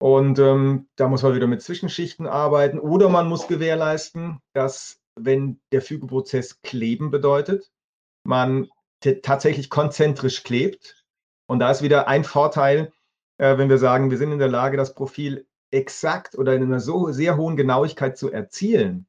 Und 0.00 0.38
ähm, 0.38 0.88
da 0.96 1.08
muss 1.08 1.22
man 1.22 1.34
wieder 1.34 1.46
mit 1.46 1.62
Zwischenschichten 1.62 2.26
arbeiten. 2.26 2.78
Oder 2.80 3.08
man 3.08 3.28
muss 3.28 3.46
gewährleisten, 3.46 4.40
dass, 4.52 4.98
wenn 5.14 5.60
der 5.70 5.80
Fügeprozess 5.80 6.60
kleben 6.62 7.10
bedeutet, 7.10 7.70
man 8.24 8.68
tatsächlich 9.00 9.70
konzentrisch 9.70 10.42
klebt. 10.42 11.04
Und 11.48 11.60
da 11.60 11.70
ist 11.70 11.82
wieder 11.82 12.08
ein 12.08 12.24
Vorteil, 12.24 12.92
äh, 13.38 13.58
wenn 13.58 13.68
wir 13.68 13.78
sagen, 13.78 14.10
wir 14.10 14.18
sind 14.18 14.32
in 14.32 14.38
der 14.38 14.48
Lage, 14.48 14.76
das 14.76 14.94
Profil 14.94 15.46
exakt 15.70 16.36
oder 16.36 16.54
in 16.54 16.62
einer 16.62 16.80
so 16.80 17.10
sehr 17.12 17.36
hohen 17.36 17.56
Genauigkeit 17.56 18.16
zu 18.16 18.30
erzielen, 18.30 19.06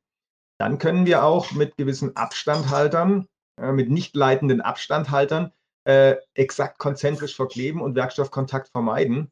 dann 0.59 0.77
können 0.77 1.05
wir 1.05 1.23
auch 1.23 1.51
mit 1.51 1.75
gewissen 1.77 2.15
Abstandhaltern, 2.15 3.27
mit 3.59 3.89
nicht 3.89 4.15
leitenden 4.15 4.61
Abstandhaltern, 4.61 5.51
äh, 5.85 6.15
exakt 6.33 6.79
konzentrisch 6.79 7.35
verkleben 7.35 7.81
und 7.81 7.95
Werkstoffkontakt 7.95 8.69
vermeiden 8.69 9.31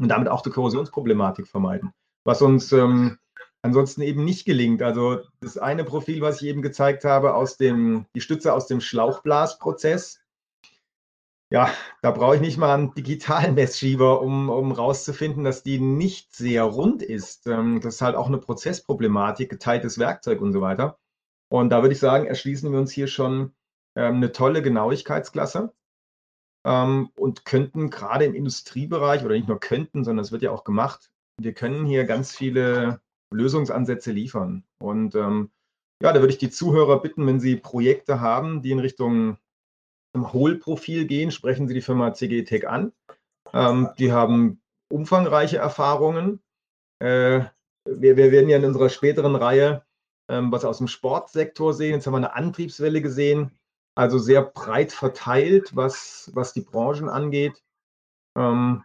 und 0.00 0.08
damit 0.08 0.28
auch 0.28 0.42
die 0.42 0.50
Korrosionsproblematik 0.50 1.46
vermeiden. 1.46 1.92
Was 2.24 2.42
uns 2.42 2.72
ähm, 2.72 3.18
ansonsten 3.62 4.02
eben 4.02 4.24
nicht 4.24 4.44
gelingt. 4.44 4.82
Also 4.82 5.20
das 5.40 5.58
eine 5.58 5.84
Profil, 5.84 6.20
was 6.20 6.40
ich 6.40 6.48
eben 6.48 6.62
gezeigt 6.62 7.04
habe, 7.04 7.34
aus 7.34 7.56
dem, 7.56 8.06
die 8.14 8.20
Stütze 8.20 8.52
aus 8.52 8.66
dem 8.66 8.80
Schlauchblasprozess, 8.80 10.20
ja, 11.52 11.68
da 12.00 12.12
brauche 12.12 12.36
ich 12.36 12.40
nicht 12.40 12.58
mal 12.58 12.74
einen 12.74 12.94
digitalen 12.94 13.54
Messschieber, 13.56 14.22
um, 14.22 14.48
um 14.50 14.70
rauszufinden, 14.70 15.42
dass 15.42 15.64
die 15.64 15.80
nicht 15.80 16.34
sehr 16.34 16.62
rund 16.62 17.02
ist. 17.02 17.48
Ähm, 17.48 17.80
das 17.80 17.96
ist 17.96 18.02
halt 18.02 18.14
auch 18.14 18.28
eine 18.28 18.38
Prozessproblematik, 18.38 19.50
geteiltes 19.50 19.98
Werkzeug 19.98 20.40
und 20.40 20.52
so 20.52 20.60
weiter. 20.60 20.96
Und 21.50 21.70
da 21.70 21.82
würde 21.82 21.94
ich 21.94 22.00
sagen, 22.00 22.26
erschließen 22.26 22.70
wir 22.72 22.78
uns 22.78 22.92
hier 22.92 23.08
schon 23.08 23.52
ähm, 23.96 24.16
eine 24.16 24.32
tolle 24.32 24.62
Genauigkeitsklasse 24.62 25.72
ähm, 26.64 27.10
und 27.16 27.44
könnten 27.44 27.90
gerade 27.90 28.24
im 28.24 28.34
Industriebereich 28.34 29.24
oder 29.24 29.34
nicht 29.34 29.48
nur 29.48 29.60
könnten, 29.60 30.04
sondern 30.04 30.24
es 30.24 30.32
wird 30.32 30.42
ja 30.42 30.50
auch 30.52 30.64
gemacht, 30.64 31.10
wir 31.40 31.54
können 31.54 31.86
hier 31.86 32.04
ganz 32.04 32.36
viele 32.36 33.00
Lösungsansätze 33.32 34.12
liefern. 34.12 34.64
Und 34.78 35.14
ähm, 35.14 35.50
ja, 36.02 36.12
da 36.12 36.20
würde 36.20 36.32
ich 36.32 36.38
die 36.38 36.50
Zuhörer 36.50 37.00
bitten, 37.00 37.26
wenn 37.26 37.40
sie 37.40 37.56
Projekte 37.56 38.20
haben, 38.20 38.62
die 38.62 38.70
in 38.70 38.78
Richtung 38.78 39.38
Hohlprofil 40.16 41.06
gehen, 41.06 41.30
sprechen 41.30 41.68
Sie 41.68 41.74
die 41.74 41.82
Firma 41.82 42.12
CG 42.14 42.42
Tech 42.44 42.68
an. 42.68 42.92
Ähm, 43.52 43.90
die 43.98 44.12
haben 44.12 44.60
umfangreiche 44.90 45.58
Erfahrungen. 45.58 46.40
Äh, 47.00 47.44
wir, 47.84 48.16
wir, 48.16 48.32
werden 48.32 48.48
ja 48.48 48.58
in 48.58 48.64
unserer 48.64 48.88
späteren 48.88 49.36
Reihe 49.36 49.84
ähm, 50.30 50.50
was 50.52 50.64
aus 50.64 50.78
dem 50.78 50.88
Sportsektor 50.88 51.74
sehen. 51.74 51.94
Jetzt 51.94 52.06
haben 52.06 52.14
wir 52.14 52.18
eine 52.18 52.34
Antriebswelle 52.34 53.02
gesehen 53.02 53.50
also 53.94 54.18
sehr 54.18 54.42
breit 54.42 54.92
verteilt, 54.92 55.76
was, 55.76 56.30
was 56.34 56.52
die 56.52 56.62
Branchen 56.62 57.08
angeht. 57.08 57.62
Ähm, 58.36 58.84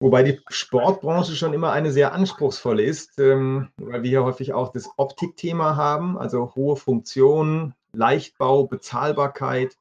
wobei 0.00 0.22
die 0.22 0.40
Sportbranche 0.48 1.34
schon 1.34 1.52
immer 1.52 1.72
eine 1.72 1.90
sehr 1.90 2.12
anspruchsvolle 2.12 2.82
ist, 2.82 3.18
ähm, 3.18 3.70
weil 3.76 4.02
wir 4.02 4.10
hier 4.10 4.24
häufig 4.24 4.52
auch 4.52 4.70
das 4.70 4.88
Optikthema 4.96 5.76
haben, 5.76 6.18
also 6.18 6.54
hohe 6.54 6.76
Funktionen, 6.76 7.74
Leichtbau, 7.92 8.66
Bezahlbarkeit. 8.66 9.76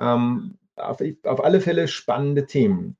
Ähm, 0.00 0.58
auf, 0.76 0.98
auf, 1.24 1.44
alle 1.44 1.60
Fälle 1.60 1.86
spannende 1.86 2.46
Themen. 2.46 2.96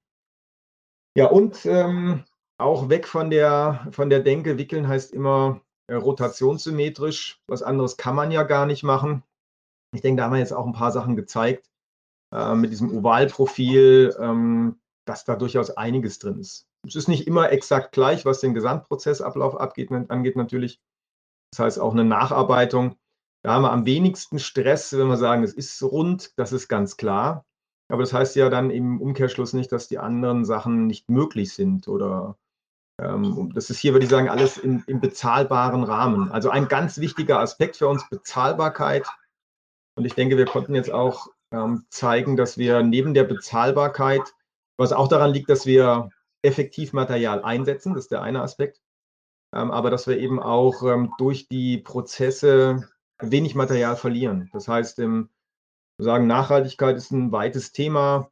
Ja, 1.17 1.27
und 1.27 1.65
ähm, 1.67 2.25
auch 2.59 2.89
weg 2.89 3.07
von 3.09 3.31
der, 3.31 3.89
von 3.91 4.11
der 4.11 4.21
Denke, 4.21 4.59
wickeln 4.59 4.87
heißt 4.87 5.13
immer 5.13 5.61
äh, 5.87 5.95
rotationssymmetrisch. 5.95 7.41
Was 7.47 7.63
anderes 7.63 7.97
kann 7.97 8.15
man 8.15 8.31
ja 8.31 8.43
gar 8.43 8.67
nicht 8.67 8.83
machen. 8.83 9.23
Ich 9.95 10.01
denke, 10.01 10.19
da 10.19 10.25
haben 10.25 10.33
wir 10.33 10.41
jetzt 10.41 10.53
auch 10.53 10.67
ein 10.67 10.73
paar 10.73 10.93
Sachen 10.93 11.17
gezeigt 11.17 11.71
äh, 12.33 12.55
mit 12.55 12.73
diesem 12.73 12.97
Ovalprofil, 12.97 14.17
ähm, 14.19 14.81
dass 15.07 15.25
da 15.25 15.37
durchaus 15.37 15.71
einiges 15.71 16.19
drin 16.19 16.41
ist. 16.41 16.67
Es 16.87 16.97
ist 16.97 17.09
nicht 17.09 17.27
immer 17.27 17.51
exakt 17.51 17.93
gleich, 17.93 18.25
was 18.25 18.41
den 18.41 18.55
Gesamtprozessablauf 18.55 19.59
abgeht, 19.59 19.91
angeht 19.91 20.37
natürlich. 20.37 20.81
Das 21.53 21.61
heißt 21.61 21.79
auch 21.79 21.93
eine 21.93 22.05
Nacharbeitung. 22.05 22.97
Da 23.43 23.55
haben 23.55 23.63
wir 23.63 23.73
am 23.73 23.87
wenigsten 23.87 24.39
Stress, 24.39 24.97
wenn 24.97 25.07
wir 25.07 25.17
sagen, 25.17 25.45
es 25.45 25.53
ist 25.53 25.83
rund, 25.83 26.33
das 26.37 26.53
ist 26.53 26.69
ganz 26.69 26.97
klar. 26.97 27.45
Aber 27.89 28.03
das 28.03 28.13
heißt 28.13 28.37
ja 28.37 28.49
dann 28.49 28.71
im 28.71 29.01
Umkehrschluss 29.01 29.53
nicht, 29.53 29.71
dass 29.71 29.89
die 29.89 29.99
anderen 29.99 30.45
Sachen 30.45 30.87
nicht 30.87 31.11
möglich 31.11 31.53
sind 31.53 31.87
oder 31.87 32.39
das 32.97 33.71
ist 33.71 33.79
hier, 33.79 33.93
würde 33.93 34.05
ich 34.05 34.11
sagen, 34.11 34.29
alles 34.29 34.57
in, 34.57 34.85
im 34.87 35.01
bezahlbaren 35.01 35.83
Rahmen. 35.83 36.31
Also 36.31 36.51
ein 36.51 36.69
ganz 36.69 36.99
wichtiger 36.99 37.41
Aspekt 37.41 37.77
für 37.77 37.89
uns, 37.89 38.09
Bezahlbarkeit 38.09 39.07
und 39.97 40.05
ich 40.05 40.15
denke, 40.15 40.37
wir 40.37 40.47
konnten 40.47 40.75
jetzt 40.75 40.93
auch 40.93 41.29
ähm, 41.53 41.85
zeigen, 41.89 42.37
dass 42.37 42.59
wir 42.59 42.83
neben 42.83 43.15
der 43.15 43.25
Bezahlbarkeit, 43.25 44.35
was 44.77 44.93
auch 44.93 45.09
daran 45.09 45.33
liegt, 45.33 45.49
dass 45.49 45.67
wir 45.67 46.11
effektiv 46.43 46.93
Material 46.93 47.43
einsetzen, 47.43 47.95
das 47.95 48.05
ist 48.05 48.11
der 48.11 48.23
eine 48.23 48.43
Aspekt, 48.43 48.81
ähm, 49.55 49.71
aber 49.71 49.91
dass 49.91 50.07
wir 50.07 50.19
eben 50.19 50.41
auch 50.41 50.83
ähm, 50.83 51.13
durch 51.19 51.49
die 51.49 51.79
Prozesse 51.79 52.89
wenig 53.19 53.55
Material 53.55 53.97
verlieren. 53.97 54.51
Das 54.53 54.67
heißt, 54.67 54.99
im, 54.99 55.31
sagen, 55.99 56.27
Nachhaltigkeit 56.27 56.97
ist 56.97 57.13
ein 57.13 57.31
weites 57.31 57.73
Thema. 57.73 58.31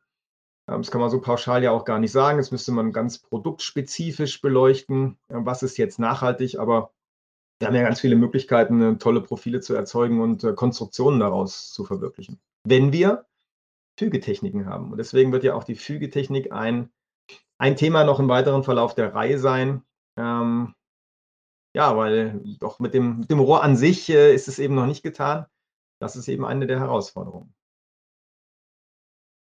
Ähm, 0.69 0.83
das 0.83 0.91
kann 0.91 1.01
man 1.01 1.11
so 1.11 1.21
pauschal 1.21 1.63
ja 1.63 1.71
auch 1.71 1.85
gar 1.85 1.99
nicht 1.99 2.13
sagen. 2.13 2.39
Das 2.39 2.51
müsste 2.51 2.73
man 2.73 2.93
ganz 2.93 3.19
produktspezifisch 3.19 4.41
beleuchten. 4.41 5.19
Äh, 5.29 5.37
was 5.39 5.63
ist 5.63 5.79
jetzt 5.79 5.99
nachhaltig? 5.99 6.59
Aber 6.59 6.93
wir 7.61 7.69
haben 7.69 7.75
ja 7.75 7.83
ganz 7.83 8.01
viele 8.01 8.17
Möglichkeiten, 8.17 8.83
äh, 8.83 8.99
tolle 8.99 9.21
Profile 9.21 9.61
zu 9.61 9.75
erzeugen 9.75 10.21
und 10.21 10.45
äh, 10.45 10.53
Konstruktionen 10.53 11.21
daraus 11.21 11.73
zu 11.73 11.85
verwirklichen. 11.85 12.41
Wenn 12.65 12.93
wir 12.93 13.27
Fügetechniken 13.99 14.67
haben. 14.67 14.91
Und 14.91 14.99
deswegen 14.99 15.33
wird 15.33 15.45
ja 15.45 15.55
auch 15.55 15.65
die 15.65 15.75
Fügetechnik 15.75 16.53
ein, 16.53 16.91
ein 17.59 17.77
Thema 17.77 18.05
noch 18.05 18.21
im 18.21 18.29
weiteren 18.29 18.65
Verlauf 18.65 18.95
der 18.95 19.15
Reihe 19.15 19.39
sein. 19.39 19.83
Ähm, 20.17 20.75
ja, 21.75 21.97
weil 21.97 22.41
doch 22.59 22.81
mit 22.81 22.95
dem, 22.95 23.21
mit 23.21 23.31
dem 23.31 23.41
Rohr 23.41 23.63
an 23.63 23.77
sich 23.77 24.09
äh, 24.11 24.35
ist 24.35 24.49
es 24.49 24.59
eben 24.59 24.75
noch 24.75 24.87
nicht 24.87 25.03
getan. 25.03 25.47
Das 26.01 26.17
ist 26.17 26.29
eben 26.29 26.45
eine 26.45 26.67
der 26.67 26.81
Herausforderungen. 26.81 27.55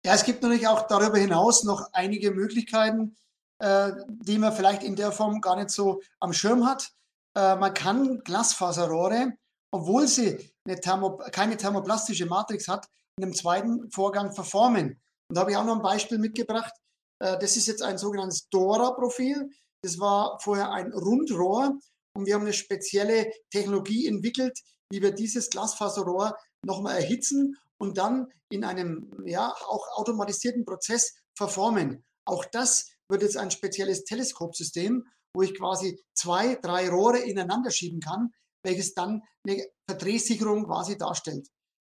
Ja, 0.06 0.12
es 0.12 0.24
gibt 0.24 0.42
natürlich 0.42 0.68
auch 0.68 0.86
darüber 0.86 1.16
hinaus 1.16 1.64
noch 1.64 1.88
einige 1.94 2.30
Möglichkeiten, 2.30 3.16
äh, 3.58 3.92
die 4.06 4.38
man 4.38 4.52
vielleicht 4.52 4.82
in 4.82 4.96
der 4.96 5.12
Form 5.12 5.40
gar 5.40 5.56
nicht 5.56 5.70
so 5.70 6.02
am 6.20 6.34
Schirm 6.34 6.66
hat. 6.66 6.90
Äh, 7.34 7.56
man 7.56 7.72
kann 7.72 8.22
Glasfaserrohre, 8.22 9.32
obwohl 9.70 10.06
sie 10.06 10.50
Thermo, 10.82 11.16
keine 11.32 11.56
thermoplastische 11.56 12.26
Matrix 12.26 12.68
hat, 12.68 12.86
in 13.16 13.24
einem 13.24 13.34
zweiten 13.34 13.90
Vorgang 13.90 14.34
verformen. 14.34 15.00
Und 15.28 15.36
da 15.36 15.40
habe 15.40 15.52
ich 15.52 15.56
auch 15.56 15.64
noch 15.64 15.76
ein 15.76 15.82
Beispiel 15.82 16.18
mitgebracht. 16.18 16.74
Äh, 17.20 17.38
das 17.38 17.56
ist 17.56 17.66
jetzt 17.66 17.82
ein 17.82 17.96
sogenanntes 17.96 18.48
Dora-Profil. 18.50 19.48
Das 19.82 19.98
war 19.98 20.38
vorher 20.40 20.70
ein 20.70 20.92
Rundrohr 20.92 21.78
und 22.14 22.26
wir 22.26 22.34
haben 22.34 22.42
eine 22.42 22.52
spezielle 22.52 23.32
Technologie 23.50 24.06
entwickelt, 24.06 24.60
wie 24.90 25.00
wir 25.00 25.12
dieses 25.12 25.48
Glasfaserrohr 25.48 26.36
nochmal 26.64 26.96
erhitzen 26.96 27.56
und 27.78 27.98
dann 27.98 28.28
in 28.50 28.64
einem 28.64 29.12
ja, 29.26 29.52
auch 29.68 29.86
automatisierten 29.96 30.64
Prozess 30.64 31.14
verformen. 31.34 32.04
Auch 32.24 32.44
das 32.44 32.90
wird 33.08 33.22
jetzt 33.22 33.36
ein 33.36 33.50
spezielles 33.50 34.04
Teleskopsystem 34.04 35.04
wo 35.34 35.42
ich 35.42 35.54
quasi 35.54 36.00
zwei, 36.14 36.54
drei 36.54 36.88
Rohre 36.88 37.18
ineinander 37.18 37.70
schieben 37.70 38.00
kann, 38.00 38.30
welches 38.62 38.94
dann 38.94 39.22
eine 39.46 39.62
Verdrehsicherung 39.88 40.64
quasi 40.64 40.96
darstellt. 40.96 41.48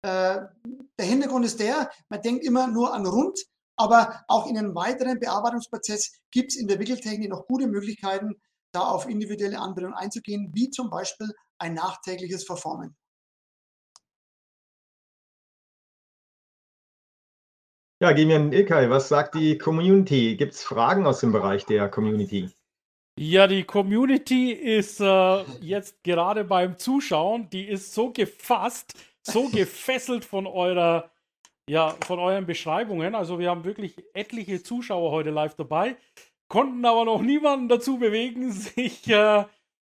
Äh, 0.02 0.40
der 0.98 1.06
Hintergrund 1.06 1.44
ist 1.44 1.60
der, 1.60 1.90
man 2.08 2.22
denkt 2.22 2.44
immer 2.44 2.66
nur 2.66 2.94
an 2.94 3.06
rund, 3.06 3.38
aber 3.76 4.24
auch 4.28 4.46
in 4.46 4.56
einem 4.56 4.74
weiteren 4.74 5.20
Bearbeitungsprozess 5.20 6.12
gibt 6.30 6.52
es 6.52 6.58
in 6.58 6.66
der 6.66 6.78
Wickeltechnik 6.78 7.28
noch 7.28 7.46
gute 7.46 7.66
Möglichkeiten, 7.66 8.40
da 8.72 8.80
auf 8.80 9.08
individuelle 9.08 9.58
Anwendungen 9.58 9.96
einzugehen, 9.96 10.50
wie 10.54 10.70
zum 10.70 10.90
Beispiel 10.90 11.28
ein 11.58 11.74
nachträgliches 11.74 12.44
Verformen. 12.44 12.96
Ja, 18.03 18.12
gehen 18.12 18.28
wir 18.28 18.36
an 18.36 18.53
Ilkay. 18.53 18.90
Was 18.90 19.09
sagt 19.09 19.34
die 19.36 19.57
Community? 19.57 20.36
Gibt 20.36 20.53
es 20.53 20.62
Fragen 20.62 21.07
aus 21.07 21.20
dem 21.20 21.32
Bereich 21.32 21.64
der 21.64 21.88
Community? 21.88 22.51
Ja, 23.18 23.47
die 23.47 23.64
Community 23.64 24.53
ist 24.53 25.01
äh, 25.01 25.42
jetzt 25.62 26.05
gerade 26.05 26.44
beim 26.44 26.76
Zuschauen, 26.76 27.49
die 27.49 27.66
ist 27.66 27.94
so 27.94 28.12
gefasst, 28.12 28.92
so 29.22 29.49
gefesselt 29.53 30.26
von 30.26 30.47
eurer, 30.47 31.11
ja, 31.70 31.97
von 32.07 32.18
euren 32.18 32.44
Beschreibungen. 32.44 33.14
Also 33.14 33.38
wir 33.38 33.49
haben 33.49 33.64
wirklich 33.64 33.97
etliche 34.12 34.62
Zuschauer 34.62 35.11
heute 35.11 35.30
live 35.30 35.55
dabei, 35.55 35.97
konnten 36.49 36.84
aber 36.84 37.07
noch 37.07 37.22
niemanden 37.22 37.70
dazu 37.70 37.99
bewegen, 37.99 38.53
sich 38.53 39.09
äh, 39.09 39.38
äh, 39.38 39.44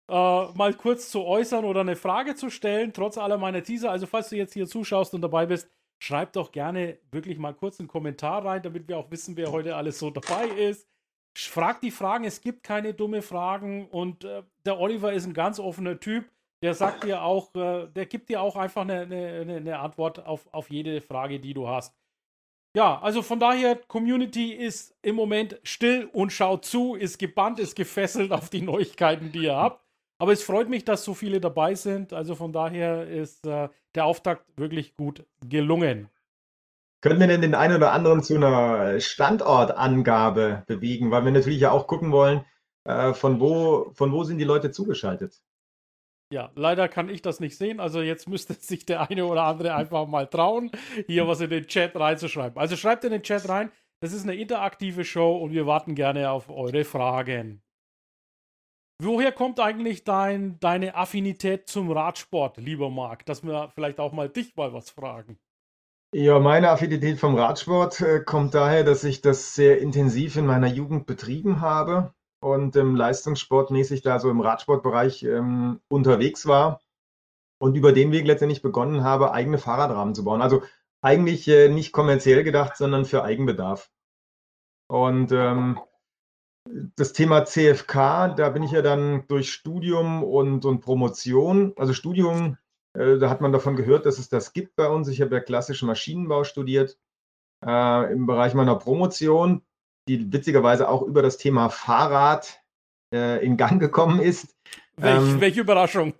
mal 0.09 0.75
kurz 0.75 1.09
zu 1.11 1.25
äußern 1.25 1.65
oder 1.65 1.81
eine 1.81 1.97
Frage 1.97 2.35
zu 2.35 2.51
stellen, 2.51 2.93
trotz 2.93 3.17
aller 3.17 3.39
meiner 3.39 3.63
Teaser. 3.63 3.91
Also 3.91 4.07
falls 4.07 4.29
du 4.29 4.37
jetzt 4.37 4.53
hier 4.53 4.67
zuschaust 4.67 5.15
und 5.15 5.23
dabei 5.23 5.47
bist, 5.47 5.71
schreibt 6.05 6.37
doch 6.37 6.53
gerne 6.53 6.99
wirklich 7.11 7.39
mal 7.39 7.55
kurz 7.55 7.81
einen 7.81 7.89
Kommentar 7.89 8.45
rein, 8.45 8.63
damit 8.63 8.89
wir 8.89 8.99
auch 8.99 9.11
wissen, 9.11 9.37
wer 9.39 9.51
heute 9.51 9.75
alles 9.75 9.99
so 9.99 10.11
dabei 10.11 10.47
ist. 10.49 10.87
Fragt 11.37 11.83
die 11.83 11.91
Fragen, 11.91 12.25
es 12.25 12.43
gibt 12.43 12.63
keine 12.63 12.93
dumme 12.93 13.23
Fragen 13.23 13.89
und 13.89 14.25
äh, 14.25 14.43
der 14.67 14.79
Oliver 14.79 15.13
ist 15.15 15.27
ein 15.27 15.33
ganz 15.33 15.59
offener 15.59 15.99
Typ. 15.99 16.31
Der 16.63 16.75
sagt 16.75 17.05
dir 17.05 17.23
auch, 17.23 17.55
äh, 17.55 17.87
der 17.89 18.07
gibt 18.07 18.29
dir 18.29 18.43
auch 18.43 18.57
einfach 18.57 18.83
eine, 18.83 19.01
eine, 19.01 19.57
eine 19.57 19.79
Antwort 19.79 20.25
auf, 20.25 20.47
auf 20.53 20.71
jede 20.71 21.01
Frage, 21.01 21.41
die 21.41 21.55
du 21.55 21.67
hast. 21.69 21.95
Ja, 22.77 23.01
also 23.01 23.23
von 23.23 23.41
daher, 23.41 23.77
Community 23.77 24.53
ist 24.53 24.97
im 25.01 25.17
Moment 25.17 25.59
still 25.63 26.09
und 26.13 26.33
schaut 26.33 26.65
zu, 26.65 26.97
ist 26.97 27.19
gebannt, 27.19 27.59
ist 27.61 27.77
gefesselt 27.77 28.31
auf 28.31 28.51
die 28.51 28.63
Neuigkeiten, 28.63 29.33
die 29.33 29.45
ihr 29.45 29.57
habt. 29.57 29.83
Aber 30.19 30.33
es 30.33 30.43
freut 30.43 30.69
mich, 30.69 30.85
dass 30.85 31.05
so 31.05 31.15
viele 31.15 31.41
dabei 31.41 31.75
sind. 31.75 32.13
Also 32.13 32.35
von 32.35 32.53
daher 32.53 33.09
ist 33.09 33.47
äh, 33.47 33.69
der 33.95 34.05
Auftakt 34.07 34.45
wirklich 34.57 34.97
gut 34.97 35.25
gelungen. 35.45 36.09
Können 37.01 37.21
wir 37.21 37.27
denn 37.27 37.43
den 37.43 37.55
einen 37.55 37.77
oder 37.77 37.93
anderen 37.93 38.23
zu 38.23 38.35
einer 38.35 38.99
Standortangabe 38.99 40.65
bewegen? 40.67 41.11
Weil 41.11 41.25
wir 41.25 41.33
natürlich 41.33 41.61
ja 41.61 41.71
auch 41.71 41.87
gucken 41.87 42.13
wollen, 42.13 42.45
äh, 42.85 43.13
von, 43.13 43.41
wo, 43.41 43.91
von 43.93 44.13
wo 44.13 44.25
sind 44.25 44.39
die 44.39 44.45
Leute 44.45 44.71
zugeschaltet? 44.71 45.43
Ja, 46.33 46.51
leider 46.55 46.89
kann 46.89 47.09
ich 47.09 47.23
das 47.23 47.41
nicht 47.41 47.57
sehen. 47.57 47.81
Also 47.81 48.01
jetzt 48.01 48.29
müsste 48.29 48.55
sich 48.59 48.87
der 48.87 49.09
eine 49.11 49.27
oder 49.27 49.45
andere 49.45 49.75
einfach 49.75 50.07
mal 50.07 50.27
trauen, 50.27 50.71
hier 51.07 51.29
was 51.29 51.41
in 51.41 51.51
den 51.51 51.67
Chat 51.67 51.95
reinzuschreiben. 51.95 52.59
Also 52.59 52.77
schreibt 52.77 53.05
in 53.05 53.13
den 53.13 53.23
Chat 53.23 53.49
rein. 53.49 53.71
Das 54.01 54.13
ist 54.13 54.25
eine 54.25 54.35
interaktive 54.35 55.05
Show 55.05 55.37
und 55.39 55.53
wir 55.53 55.67
warten 55.67 55.95
gerne 55.95 56.31
auf 56.31 56.51
eure 56.51 56.85
Fragen. 56.85 57.64
Woher 59.05 59.33
kommt 59.33 59.61
eigentlich 59.61 60.05
dein, 60.05 60.59
deine 60.61 60.95
Affinität 60.95 61.69
zum 61.69 61.91
Radsport, 61.91 62.57
lieber 62.57 62.89
Marc? 62.89 63.27
Dass 63.27 63.43
wir 63.43 63.71
vielleicht 63.75 64.01
auch 64.01 64.13
mal 64.13 64.31
dich 64.31 64.57
mal 64.57 64.73
was 64.73 64.89
fragen. 64.89 65.39
Ja, 66.15 66.39
meine 66.39 66.71
Affinität 66.71 67.19
vom 67.19 67.35
Radsport 67.35 68.01
äh, 68.01 68.21
kommt 68.21 68.55
daher, 68.55 68.83
dass 68.83 69.05
ich 69.05 69.21
das 69.21 69.55
sehr 69.55 69.81
intensiv 69.81 70.37
in 70.37 70.47
meiner 70.47 70.69
Jugend 70.69 71.07
betrieben 71.07 71.61
habe 71.61 72.15
und 72.41 72.77
ähm, 72.77 72.97
leistungssportmäßig 72.97 74.01
da 74.01 74.19
so 74.21 74.31
im 74.31 74.41
Radsportbereich 74.41 75.25
ähm, 75.25 75.81
unterwegs 75.89 76.47
war 76.47 76.81
und 77.59 77.77
über 77.77 77.93
den 77.93 78.11
Weg 78.11 78.27
letztendlich 78.27 78.63
begonnen 78.63 79.05
habe, 79.05 79.33
eigene 79.33 79.59
Fahrradrahmen 79.59 80.15
zu 80.15 80.25
bauen. 80.25 80.41
Also 80.41 80.63
eigentlich 81.03 81.47
äh, 81.49 81.69
nicht 81.69 81.93
kommerziell 81.93 82.43
gedacht, 82.43 82.79
sondern 82.79 83.05
für 83.05 83.23
Eigenbedarf. 83.23 83.91
Und 84.87 85.31
ähm, 85.33 85.79
das 86.97 87.13
Thema 87.13 87.45
CFK, 87.45 88.35
da 88.37 88.49
bin 88.51 88.63
ich 88.63 88.73
ja 88.73 88.83
dann 88.83 89.27
durch 89.29 89.53
Studium 89.53 90.25
und, 90.25 90.65
und 90.65 90.81
Promotion, 90.81 91.73
also 91.77 91.93
Studium, 91.93 92.57
äh, 92.95 93.19
da 93.19 93.29
hat 93.29 93.41
man 93.41 93.53
davon 93.53 93.77
gehört, 93.77 94.07
dass 94.07 94.19
es 94.19 94.29
das 94.29 94.53
gibt 94.53 94.77
bei 94.77 94.89
uns. 94.89 95.09
Ich 95.09 95.21
habe 95.21 95.35
ja 95.35 95.41
klassischen 95.41 95.87
Maschinenbau 95.87 96.45
studiert 96.45 96.99
äh, 97.65 98.13
im 98.13 98.27
Bereich 98.27 98.55
meiner 98.55 98.77
Promotion, 98.77 99.63
die 100.09 100.33
witzigerweise 100.33 100.89
auch 100.89 101.03
über 101.03 101.23
das 101.23 101.37
Thema 101.37 101.69
Fahrrad 101.69 102.61
äh, 103.13 103.45
in 103.45 103.57
Gang 103.57 103.81
gekommen 103.81 104.21
ist. 104.21 104.57
Welch, 104.97 105.17
ähm, 105.17 105.41
welche 105.41 105.61
Überraschung. 105.61 106.15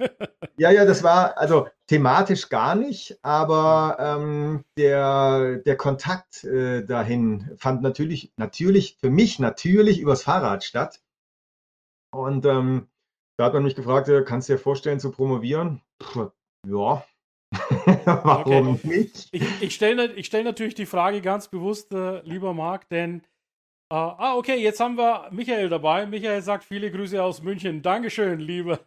ja, 0.57 0.71
ja, 0.71 0.85
das 0.85 1.03
war 1.03 1.39
also 1.39 1.69
thematisch 1.87 2.49
gar 2.49 2.75
nicht, 2.75 3.19
aber 3.23 3.97
ähm, 3.99 4.65
der, 4.79 5.57
der 5.59 5.77
Kontakt 5.77 6.45
äh, 6.45 6.85
dahin 6.85 7.51
fand 7.57 7.83
natürlich, 7.83 8.33
natürlich, 8.37 8.97
für 9.01 9.11
mich 9.11 9.39
natürlich 9.39 10.01
übers 10.01 10.23
Fahrrad 10.23 10.65
statt. 10.65 11.01
Und 12.11 12.47
ähm, 12.47 12.89
da 13.37 13.47
hat 13.47 13.55
man 13.55 13.65
mich 13.65 13.75
gefragt, 13.75 14.09
äh, 14.09 14.23
kannst 14.23 14.49
du 14.49 14.55
dir 14.55 14.59
vorstellen 14.59 15.01
zu 15.01 15.11
promovieren? 15.11 15.83
Puh, 15.99 16.31
ja. 16.67 17.05
Warum 18.05 18.75
okay. 18.75 18.89
nicht? 18.89 19.29
Ich, 19.33 19.63
ich 19.63 19.75
stelle 19.75 20.13
ich 20.15 20.27
stell 20.27 20.45
natürlich 20.45 20.75
die 20.75 20.87
Frage 20.87 21.21
ganz 21.21 21.49
bewusst, 21.49 21.93
äh, 21.93 22.21
lieber 22.23 22.55
Marc, 22.55 22.89
denn 22.89 23.23
Uh, 23.93 24.17
ah, 24.17 24.35
okay, 24.35 24.57
jetzt 24.57 24.81
haben 24.81 24.97
wir 24.97 25.29
Michael 25.31 25.69
dabei. 25.69 26.07
Michael 26.07 26.41
sagt 26.41 26.65
viele 26.65 26.91
Grüße 26.91 27.23
aus 27.23 27.43
München. 27.43 27.83
Dankeschön, 27.83 28.41
liebe, 28.41 28.81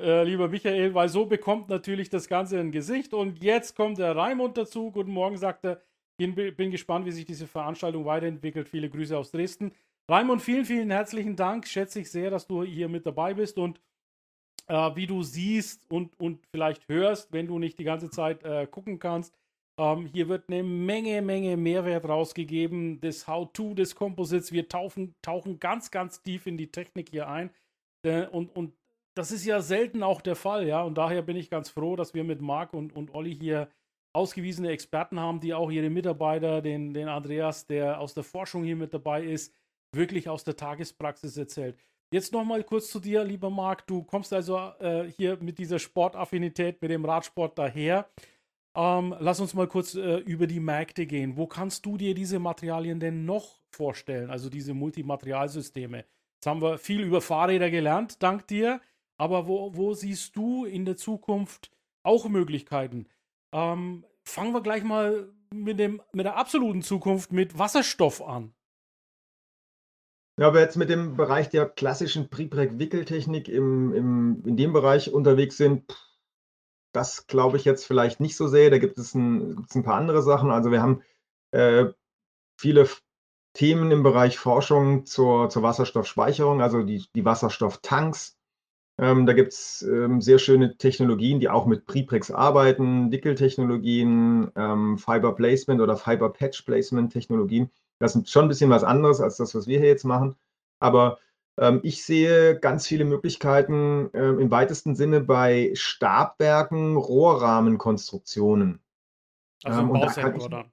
äh, 0.00 0.24
lieber 0.24 0.48
Michael, 0.48 0.94
weil 0.94 1.08
so 1.08 1.26
bekommt 1.26 1.68
natürlich 1.68 2.08
das 2.08 2.28
Ganze 2.28 2.58
ein 2.58 2.72
Gesicht. 2.72 3.14
Und 3.14 3.42
jetzt 3.42 3.76
kommt 3.76 3.98
der 3.98 4.16
Raimund 4.16 4.56
dazu. 4.56 4.90
Guten 4.90 5.12
Morgen, 5.12 5.36
sagt 5.36 5.64
er. 5.64 5.82
Bin, 6.18 6.34
bin 6.34 6.70
gespannt, 6.70 7.04
wie 7.04 7.12
sich 7.12 7.26
diese 7.26 7.46
Veranstaltung 7.46 8.06
weiterentwickelt. 8.06 8.68
Viele 8.68 8.88
Grüße 8.88 9.16
aus 9.16 9.32
Dresden. 9.32 9.72
Raimund, 10.10 10.40
vielen, 10.40 10.64
vielen 10.64 10.90
herzlichen 10.90 11.36
Dank. 11.36 11.66
Schätze 11.66 12.00
ich 12.00 12.10
sehr, 12.10 12.30
dass 12.30 12.46
du 12.46 12.62
hier 12.62 12.88
mit 12.88 13.04
dabei 13.04 13.34
bist 13.34 13.58
und 13.58 13.80
äh, 14.66 14.90
wie 14.94 15.06
du 15.06 15.22
siehst 15.22 15.82
und, 15.90 16.18
und 16.18 16.46
vielleicht 16.50 16.88
hörst, 16.88 17.32
wenn 17.32 17.46
du 17.46 17.58
nicht 17.58 17.78
die 17.78 17.84
ganze 17.84 18.08
Zeit 18.08 18.44
äh, 18.44 18.66
gucken 18.66 18.98
kannst 18.98 19.36
ähm, 19.78 20.06
hier 20.06 20.28
wird 20.28 20.48
eine 20.48 20.62
Menge, 20.62 21.20
Menge 21.22 21.56
Mehrwert 21.56 22.08
rausgegeben. 22.08 23.00
Das 23.00 23.26
How-To 23.26 23.74
des 23.74 23.94
Composites. 23.94 24.52
Wir 24.52 24.68
tauchen, 24.68 25.14
tauchen 25.22 25.60
ganz, 25.60 25.90
ganz 25.90 26.22
tief 26.22 26.46
in 26.46 26.56
die 26.56 26.70
Technik 26.70 27.10
hier 27.10 27.28
ein. 27.28 27.50
Äh, 28.02 28.26
und, 28.26 28.54
und 28.56 28.72
das 29.16 29.32
ist 29.32 29.46
ja 29.46 29.62
selten 29.62 30.02
auch 30.02 30.20
der 30.20 30.36
Fall, 30.36 30.66
ja. 30.68 30.82
Und 30.82 30.98
daher 30.98 31.22
bin 31.22 31.36
ich 31.36 31.48
ganz 31.50 31.70
froh, 31.70 31.96
dass 31.96 32.12
wir 32.14 32.22
mit 32.22 32.42
Marc 32.42 32.74
und, 32.74 32.94
und 32.94 33.14
Olli 33.14 33.34
hier 33.34 33.68
ausgewiesene 34.12 34.70
Experten 34.70 35.18
haben, 35.18 35.40
die 35.40 35.54
auch 35.54 35.70
ihre 35.70 35.90
Mitarbeiter, 35.90 36.60
den, 36.60 36.92
den 36.92 37.08
Andreas, 37.08 37.66
der 37.66 37.98
aus 37.98 38.14
der 38.14 38.24
Forschung 38.24 38.62
hier 38.62 38.76
mit 38.76 38.92
dabei 38.92 39.24
ist, 39.24 39.54
wirklich 39.92 40.28
aus 40.28 40.44
der 40.44 40.56
Tagespraxis 40.56 41.36
erzählt. 41.36 41.76
Jetzt 42.12 42.32
nochmal 42.32 42.62
kurz 42.62 42.90
zu 42.90 43.00
dir, 43.00 43.24
lieber 43.24 43.48
Marc. 43.50 43.86
Du 43.86 44.02
kommst 44.04 44.32
also 44.32 44.58
äh, 44.80 45.10
hier 45.16 45.38
mit 45.40 45.58
dieser 45.58 45.78
Sportaffinität, 45.78 46.80
mit 46.82 46.90
dem 46.90 47.04
Radsport 47.04 47.58
daher. 47.58 48.08
Ähm, 48.76 49.16
lass 49.18 49.40
uns 49.40 49.54
mal 49.54 49.66
kurz 49.66 49.94
äh, 49.94 50.18
über 50.18 50.46
die 50.46 50.60
Märkte 50.60 51.06
gehen. 51.06 51.38
Wo 51.38 51.46
kannst 51.46 51.86
du 51.86 51.96
dir 51.96 52.14
diese 52.14 52.38
Materialien 52.38 53.00
denn 53.00 53.24
noch 53.24 53.62
vorstellen, 53.70 54.30
also 54.30 54.50
diese 54.50 54.74
Multimaterialsysteme? 54.74 56.04
Jetzt 56.34 56.46
haben 56.46 56.60
wir 56.60 56.76
viel 56.76 57.00
über 57.00 57.22
Fahrräder 57.22 57.70
gelernt, 57.70 58.22
dank 58.22 58.46
dir. 58.46 58.80
Aber 59.18 59.46
wo, 59.46 59.74
wo 59.74 59.94
siehst 59.94 60.36
du 60.36 60.64
in 60.64 60.84
der 60.84 60.96
Zukunft 60.96 61.70
auch 62.02 62.28
Möglichkeiten? 62.28 63.08
Ähm, 63.52 64.04
fangen 64.24 64.52
wir 64.52 64.62
gleich 64.62 64.84
mal 64.84 65.32
mit, 65.52 65.78
dem, 65.78 66.02
mit 66.12 66.26
der 66.26 66.36
absoluten 66.36 66.82
Zukunft 66.82 67.32
mit 67.32 67.58
Wasserstoff 67.58 68.22
an. 68.22 68.54
Ja, 70.38 70.48
aber 70.48 70.60
jetzt 70.60 70.76
mit 70.76 70.90
dem 70.90 71.16
Bereich 71.16 71.48
der 71.48 71.66
klassischen 71.66 72.28
Prepreg-Wickeltechnik 72.28 73.48
im, 73.48 73.94
im, 73.94 74.42
in 74.44 74.56
dem 74.58 74.74
Bereich 74.74 75.10
unterwegs 75.10 75.56
sind, 75.56 75.96
das 76.92 77.26
glaube 77.26 77.56
ich 77.56 77.64
jetzt 77.64 77.86
vielleicht 77.86 78.20
nicht 78.20 78.36
so 78.36 78.46
sehr. 78.46 78.70
Da 78.70 78.78
gibt 78.78 78.98
es 78.98 79.14
ein, 79.14 79.56
gibt's 79.56 79.74
ein 79.74 79.82
paar 79.82 79.96
andere 79.96 80.22
Sachen. 80.22 80.50
Also 80.50 80.70
wir 80.70 80.82
haben 80.82 81.02
äh, 81.52 81.86
viele 82.58 82.86
Themen 83.54 83.90
im 83.90 84.02
Bereich 84.02 84.38
Forschung 84.38 85.06
zur, 85.06 85.48
zur 85.48 85.62
Wasserstoffspeicherung, 85.62 86.60
also 86.60 86.82
die, 86.82 87.06
die 87.14 87.24
Wasserstofftanks. 87.24 88.35
Ähm, 88.98 89.26
da 89.26 89.34
gibt 89.34 89.52
es 89.52 89.82
ähm, 89.82 90.20
sehr 90.22 90.38
schöne 90.38 90.76
Technologien, 90.76 91.38
die 91.38 91.50
auch 91.50 91.66
mit 91.66 91.84
Preprex 91.86 92.30
arbeiten, 92.30 93.10
Dickeltechnologien, 93.10 94.50
ähm, 94.56 94.96
Fiber 94.96 95.34
Placement 95.34 95.80
oder 95.80 95.96
Fiber 95.96 96.32
Patch 96.32 96.62
Placement 96.62 97.12
Technologien. 97.12 97.70
Das 97.98 98.16
ist 98.16 98.30
schon 98.30 98.46
ein 98.46 98.48
bisschen 98.48 98.70
was 98.70 98.84
anderes 98.84 99.20
als 99.20 99.36
das, 99.36 99.54
was 99.54 99.66
wir 99.66 99.78
hier 99.78 99.88
jetzt 99.88 100.04
machen. 100.04 100.36
Aber 100.80 101.18
ähm, 101.58 101.80
ich 101.82 102.04
sehe 102.04 102.58
ganz 102.58 102.86
viele 102.86 103.04
Möglichkeiten 103.04 104.10
ähm, 104.14 104.38
im 104.40 104.50
weitesten 104.50 104.94
Sinne 104.94 105.20
bei 105.20 105.72
Stabwerken, 105.74 106.96
Rohrrahmenkonstruktionen. 106.96 108.80
Also 109.62 109.80
im 109.80 109.88
ähm, 109.88 109.92
Bausektor 109.92 110.48
dann? 110.48 110.72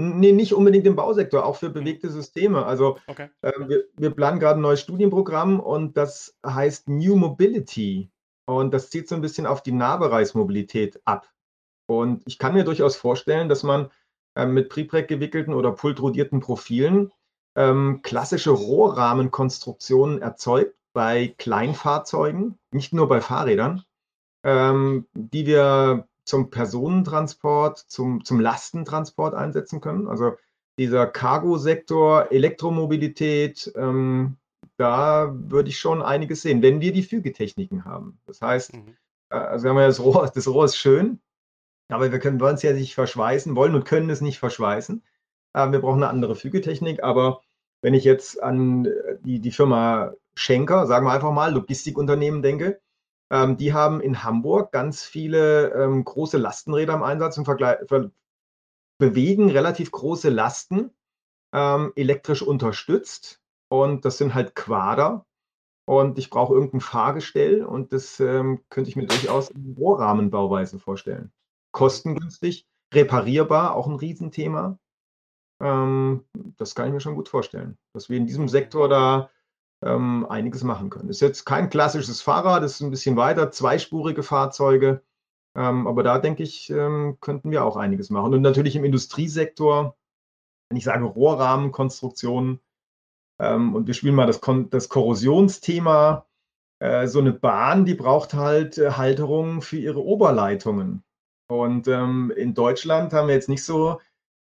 Nee, 0.00 0.32
nicht 0.32 0.54
unbedingt 0.54 0.86
im 0.86 0.96
Bausektor, 0.96 1.44
auch 1.44 1.56
für 1.56 1.68
mhm. 1.68 1.74
bewegte 1.74 2.08
Systeme. 2.08 2.64
Also 2.64 2.98
okay. 3.06 3.28
äh, 3.42 3.52
wir, 3.66 3.84
wir, 3.98 4.10
planen 4.10 4.40
gerade 4.40 4.58
ein 4.58 4.62
neues 4.62 4.80
Studienprogramm 4.80 5.60
und 5.60 5.98
das 5.98 6.38
heißt 6.44 6.88
New 6.88 7.16
Mobility. 7.16 8.10
Und 8.46 8.72
das 8.72 8.88
zieht 8.88 9.08
so 9.08 9.14
ein 9.14 9.20
bisschen 9.20 9.46
auf 9.46 9.62
die 9.62 9.72
Nahbereichsmobilität 9.72 11.00
ab. 11.04 11.30
Und 11.86 12.22
ich 12.26 12.38
kann 12.38 12.54
mir 12.54 12.64
durchaus 12.64 12.96
vorstellen, 12.96 13.50
dass 13.50 13.62
man 13.62 13.90
äh, 14.36 14.46
mit 14.46 14.70
Prepreg 14.70 15.06
gewickelten 15.06 15.52
oder 15.52 15.72
pultrodierten 15.72 16.40
Profilen 16.40 17.12
ähm, 17.54 18.00
klassische 18.02 18.52
Rohrrahmenkonstruktionen 18.52 20.22
erzeugt 20.22 20.76
bei 20.94 21.34
Kleinfahrzeugen, 21.36 22.58
nicht 22.72 22.94
nur 22.94 23.06
bei 23.06 23.20
Fahrrädern, 23.20 23.84
ähm, 24.44 25.06
die 25.12 25.44
wir 25.44 26.08
zum 26.30 26.48
Personentransport, 26.48 27.78
zum, 27.78 28.24
zum 28.24 28.40
Lastentransport 28.40 29.34
einsetzen 29.34 29.80
können. 29.80 30.06
Also 30.08 30.36
dieser 30.78 31.06
Cargo-Sektor, 31.06 32.30
Elektromobilität, 32.30 33.70
ähm, 33.76 34.36
da 34.76 35.34
würde 35.34 35.68
ich 35.68 35.78
schon 35.78 36.00
einiges 36.00 36.42
sehen, 36.42 36.62
wenn 36.62 36.80
wir 36.80 36.92
die 36.92 37.02
Fügetechniken 37.02 37.84
haben. 37.84 38.18
Das 38.26 38.40
heißt, 38.40 38.74
mhm. 38.74 38.96
äh, 39.30 39.36
also 39.36 39.68
haben 39.68 39.76
wir 39.76 39.86
das 39.86 40.00
Rohr, 40.00 40.30
das 40.32 40.48
Rohr 40.48 40.64
ist 40.64 40.76
schön, 40.76 41.20
aber 41.88 42.12
wir 42.12 42.18
können 42.20 42.40
wollen 42.40 42.54
es 42.54 42.62
ja 42.62 42.72
nicht 42.72 42.94
verschweißen, 42.94 43.56
wollen 43.56 43.74
und 43.74 43.84
können 43.84 44.08
es 44.08 44.20
nicht 44.20 44.38
verschweißen. 44.38 45.02
Äh, 45.54 45.72
wir 45.72 45.80
brauchen 45.80 46.02
eine 46.02 46.08
andere 46.08 46.36
Fügetechnik, 46.36 47.02
aber 47.02 47.42
wenn 47.82 47.94
ich 47.94 48.04
jetzt 48.04 48.40
an 48.42 48.86
äh, 48.86 49.18
die, 49.20 49.40
die 49.40 49.50
Firma 49.50 50.14
Schenker, 50.36 50.86
sagen 50.86 51.06
wir 51.06 51.12
einfach 51.12 51.32
mal, 51.32 51.52
Logistikunternehmen 51.52 52.40
denke, 52.40 52.80
ähm, 53.30 53.56
die 53.56 53.72
haben 53.72 54.00
in 54.00 54.24
Hamburg 54.24 54.72
ganz 54.72 55.04
viele 55.04 55.72
ähm, 55.72 56.04
große 56.04 56.38
Lastenräder 56.38 56.94
im 56.94 57.02
Einsatz 57.02 57.40
ver 57.44 58.10
bewegen 58.98 59.50
relativ 59.50 59.90
große 59.92 60.28
Lasten 60.28 60.90
ähm, 61.54 61.92
elektrisch 61.96 62.42
unterstützt. 62.42 63.40
Und 63.68 64.04
das 64.04 64.18
sind 64.18 64.34
halt 64.34 64.54
Quader. 64.54 65.24
Und 65.86 66.18
ich 66.18 66.30
brauche 66.30 66.54
irgendein 66.54 66.80
Fahrgestell 66.80 67.64
und 67.64 67.92
das 67.92 68.20
ähm, 68.20 68.62
könnte 68.68 68.90
ich 68.90 68.96
mir 68.96 69.06
durchaus 69.06 69.50
in 69.50 69.74
Rohrrahmenbauweise 69.76 70.78
vorstellen. 70.78 71.32
Kostengünstig, 71.72 72.68
reparierbar, 72.94 73.74
auch 73.74 73.88
ein 73.88 73.96
Riesenthema. 73.96 74.78
Ähm, 75.60 76.24
das 76.58 76.76
kann 76.76 76.86
ich 76.86 76.92
mir 76.92 77.00
schon 77.00 77.16
gut 77.16 77.28
vorstellen, 77.28 77.76
dass 77.92 78.08
wir 78.08 78.18
in 78.18 78.26
diesem 78.26 78.48
Sektor 78.48 78.88
da 78.88 79.30
ähm, 79.82 80.26
einiges 80.28 80.62
machen 80.62 80.90
können. 80.90 81.08
Ist 81.08 81.20
jetzt 81.20 81.44
kein 81.44 81.70
klassisches 81.70 82.22
Fahrrad, 82.22 82.62
ist 82.62 82.80
ein 82.80 82.90
bisschen 82.90 83.16
weiter, 83.16 83.50
zweispurige 83.50 84.22
Fahrzeuge. 84.22 85.02
Ähm, 85.56 85.86
aber 85.86 86.02
da 86.02 86.18
denke 86.18 86.42
ich, 86.42 86.70
ähm, 86.70 87.18
könnten 87.20 87.50
wir 87.50 87.64
auch 87.64 87.76
einiges 87.76 88.10
machen. 88.10 88.34
Und 88.34 88.42
natürlich 88.42 88.76
im 88.76 88.84
Industriesektor, 88.84 89.96
wenn 90.68 90.78
ich 90.78 90.84
sage 90.84 91.04
Rohrrahmenkonstruktionen, 91.04 92.60
ähm, 93.40 93.74
und 93.74 93.86
wir 93.86 93.94
spielen 93.94 94.14
mal 94.14 94.26
das, 94.26 94.40
Kon 94.40 94.70
das 94.70 94.88
Korrosionsthema, 94.88 96.26
äh, 96.80 97.06
so 97.06 97.18
eine 97.18 97.32
Bahn, 97.32 97.84
die 97.84 97.94
braucht 97.94 98.34
halt 98.34 98.78
äh, 98.78 98.92
Halterungen 98.92 99.62
für 99.62 99.78
ihre 99.78 100.04
Oberleitungen. 100.04 101.02
Und 101.48 101.88
ähm, 101.88 102.32
in 102.36 102.54
Deutschland 102.54 103.12
haben 103.12 103.28
wir 103.28 103.34
jetzt 103.34 103.48
nicht 103.48 103.64
so, 103.64 103.98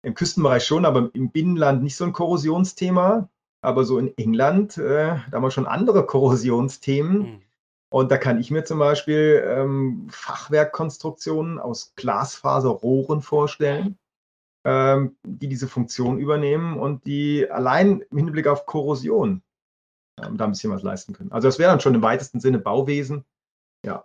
im 0.07 0.15
Küstenbereich 0.15 0.65
schon, 0.65 0.85
aber 0.85 1.11
im 1.15 1.31
Binnenland 1.31 1.83
nicht 1.83 1.97
so 1.97 2.05
ein 2.05 2.13
Korrosionsthema. 2.13 3.29
Aber 3.67 3.83
so 3.83 3.99
in 3.99 4.17
England, 4.17 4.79
äh, 4.79 5.17
da 5.29 5.33
haben 5.33 5.43
wir 5.43 5.51
schon 5.51 5.67
andere 5.67 6.07
Korrosionsthemen. 6.07 7.19
Mhm. 7.19 7.43
Und 7.89 8.13
da 8.13 8.17
kann 8.17 8.39
ich 8.39 8.53
mir 8.53 8.65
zum 8.65 8.79
Beispiel 8.79 9.45
ähm, 9.45 10.07
Fachwerkkonstruktionen 10.09 11.59
aus 11.59 11.93
Glasfaserrohren 11.97 13.23
vorstellen, 13.23 13.99
ähm, 14.65 15.17
die 15.27 15.49
diese 15.49 15.67
Funktion 15.67 16.21
übernehmen 16.21 16.79
und 16.79 17.07
die 17.07 17.51
allein 17.51 18.03
im 18.13 18.19
Hinblick 18.19 18.47
auf 18.47 18.67
Korrosion 18.67 19.43
ähm, 20.23 20.37
da 20.37 20.45
ein 20.45 20.53
bisschen 20.53 20.71
was 20.71 20.85
leisten 20.85 21.13
können. 21.13 21.33
Also 21.33 21.49
das 21.49 21.59
wäre 21.59 21.73
dann 21.73 21.81
schon 21.81 21.97
im 21.97 22.03
weitesten 22.03 22.39
Sinne 22.39 22.61
Bauwesen. 22.61 23.25
Ja. 23.85 24.05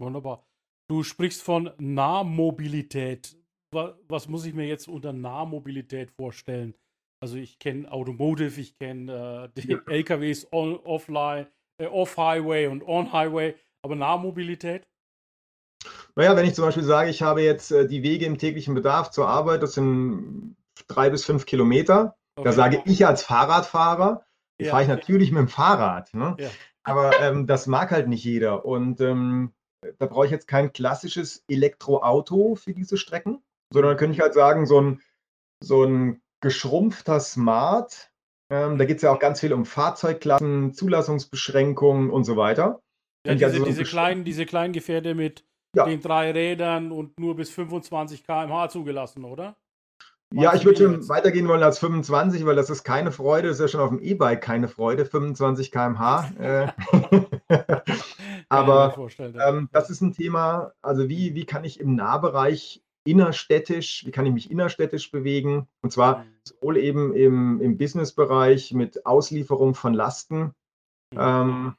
Wunderbar. 0.00 0.44
Du 0.88 1.04
sprichst 1.04 1.42
von 1.42 1.70
Nahmobilität. 1.78 3.36
Was 3.70 4.26
muss 4.26 4.44
ich 4.46 4.52
mir 4.52 4.66
jetzt 4.66 4.88
unter 4.88 5.12
Nahmobilität 5.12 6.10
vorstellen? 6.10 6.74
Also 7.22 7.36
ich 7.36 7.60
kenne 7.60 7.90
Automotive, 7.92 8.60
ich 8.60 8.76
kenne 8.80 9.50
äh, 9.54 9.60
die 9.60 9.68
ja. 9.68 9.78
LKWs 9.86 10.48
on, 10.50 10.80
offline, 10.82 11.46
äh, 11.78 11.86
off-Highway 11.86 12.66
und 12.66 12.82
on-Highway, 12.82 13.54
aber 13.82 13.94
Nahmobilität? 13.94 14.88
Naja, 16.16 16.34
wenn 16.34 16.46
ich 16.46 16.54
zum 16.54 16.64
Beispiel 16.64 16.82
sage, 16.82 17.10
ich 17.10 17.22
habe 17.22 17.42
jetzt 17.42 17.70
äh, 17.70 17.86
die 17.86 18.02
Wege 18.02 18.26
im 18.26 18.38
täglichen 18.38 18.74
Bedarf 18.74 19.12
zur 19.12 19.28
Arbeit, 19.28 19.62
das 19.62 19.74
sind 19.74 20.56
drei 20.88 21.10
bis 21.10 21.24
fünf 21.24 21.46
Kilometer, 21.46 22.16
okay. 22.34 22.44
da 22.44 22.52
sage 22.52 22.82
ich 22.86 23.06
als 23.06 23.22
Fahrradfahrer, 23.22 24.26
ja. 24.60 24.70
fahre 24.70 24.82
ich 24.82 24.88
natürlich 24.88 25.30
mit 25.30 25.42
dem 25.42 25.48
Fahrrad. 25.48 26.12
Ne? 26.14 26.34
Ja. 26.40 26.50
Aber 26.82 27.20
ähm, 27.20 27.46
das 27.46 27.68
mag 27.68 27.92
halt 27.92 28.08
nicht 28.08 28.24
jeder. 28.24 28.64
Und 28.64 29.00
ähm, 29.00 29.52
da 29.98 30.06
brauche 30.06 30.24
ich 30.24 30.32
jetzt 30.32 30.48
kein 30.48 30.72
klassisches 30.72 31.44
Elektroauto 31.46 32.56
für 32.56 32.74
diese 32.74 32.96
Strecken, 32.96 33.44
sondern 33.72 33.96
könnte 33.96 34.16
ich 34.16 34.20
halt 34.20 34.34
sagen, 34.34 34.66
so 34.66 34.80
ein, 34.80 35.02
so 35.60 35.84
ein 35.84 36.21
geschrumpfter 36.42 37.20
Smart. 37.20 38.10
Ähm, 38.50 38.76
da 38.76 38.84
geht 38.84 38.96
es 38.96 39.02
ja 39.02 39.12
auch 39.12 39.18
ganz 39.18 39.40
viel 39.40 39.54
um 39.54 39.64
Fahrzeugklassen, 39.64 40.74
Zulassungsbeschränkungen 40.74 42.10
und 42.10 42.24
so 42.24 42.36
weiter. 42.36 42.82
Ja, 43.26 43.34
diese, 43.34 43.46
also 43.46 43.58
so 43.60 43.64
diese, 43.64 43.84
kleinen, 43.84 44.24
diese 44.24 44.44
kleinen 44.44 44.74
Gefährte 44.74 45.14
mit 45.14 45.46
ja. 45.74 45.86
den 45.86 46.02
drei 46.02 46.32
Rädern 46.32 46.92
und 46.92 47.18
nur 47.18 47.36
bis 47.36 47.50
25 47.50 48.24
km/h 48.24 48.68
zugelassen, 48.68 49.24
oder? 49.24 49.56
Ja, 50.34 50.54
ich 50.54 50.64
würde 50.64 50.78
schon 50.82 51.08
weitergehen 51.08 51.46
wollen 51.46 51.62
als 51.62 51.78
25, 51.78 52.46
weil 52.46 52.56
das 52.56 52.70
ist 52.70 52.84
keine 52.84 53.12
Freude, 53.12 53.48
das 53.48 53.58
ist 53.58 53.60
ja 53.60 53.68
schon 53.68 53.80
auf 53.80 53.90
dem 53.90 54.00
E-Bike 54.00 54.40
keine 54.40 54.66
Freude, 54.66 55.04
25 55.04 55.70
km/h. 55.70 56.30
Äh. 56.38 56.68
Aber 58.48 58.94
ähm, 59.18 59.68
das 59.72 59.90
ist 59.90 60.00
ein 60.00 60.12
Thema, 60.12 60.72
also 60.80 61.08
wie, 61.08 61.34
wie 61.34 61.44
kann 61.44 61.64
ich 61.64 61.80
im 61.80 61.94
Nahbereich 61.94 62.82
innerstädtisch, 63.04 64.06
wie 64.06 64.10
kann 64.10 64.26
ich 64.26 64.32
mich 64.32 64.50
innerstädtisch 64.50 65.10
bewegen? 65.10 65.68
Und 65.82 65.92
zwar 65.92 66.18
mhm. 66.18 66.24
sowohl 66.44 66.76
eben 66.76 67.14
im, 67.14 67.60
im 67.60 67.76
Businessbereich 67.76 68.72
mit 68.72 69.06
Auslieferung 69.06 69.74
von 69.74 69.94
Lasten. 69.94 70.54
Mhm. 71.12 71.18
Ähm, 71.18 71.74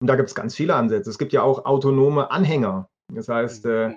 und 0.00 0.06
da 0.06 0.16
gibt 0.16 0.28
es 0.28 0.34
ganz 0.34 0.54
viele 0.54 0.74
Ansätze. 0.74 1.10
Es 1.10 1.18
gibt 1.18 1.32
ja 1.32 1.42
auch 1.42 1.64
autonome 1.64 2.30
Anhänger. 2.30 2.88
Das 3.12 3.28
heißt, 3.28 3.64
mhm. 3.64 3.70
äh, 3.70 3.96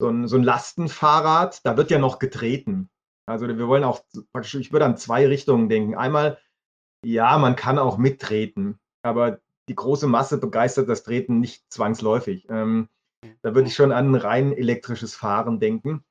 so, 0.00 0.08
ein, 0.08 0.28
so 0.28 0.36
ein 0.36 0.42
Lastenfahrrad, 0.42 1.64
da 1.64 1.76
wird 1.76 1.90
ja 1.90 1.98
noch 1.98 2.18
getreten. 2.18 2.90
Also 3.26 3.48
wir 3.48 3.68
wollen 3.68 3.84
auch 3.84 4.00
praktisch, 4.32 4.54
ich 4.56 4.72
würde 4.72 4.84
an 4.84 4.96
zwei 4.96 5.26
Richtungen 5.26 5.68
denken. 5.68 5.94
Einmal, 5.94 6.38
ja, 7.04 7.38
man 7.38 7.56
kann 7.56 7.78
auch 7.78 7.96
mittreten, 7.96 8.78
aber 9.02 9.40
die 9.68 9.74
große 9.74 10.06
Masse 10.06 10.38
begeistert 10.38 10.88
das 10.88 11.04
Treten 11.04 11.40
nicht 11.40 11.64
zwangsläufig. 11.72 12.46
Ähm, 12.50 12.88
da 13.42 13.54
würde 13.54 13.68
ich 13.68 13.74
schon 13.74 13.92
an 13.92 14.14
rein 14.14 14.52
elektrisches 14.52 15.14
Fahren 15.14 15.60
denken. 15.60 16.04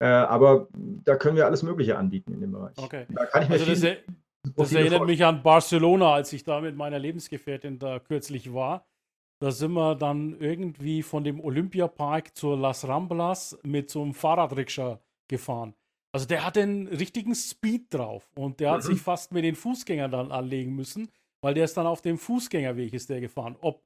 Äh, 0.00 0.06
aber 0.06 0.68
da 0.72 1.16
können 1.16 1.36
wir 1.36 1.46
alles 1.46 1.62
Mögliche 1.62 1.96
anbieten 1.96 2.32
in 2.32 2.40
dem 2.40 2.52
Bereich. 2.52 2.76
Okay. 2.76 3.06
Da 3.08 3.26
kann 3.26 3.44
ich 3.44 3.48
mir 3.48 3.54
also 3.54 3.66
das, 3.66 3.82
er, 3.82 3.98
das 4.56 4.72
erinnert 4.72 5.06
mich 5.06 5.24
an 5.24 5.42
Barcelona, 5.42 6.14
als 6.14 6.32
ich 6.32 6.42
da 6.42 6.60
mit 6.60 6.76
meiner 6.76 6.98
Lebensgefährtin 6.98 7.78
da 7.78 8.00
kürzlich 8.00 8.52
war. 8.52 8.84
Da 9.40 9.50
sind 9.50 9.72
wir 9.72 9.94
dann 9.94 10.38
irgendwie 10.40 11.02
von 11.02 11.24
dem 11.24 11.40
Olympiapark 11.40 12.36
zur 12.36 12.56
Las 12.56 12.86
Ramblas 12.86 13.58
mit 13.62 13.90
so 13.90 14.02
einem 14.02 14.14
Fahrradrikscha 14.14 15.00
gefahren. 15.28 15.74
Also 16.12 16.26
der 16.26 16.44
hat 16.44 16.58
einen 16.58 16.88
richtigen 16.88 17.34
Speed 17.34 17.94
drauf 17.94 18.30
und 18.34 18.60
der 18.60 18.72
hat 18.72 18.84
mhm. 18.84 18.86
sich 18.86 19.00
fast 19.00 19.32
mit 19.32 19.44
den 19.44 19.54
Fußgängern 19.54 20.10
dann 20.10 20.30
anlegen 20.30 20.74
müssen, 20.74 21.10
weil 21.40 21.54
der 21.54 21.64
ist 21.64 21.76
dann 21.76 21.86
auf 21.86 22.02
dem 22.02 22.18
Fußgängerweg 22.18 22.92
ist 22.92 23.08
der 23.08 23.20
gefahren. 23.20 23.56
Ob 23.60 23.82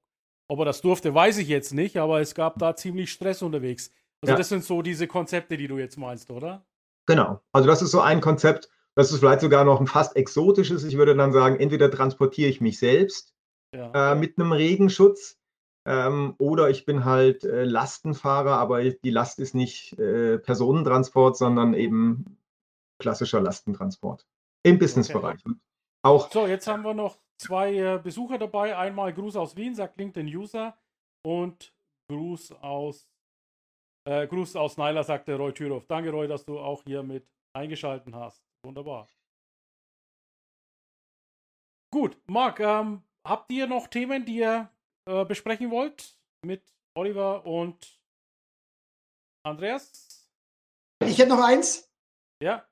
ob 0.49 0.61
er 0.61 0.65
das 0.65 0.81
durfte, 0.81 1.15
weiß 1.15 1.39
ich 1.39 1.49
jetzt 1.49 1.75
nicht, 1.75 1.97
aber 1.97 2.21
es 2.21 2.35
gab 2.35 2.59
da 2.59 2.77
ziemlich 2.77 3.11
Stress 3.11 3.43
unterwegs. 3.43 3.91
Also 4.21 4.33
ja. 4.33 4.39
das 4.39 4.49
sind 4.49 4.65
so 4.65 4.83
diese 4.83 5.07
Konzepte, 5.07 5.57
die 5.57 5.69
du 5.69 5.79
jetzt 5.79 5.99
meinst, 5.99 6.31
oder? 6.31 6.65
Genau. 7.07 7.41
Also 7.53 7.69
das 7.69 7.83
ist 7.83 7.91
so 7.91 8.01
ein 8.01 8.21
Konzept, 8.21 8.69
das 8.95 9.13
ist 9.13 9.21
vielleicht 9.21 9.43
sogar 9.43 9.65
noch 9.65 9.81
ein 9.81 9.87
fast 9.87 10.17
exotisches. 10.17 10.85
Ich 10.85 10.97
würde 10.97 11.15
dann 11.15 11.33
sagen, 11.33 11.61
entweder 11.61 11.91
transportiere 11.91 12.49
ich 12.49 12.61
mich 12.61 12.79
selbst 12.79 13.35
ja. 13.75 14.13
äh, 14.13 14.15
mit 14.15 14.39
einem 14.39 14.53
Regenschutz 14.53 15.39
ähm, 15.87 16.35
oder 16.39 16.71
ich 16.71 16.85
bin 16.85 17.05
halt 17.05 17.45
äh, 17.45 17.65
Lastenfahrer, 17.65 18.59
aber 18.59 18.83
die 18.83 19.11
Last 19.11 19.39
ist 19.39 19.55
nicht 19.55 19.99
äh, 19.99 20.39
Personentransport, 20.39 21.37
sondern 21.37 21.75
eben 21.75 22.39
klassischer 22.99 23.41
Lastentransport 23.41 24.27
im 24.63 24.79
Businessbereich. 24.79 25.41
Okay. 25.45 25.57
Auch 26.03 26.31
so, 26.31 26.47
jetzt 26.47 26.67
haben 26.67 26.83
wir 26.83 26.95
noch 26.95 27.19
zwei 27.39 27.75
äh, 27.75 27.99
Besucher 28.03 28.39
dabei. 28.39 28.77
Einmal 28.77 29.13
Gruß 29.13 29.37
aus 29.37 29.57
Wien, 29.57 29.75
sagt 29.75 29.99
LinkedIn 29.99 30.35
User. 30.35 30.77
Und 31.25 31.75
Gruß 32.09 32.53
aus 32.53 33.09
äh, 34.07 34.29
Gruß 34.29 34.55
aus 34.55 34.77
Neiler, 34.77 35.03
sagte 35.03 35.35
Roy 35.35 35.53
Thürhoff. 35.53 35.87
Danke, 35.87 36.11
Roy, 36.11 36.29
dass 36.29 36.45
du 36.45 36.59
auch 36.61 36.83
hier 36.85 37.03
mit 37.03 37.29
eingeschalten 37.53 38.15
hast. 38.15 38.41
Wunderbar. 38.65 39.09
Gut, 41.93 42.17
Marc, 42.27 42.61
ähm, 42.61 43.03
habt 43.27 43.51
ihr 43.51 43.67
noch 43.67 43.89
Themen, 43.89 44.25
die 44.25 44.37
ihr 44.37 44.71
äh, 45.07 45.25
besprechen 45.25 45.71
wollt 45.71 46.17
mit 46.45 46.63
Oliver 46.97 47.45
und 47.45 48.01
Andreas? 49.45 50.31
Ich 51.05 51.19
hätte 51.19 51.31
noch 51.31 51.45
eins. 51.45 51.93
Ja. 52.41 52.65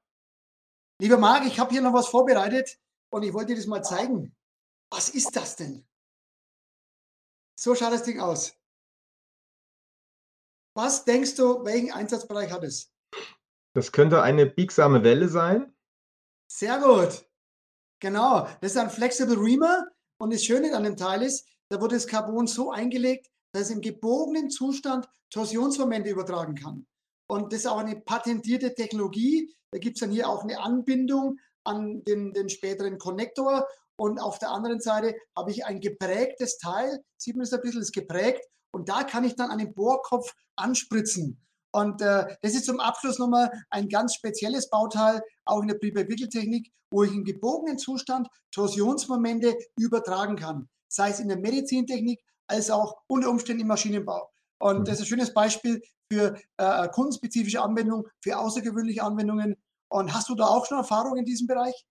Lieber 1.00 1.18
Marc, 1.18 1.46
ich 1.46 1.58
habe 1.58 1.72
hier 1.72 1.82
noch 1.82 1.94
was 1.94 2.08
vorbereitet 2.08 2.78
und 3.12 3.24
ich 3.24 3.32
wollte 3.32 3.48
dir 3.48 3.56
das 3.56 3.66
mal 3.66 3.82
zeigen. 3.82 4.36
Was 4.96 5.08
ist 5.08 5.34
das 5.34 5.56
denn? 5.56 5.84
So 7.58 7.74
schaut 7.74 7.92
das 7.92 8.04
Ding 8.04 8.20
aus. 8.20 8.54
Was 10.76 11.04
denkst 11.04 11.34
du, 11.34 11.64
welchen 11.64 11.90
Einsatzbereich 11.90 12.52
hat 12.52 12.62
es? 12.62 12.92
Das 13.74 13.90
könnte 13.90 14.22
eine 14.22 14.46
biegsame 14.46 15.02
Welle 15.02 15.28
sein. 15.28 15.74
Sehr 16.46 16.78
gut. 16.78 17.28
Genau. 17.98 18.46
Das 18.60 18.70
ist 18.70 18.76
ein 18.76 18.88
Flexible 18.88 19.36
Reamer. 19.36 19.84
Und 20.18 20.32
das 20.32 20.44
Schöne 20.44 20.72
an 20.76 20.84
dem 20.84 20.96
Teil 20.96 21.22
ist, 21.22 21.44
da 21.70 21.80
wird 21.80 21.90
das 21.90 22.06
Carbon 22.06 22.46
so 22.46 22.70
eingelegt, 22.70 23.32
dass 23.50 23.62
es 23.62 23.70
im 23.70 23.80
gebogenen 23.80 24.48
Zustand 24.48 25.08
Torsionsmomente 25.30 26.08
übertragen 26.08 26.54
kann. 26.54 26.86
Und 27.26 27.52
das 27.52 27.60
ist 27.60 27.66
auch 27.66 27.78
eine 27.78 28.00
patentierte 28.00 28.76
Technologie. 28.76 29.52
Da 29.72 29.78
gibt 29.78 29.96
es 29.96 30.00
dann 30.02 30.12
hier 30.12 30.28
auch 30.28 30.44
eine 30.44 30.60
Anbindung 30.60 31.40
an 31.64 32.04
den, 32.04 32.32
den 32.32 32.48
späteren 32.48 32.98
Konnektor 32.98 33.66
und 33.96 34.18
auf 34.18 34.38
der 34.38 34.50
anderen 34.50 34.80
Seite 34.80 35.14
habe 35.36 35.50
ich 35.50 35.64
ein 35.64 35.80
geprägtes 35.80 36.58
Teil, 36.58 37.02
sieht 37.16 37.36
man 37.36 37.44
es 37.44 37.52
ein 37.52 37.60
bisschen, 37.60 37.82
ist 37.82 37.92
geprägt 37.92 38.42
und 38.72 38.88
da 38.88 39.04
kann 39.04 39.24
ich 39.24 39.36
dann 39.36 39.50
einen 39.50 39.72
Bohrkopf 39.74 40.34
anspritzen. 40.56 41.40
Und 41.72 42.02
äh, 42.02 42.36
das 42.42 42.54
ist 42.54 42.66
zum 42.66 42.80
Abschluss 42.80 43.18
nochmal 43.18 43.50
ein 43.70 43.88
ganz 43.88 44.14
spezielles 44.14 44.70
Bauteil, 44.70 45.20
auch 45.44 45.60
in 45.60 45.68
der 45.68 45.74
Pre-Wickeltechnik, 45.74 46.72
wo 46.90 47.02
ich 47.02 47.12
im 47.12 47.24
gebogenen 47.24 47.78
Zustand 47.78 48.28
Torsionsmomente 48.52 49.56
übertragen 49.76 50.36
kann. 50.36 50.68
Sei 50.88 51.10
es 51.10 51.18
in 51.18 51.28
der 51.28 51.38
Medizintechnik 51.38 52.20
als 52.46 52.70
auch 52.70 53.02
unter 53.08 53.30
Umständen 53.30 53.62
im 53.62 53.68
Maschinenbau. 53.68 54.30
Und 54.60 54.80
mhm. 54.80 54.84
das 54.84 54.94
ist 54.94 55.00
ein 55.00 55.06
schönes 55.06 55.34
Beispiel 55.34 55.82
für 56.12 56.38
äh, 56.58 56.88
kundenspezifische 56.88 57.60
Anwendungen, 57.60 58.06
für 58.22 58.38
außergewöhnliche 58.38 59.02
Anwendungen. 59.02 59.56
Und 59.88 60.14
hast 60.14 60.28
du 60.28 60.36
da 60.36 60.46
auch 60.46 60.66
schon 60.66 60.78
Erfahrung 60.78 61.16
in 61.16 61.24
diesem 61.24 61.46
Bereich? 61.46 61.84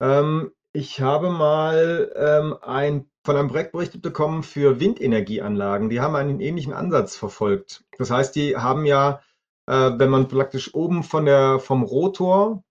Ähm, 0.00 0.50
ich 0.72 1.00
habe 1.00 1.30
mal 1.30 2.12
ähm, 2.14 2.56
ein, 2.62 3.10
von 3.24 3.36
einem 3.36 3.48
Projekt 3.48 3.72
berichtet 3.72 4.02
bekommen 4.02 4.42
für 4.42 4.80
Windenergieanlagen. 4.80 5.88
Die 5.88 6.00
haben 6.00 6.16
einen 6.16 6.40
ähnlichen 6.40 6.72
Ansatz 6.72 7.16
verfolgt. 7.16 7.84
Das 7.98 8.10
heißt, 8.10 8.34
die 8.36 8.56
haben 8.56 8.84
ja, 8.84 9.20
äh, 9.66 9.92
wenn 9.96 10.10
man 10.10 10.28
praktisch 10.28 10.74
oben 10.74 11.02
von 11.02 11.24
der, 11.24 11.58
vom 11.58 11.82
Rotor 11.82 12.62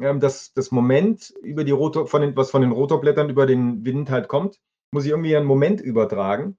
ähm, 0.00 0.20
das, 0.20 0.52
das 0.52 0.70
Moment 0.70 1.30
über 1.42 1.64
die 1.64 1.72
Rotor, 1.72 2.06
von 2.06 2.22
den, 2.22 2.36
was 2.36 2.50
von 2.50 2.62
den 2.62 2.72
Rotorblättern 2.72 3.30
über 3.30 3.46
den 3.46 3.84
Wind 3.84 4.10
halt 4.10 4.28
kommt, 4.28 4.60
muss 4.92 5.04
ich 5.04 5.10
irgendwie 5.10 5.36
einen 5.36 5.46
Moment 5.46 5.80
übertragen. 5.80 6.56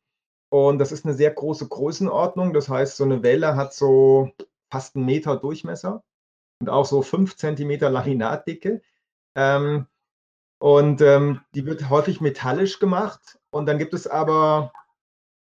Und 0.49 0.79
das 0.79 0.91
ist 0.91 1.05
eine 1.05 1.13
sehr 1.13 1.31
große 1.31 1.67
Größenordnung. 1.67 2.53
Das 2.53 2.69
heißt, 2.69 2.97
so 2.97 3.03
eine 3.03 3.23
Welle 3.23 3.55
hat 3.55 3.73
so 3.73 4.31
fast 4.71 4.95
einen 4.95 5.05
Meter 5.05 5.35
Durchmesser 5.37 6.03
und 6.61 6.69
auch 6.69 6.85
so 6.85 7.01
fünf 7.01 7.35
Zentimeter 7.35 7.89
Laminatdicke. 7.89 8.81
Ähm, 9.35 9.87
und 10.59 11.01
ähm, 11.01 11.41
die 11.53 11.65
wird 11.65 11.89
häufig 11.89 12.21
metallisch 12.21 12.79
gemacht. 12.79 13.39
Und 13.51 13.67
dann 13.67 13.77
gibt 13.77 13.93
es 13.93 14.07
aber 14.07 14.71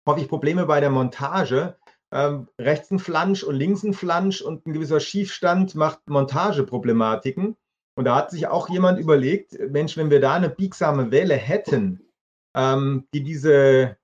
häufig 0.07 0.27
Probleme 0.27 0.65
bei 0.65 0.79
der 0.79 0.89
Montage. 0.89 1.77
Ähm, 2.13 2.47
rechts 2.59 2.91
ein 2.91 2.99
Flansch 2.99 3.43
und 3.43 3.55
links 3.55 3.83
ein 3.83 3.93
Flansch 3.93 4.41
und 4.41 4.65
ein 4.65 4.73
gewisser 4.73 4.99
Schiefstand 4.99 5.75
macht 5.75 6.09
Montageproblematiken. 6.09 7.57
Und 7.95 8.05
da 8.05 8.15
hat 8.15 8.31
sich 8.31 8.47
auch 8.47 8.69
jemand 8.69 8.99
überlegt, 8.99 9.57
Mensch, 9.69 9.97
wenn 9.97 10.09
wir 10.09 10.21
da 10.21 10.33
eine 10.33 10.49
biegsame 10.49 11.11
Welle 11.11 11.35
hätten, 11.35 12.01
ähm, 12.55 13.07
die 13.13 13.23
diese, 13.23 13.97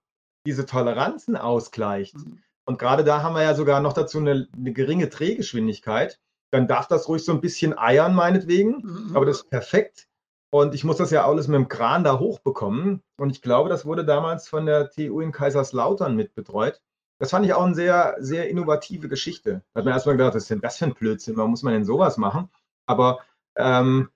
diese 0.45 0.65
Toleranzen 0.65 1.35
ausgleicht, 1.35 2.15
mhm. 2.15 2.43
und 2.65 2.79
gerade 2.79 3.03
da 3.03 3.23
haben 3.23 3.35
wir 3.35 3.43
ja 3.43 3.55
sogar 3.55 3.81
noch 3.81 3.93
dazu 3.93 4.19
eine, 4.19 4.47
eine 4.55 4.73
geringe 4.73 5.07
Drehgeschwindigkeit, 5.07 6.19
dann 6.51 6.67
darf 6.67 6.87
das 6.87 7.07
ruhig 7.07 7.23
so 7.23 7.33
ein 7.33 7.41
bisschen 7.41 7.77
eiern, 7.77 8.13
meinetwegen, 8.13 8.81
mhm. 8.83 9.15
aber 9.15 9.25
das 9.25 9.37
ist 9.37 9.49
perfekt. 9.49 10.07
Und 10.49 10.73
ich 10.73 10.83
muss 10.83 10.97
das 10.97 11.11
ja 11.11 11.25
alles 11.27 11.47
mit 11.47 11.55
dem 11.55 11.67
Kran 11.67 12.03
da 12.03 12.19
hochbekommen. 12.19 13.03
Und 13.17 13.31
ich 13.31 13.41
glaube, 13.41 13.69
das 13.69 13.85
wurde 13.85 14.05
damals 14.05 14.47
von 14.47 14.65
der 14.65 14.89
TU 14.89 15.19
in 15.19 15.31
Kaiserslautern 15.31 16.15
mitbetreut. 16.15 16.81
Das 17.19 17.31
fand 17.31 17.45
ich 17.45 17.53
auch 17.53 17.63
eine 17.63 17.75
sehr, 17.75 18.15
sehr 18.19 18.49
innovative 18.49 19.09
Geschichte. 19.09 19.63
Da 19.73 19.79
hat 19.79 19.85
man 19.85 19.93
erstmal 19.93 20.15
gedacht, 20.15 20.35
was 20.35 20.43
ist 20.43 20.51
denn 20.51 20.61
das 20.61 20.77
für 20.77 20.85
ein 20.85 20.93
Blödsinn? 20.93 21.35
Warum 21.35 21.51
muss 21.51 21.63
man 21.63 21.73
denn 21.73 21.85
sowas 21.85 22.17
machen? 22.17 22.49
Aber 22.85 23.19
ähm, 23.55 24.09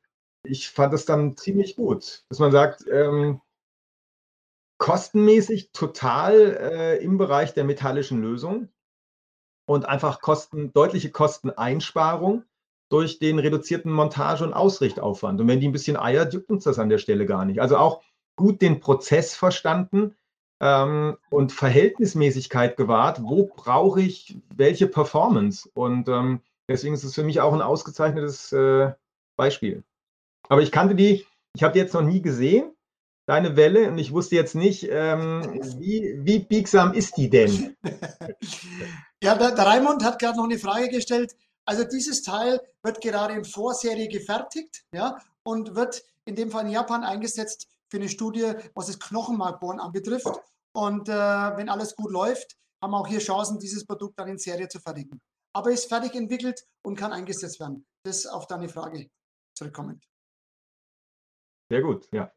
ich 0.43 0.69
fand 0.69 0.93
es 0.93 1.05
dann 1.05 1.35
ziemlich 1.35 1.75
gut, 1.75 2.25
dass 2.29 2.39
man 2.39 2.51
sagt, 2.51 2.85
ähm, 2.89 3.41
kostenmäßig 4.77 5.71
total 5.73 6.57
äh, 6.57 7.03
im 7.03 7.17
Bereich 7.17 7.53
der 7.53 7.65
metallischen 7.65 8.21
Lösung 8.21 8.69
und 9.67 9.85
einfach 9.85 10.21
Kosten, 10.21 10.73
deutliche 10.73 11.11
Kosteneinsparung 11.11 12.45
durch 12.91 13.19
den 13.19 13.39
reduzierten 13.39 13.91
Montage- 13.91 14.43
und 14.43 14.53
Ausrichtaufwand. 14.53 15.39
Und 15.39 15.47
wenn 15.47 15.61
die 15.61 15.67
ein 15.67 15.71
bisschen 15.71 15.97
eiert, 15.97 16.33
juckt 16.33 16.49
uns 16.49 16.65
das 16.65 16.77
an 16.77 16.89
der 16.89 16.97
Stelle 16.97 17.25
gar 17.25 17.45
nicht. 17.45 17.61
Also 17.61 17.77
auch 17.77 18.01
gut 18.35 18.61
den 18.61 18.81
Prozess 18.81 19.33
verstanden 19.33 20.15
ähm, 20.59 21.17
und 21.29 21.53
Verhältnismäßigkeit 21.53 22.75
gewahrt. 22.75 23.23
Wo 23.23 23.45
brauche 23.45 24.01
ich 24.01 24.37
welche 24.53 24.87
Performance? 24.87 25.69
Und 25.73 26.09
ähm, 26.09 26.41
deswegen 26.67 26.93
ist 26.93 27.05
es 27.05 27.15
für 27.15 27.23
mich 27.23 27.39
auch 27.39 27.53
ein 27.53 27.61
ausgezeichnetes 27.61 28.51
äh, 28.51 28.91
Beispiel. 29.37 29.83
Aber 30.49 30.61
ich 30.61 30.71
kannte 30.71 30.95
die, 30.95 31.25
ich 31.55 31.63
habe 31.63 31.73
die 31.73 31.79
jetzt 31.79 31.93
noch 31.93 32.01
nie 32.01 32.21
gesehen, 32.21 32.73
deine 33.25 33.55
Welle, 33.55 33.87
und 33.87 33.97
ich 33.99 34.11
wusste 34.11 34.35
jetzt 34.35 34.55
nicht, 34.55 34.87
ähm, 34.91 35.61
wie, 35.77 36.19
wie 36.19 36.39
biegsam 36.39 36.93
ist 36.93 37.15
die 37.15 37.29
denn? 37.29 37.77
ja, 39.23 39.35
der, 39.35 39.51
der 39.51 39.65
Raimund 39.65 40.03
hat 40.03 40.19
gerade 40.19 40.37
noch 40.37 40.43
eine 40.43 40.59
Frage 40.59 40.89
gestellt. 40.89 41.35
Also 41.65 41.83
dieses 41.83 42.21
Teil 42.21 42.59
wird 42.83 43.01
gerade 43.01 43.33
in 43.33 43.45
Vorserie 43.45 44.07
gefertigt 44.07 44.83
ja, 44.93 45.17
und 45.43 45.75
wird 45.75 46.03
in 46.25 46.35
dem 46.35 46.51
Fall 46.51 46.65
in 46.65 46.71
Japan 46.71 47.03
eingesetzt 47.03 47.67
für 47.89 47.97
eine 47.97 48.09
Studie, 48.09 48.53
was 48.73 48.87
das 48.87 48.99
Knochenmarkbohren 48.99 49.79
anbetrifft. 49.79 50.31
Und 50.73 51.09
äh, 51.09 51.13
wenn 51.13 51.69
alles 51.69 51.95
gut 51.95 52.11
läuft, 52.11 52.57
haben 52.81 52.91
wir 52.91 52.97
auch 52.99 53.07
hier 53.07 53.19
Chancen, 53.19 53.59
dieses 53.59 53.85
Produkt 53.85 54.17
dann 54.17 54.29
in 54.29 54.37
Serie 54.37 54.67
zu 54.67 54.79
fertigen. 54.79 55.21
Aber 55.53 55.71
ist 55.71 55.89
fertig 55.89 56.15
entwickelt 56.15 56.65
und 56.83 56.95
kann 56.95 57.11
eingesetzt 57.11 57.59
werden. 57.59 57.85
Das 58.03 58.25
auf 58.25 58.47
deine 58.47 58.69
Frage 58.69 59.09
zurückkommend. 59.53 60.07
Sehr 61.69 61.81
gut, 61.81 62.07
ja. 62.11 62.31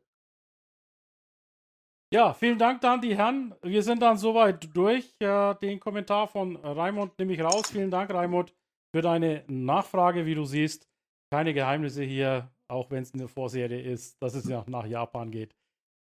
Ja, 2.13 2.33
vielen 2.33 2.59
Dank 2.59 2.81
dann 2.81 3.01
die 3.01 3.17
Herren. 3.17 3.55
Wir 3.63 3.83
sind 3.83 4.01
dann 4.01 4.17
soweit 4.17 4.69
durch. 4.77 5.17
Äh, 5.19 5.55
den 5.57 5.81
Kommentar 5.81 6.29
von 6.29 6.57
Raimund 6.57 7.19
nehme 7.19 7.33
ich 7.33 7.41
raus. 7.41 7.71
Vielen 7.73 7.91
Dank, 7.91 8.13
Raimund, 8.13 8.55
für 8.95 9.03
deine 9.03 9.43
Nachfrage. 9.49 10.25
Wie 10.25 10.37
du 10.37 10.45
siehst, 10.45 10.89
keine 11.33 11.53
Geheimnisse 11.53 12.05
hier, 12.05 12.53
auch 12.69 12.93
wenn 12.93 13.03
es 13.03 13.13
eine 13.13 13.27
Vorserie 13.27 13.81
ist, 13.81 14.23
dass 14.23 14.37
es 14.37 14.49
ja 14.49 14.65
nach 14.69 14.87
Japan 14.87 15.33
geht. 15.33 15.53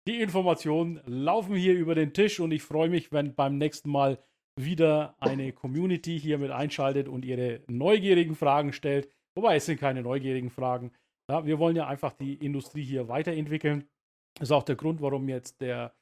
Die 0.07 0.21
Informationen 0.21 1.01
laufen 1.07 1.55
hier 1.55 1.73
über 1.73 1.95
den 1.95 2.13
Tisch 2.13 2.39
und 2.39 2.51
ich 2.51 2.61
freue 2.61 2.89
mich, 2.89 3.11
wenn 3.11 3.33
beim 3.33 3.57
nächsten 3.57 3.89
Mal 3.89 4.19
wieder 4.61 5.15
eine 5.19 5.53
Community 5.53 6.19
hier 6.19 6.37
mit 6.37 6.51
einschaltet 6.51 7.07
und 7.07 7.25
ihre 7.25 7.61
neugierigen 7.67 8.35
Fragen 8.35 8.73
stellt. 8.73 9.09
Wobei 9.35 9.55
es 9.55 9.65
sind 9.65 9.79
keine 9.79 10.03
neugierigen 10.03 10.51
Fragen. 10.51 10.91
Ja, 11.31 11.47
wir 11.47 11.57
wollen 11.57 11.75
ja 11.75 11.87
einfach 11.87 12.13
die 12.13 12.35
Industrie 12.35 12.83
hier 12.83 13.07
weiterentwickeln. 13.07 13.89
Das 14.35 14.49
ist 14.49 14.51
auch 14.51 14.61
der 14.61 14.75
Grund, 14.75 15.01
warum 15.01 15.27
jetzt 15.29 15.61
der 15.61 15.95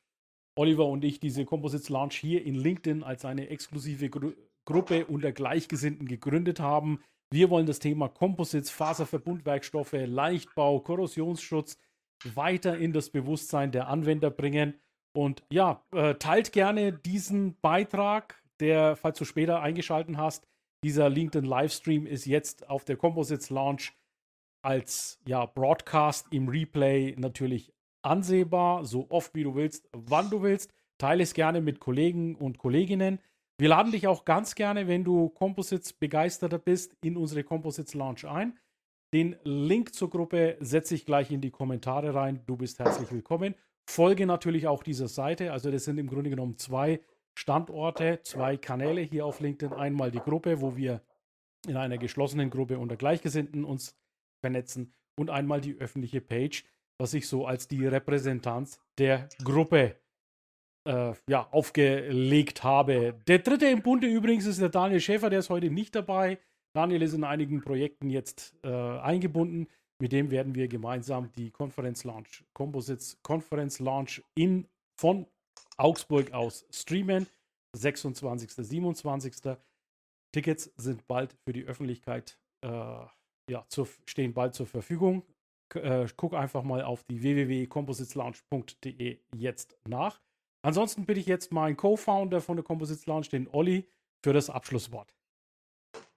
Oliver 0.59 0.87
und 0.87 1.05
ich 1.05 1.21
diese 1.21 1.45
Composites 1.45 1.87
Launch 1.87 2.17
hier 2.17 2.45
in 2.45 2.55
LinkedIn 2.55 3.01
als 3.01 3.23
eine 3.23 3.47
exklusive 3.47 4.09
Gru 4.09 4.33
Gruppe 4.65 5.05
unter 5.05 5.31
Gleichgesinnten 5.31 6.07
gegründet 6.07 6.59
haben. 6.59 6.99
Wir 7.31 7.49
wollen 7.49 7.65
das 7.65 7.79
Thema 7.79 8.09
Composites, 8.09 8.69
Faserverbundwerkstoffe, 8.69 9.93
Leichtbau, 9.93 10.79
Korrosionsschutz 10.79 11.77
weiter 12.35 12.77
in 12.77 12.93
das 12.93 13.09
Bewusstsein 13.09 13.71
der 13.71 13.87
Anwender 13.87 14.29
bringen. 14.29 14.79
Und 15.13 15.43
ja, 15.51 15.83
äh, 15.93 16.15
teilt 16.15 16.51
gerne 16.51 16.93
diesen 16.93 17.59
Beitrag, 17.61 18.41
der, 18.59 18.95
falls 18.95 19.17
du 19.17 19.25
später 19.25 19.61
eingeschaltet 19.61 20.17
hast, 20.17 20.47
dieser 20.83 21.09
LinkedIn 21.09 21.45
Livestream 21.45 22.05
ist 22.05 22.25
jetzt 22.25 22.69
auf 22.69 22.85
der 22.85 22.97
Composites 22.97 23.49
Launch 23.49 23.93
als 24.63 25.19
ja, 25.25 25.45
Broadcast 25.45 26.27
im 26.31 26.47
Replay 26.47 27.15
natürlich 27.17 27.73
ansehbar, 28.03 28.85
so 28.85 29.07
oft 29.09 29.35
wie 29.35 29.43
du 29.43 29.55
willst, 29.55 29.89
wann 29.93 30.29
du 30.29 30.41
willst. 30.41 30.73
Teile 30.97 31.23
es 31.23 31.33
gerne 31.33 31.61
mit 31.61 31.79
Kollegen 31.79 32.35
und 32.35 32.57
Kolleginnen. 32.57 33.19
Wir 33.61 33.69
laden 33.69 33.91
dich 33.91 34.07
auch 34.07 34.25
ganz 34.25 34.55
gerne, 34.55 34.87
wenn 34.87 35.03
du 35.03 35.29
Composites 35.29 35.93
begeisterter 35.93 36.57
bist, 36.57 36.97
in 37.03 37.15
unsere 37.15 37.43
Composites 37.43 37.93
Launch 37.93 38.25
ein. 38.25 38.57
Den 39.13 39.35
Link 39.43 39.93
zur 39.93 40.09
Gruppe 40.09 40.57
setze 40.59 40.95
ich 40.95 41.05
gleich 41.05 41.29
in 41.29 41.41
die 41.41 41.51
Kommentare 41.51 42.15
rein. 42.15 42.41
Du 42.47 42.57
bist 42.57 42.79
herzlich 42.79 43.11
willkommen. 43.11 43.53
Folge 43.87 44.25
natürlich 44.25 44.65
auch 44.65 44.81
dieser 44.81 45.07
Seite. 45.07 45.51
Also 45.51 45.69
das 45.69 45.85
sind 45.85 45.99
im 45.99 46.07
Grunde 46.07 46.31
genommen 46.31 46.57
zwei 46.57 47.01
Standorte, 47.35 48.21
zwei 48.23 48.57
Kanäle 48.57 49.01
hier 49.01 49.27
auf 49.27 49.39
LinkedIn. 49.39 49.77
Einmal 49.77 50.09
die 50.09 50.21
Gruppe, 50.21 50.59
wo 50.59 50.75
wir 50.75 51.03
in 51.67 51.77
einer 51.77 51.99
geschlossenen 51.99 52.49
Gruppe 52.49 52.79
unter 52.79 52.97
Gleichgesinnten 52.97 53.63
uns 53.63 53.95
vernetzen 54.43 54.91
und 55.15 55.29
einmal 55.29 55.61
die 55.61 55.75
öffentliche 55.75 56.21
Page, 56.21 56.65
was 56.97 57.13
ich 57.13 57.27
so 57.27 57.45
als 57.45 57.67
die 57.67 57.85
Repräsentanz 57.85 58.81
der 58.97 59.29
Gruppe 59.43 59.97
äh, 60.85 61.13
ja, 61.29 61.47
aufgelegt 61.51 62.63
habe. 62.63 63.15
Der 63.27 63.39
dritte 63.39 63.67
im 63.67 63.81
Bunde 63.81 64.07
übrigens 64.07 64.45
ist 64.45 64.61
der 64.61 64.69
Daniel 64.69 64.99
Schäfer, 64.99 65.29
der 65.29 65.39
ist 65.39 65.49
heute 65.49 65.69
nicht 65.69 65.95
dabei. 65.95 66.39
Daniel 66.73 67.01
ist 67.01 67.13
in 67.13 67.23
einigen 67.23 67.61
Projekten 67.61 68.09
jetzt 68.09 68.55
äh, 68.63 68.69
eingebunden. 68.69 69.67
Mit 70.01 70.13
dem 70.13 70.31
werden 70.31 70.55
wir 70.55 70.67
gemeinsam 70.67 71.31
die 71.33 71.51
Konferenz 71.51 72.03
Launch 72.03 72.43
Composites 72.53 73.19
Konferenz 73.21 73.79
Launch 73.79 74.23
in, 74.35 74.67
von 74.99 75.27
Augsburg 75.77 76.33
aus 76.33 76.65
streamen. 76.71 77.27
26. 77.73 78.51
27. 78.51 79.33
Tickets 80.33 80.73
sind 80.77 81.07
bald 81.07 81.35
für 81.45 81.53
die 81.53 81.65
Öffentlichkeit 81.65 82.37
äh, 82.65 83.05
ja, 83.49 83.65
zur, 83.67 83.87
stehen 84.05 84.33
bald 84.33 84.55
zur 84.55 84.65
Verfügung. 84.65 85.23
Äh, 85.75 86.07
guck 86.17 86.33
einfach 86.33 86.63
mal 86.63 86.81
auf 86.83 87.03
die 87.03 87.21
www.compositeslounge.de 87.21 89.19
jetzt 89.35 89.77
nach. 89.87 90.19
Ansonsten 90.63 91.05
bitte 91.05 91.19
ich 91.19 91.25
jetzt 91.25 91.51
meinen 91.51 91.75
Co-Founder 91.75 92.41
von 92.41 92.57
der 92.57 92.63
Composites 92.63 93.05
Lounge, 93.05 93.27
den 93.31 93.47
Olli, 93.51 93.89
für 94.23 94.33
das 94.33 94.49
Abschlusswort. 94.49 95.15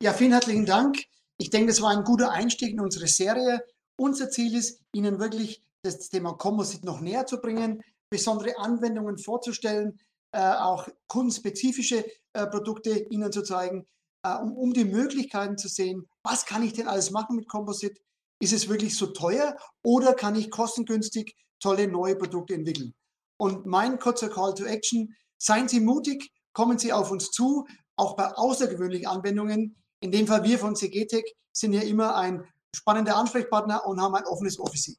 Ja, 0.03 0.12
vielen 0.12 0.32
herzlichen 0.32 0.66
Dank. 0.66 0.99
Ich 1.38 1.51
denke, 1.51 1.68
das 1.68 1.80
war 1.80 1.90
ein 1.90 2.05
guter 2.05 2.30
Einstieg 2.30 2.72
in 2.72 2.80
unsere 2.80 3.07
Serie. 3.07 3.64
Unser 3.97 4.30
Ziel 4.30 4.55
ist, 4.55 4.82
Ihnen 4.92 5.18
wirklich 5.18 5.62
das 5.82 6.09
Thema 6.09 6.34
Composite 6.34 6.84
noch 6.84 7.01
näher 7.01 7.26
zu 7.26 7.40
bringen, 7.40 7.82
besondere 8.11 8.59
Anwendungen 8.59 9.18
vorzustellen, 9.18 9.99
äh, 10.32 10.40
auch 10.40 10.88
kundenspezifische 11.07 12.05
äh, 12.32 12.47
Produkte 12.47 13.07
Ihnen 13.11 13.32
zu 13.32 13.42
zeigen, 13.42 13.86
äh, 14.24 14.34
um, 14.36 14.53
um 14.53 14.72
die 14.72 14.84
Möglichkeiten 14.84 15.57
zu 15.57 15.68
sehen, 15.68 16.07
was 16.22 16.45
kann 16.45 16.62
ich 16.62 16.72
denn 16.72 16.88
alles 16.88 17.11
machen 17.11 17.36
mit 17.36 17.49
Composite? 17.49 18.01
Ist 18.40 18.53
es 18.53 18.68
wirklich 18.68 18.97
so 18.97 19.07
teuer 19.07 19.57
oder 19.82 20.14
kann 20.14 20.34
ich 20.34 20.51
kostengünstig 20.51 21.34
tolle 21.61 21.88
neue 21.88 22.16
Produkte 22.16 22.55
entwickeln? 22.55 22.95
Und 23.39 23.66
mein 23.66 23.99
kurzer 23.99 24.28
Call 24.28 24.55
to 24.55 24.64
Action, 24.64 25.14
seien 25.39 25.68
Sie 25.68 25.80
mutig 25.80 26.30
kommen 26.55 26.78
Sie 26.78 26.93
auf 26.93 27.11
uns 27.11 27.30
zu, 27.30 27.66
auch 27.97 28.16
bei 28.16 28.32
außergewöhnlichen 28.32 29.07
Anwendungen. 29.07 29.76
In 30.01 30.11
dem 30.11 30.26
Fall 30.26 30.45
wir 30.45 30.59
von 30.59 30.74
CGTech 30.74 31.35
sind 31.53 31.74
ja 31.74 31.82
immer 31.82 32.16
ein 32.16 32.47
spannender 32.74 33.16
Ansprechpartner 33.16 33.87
und 33.87 34.01
haben 34.01 34.14
ein 34.14 34.24
offenes 34.24 34.59
Office. 34.59 34.99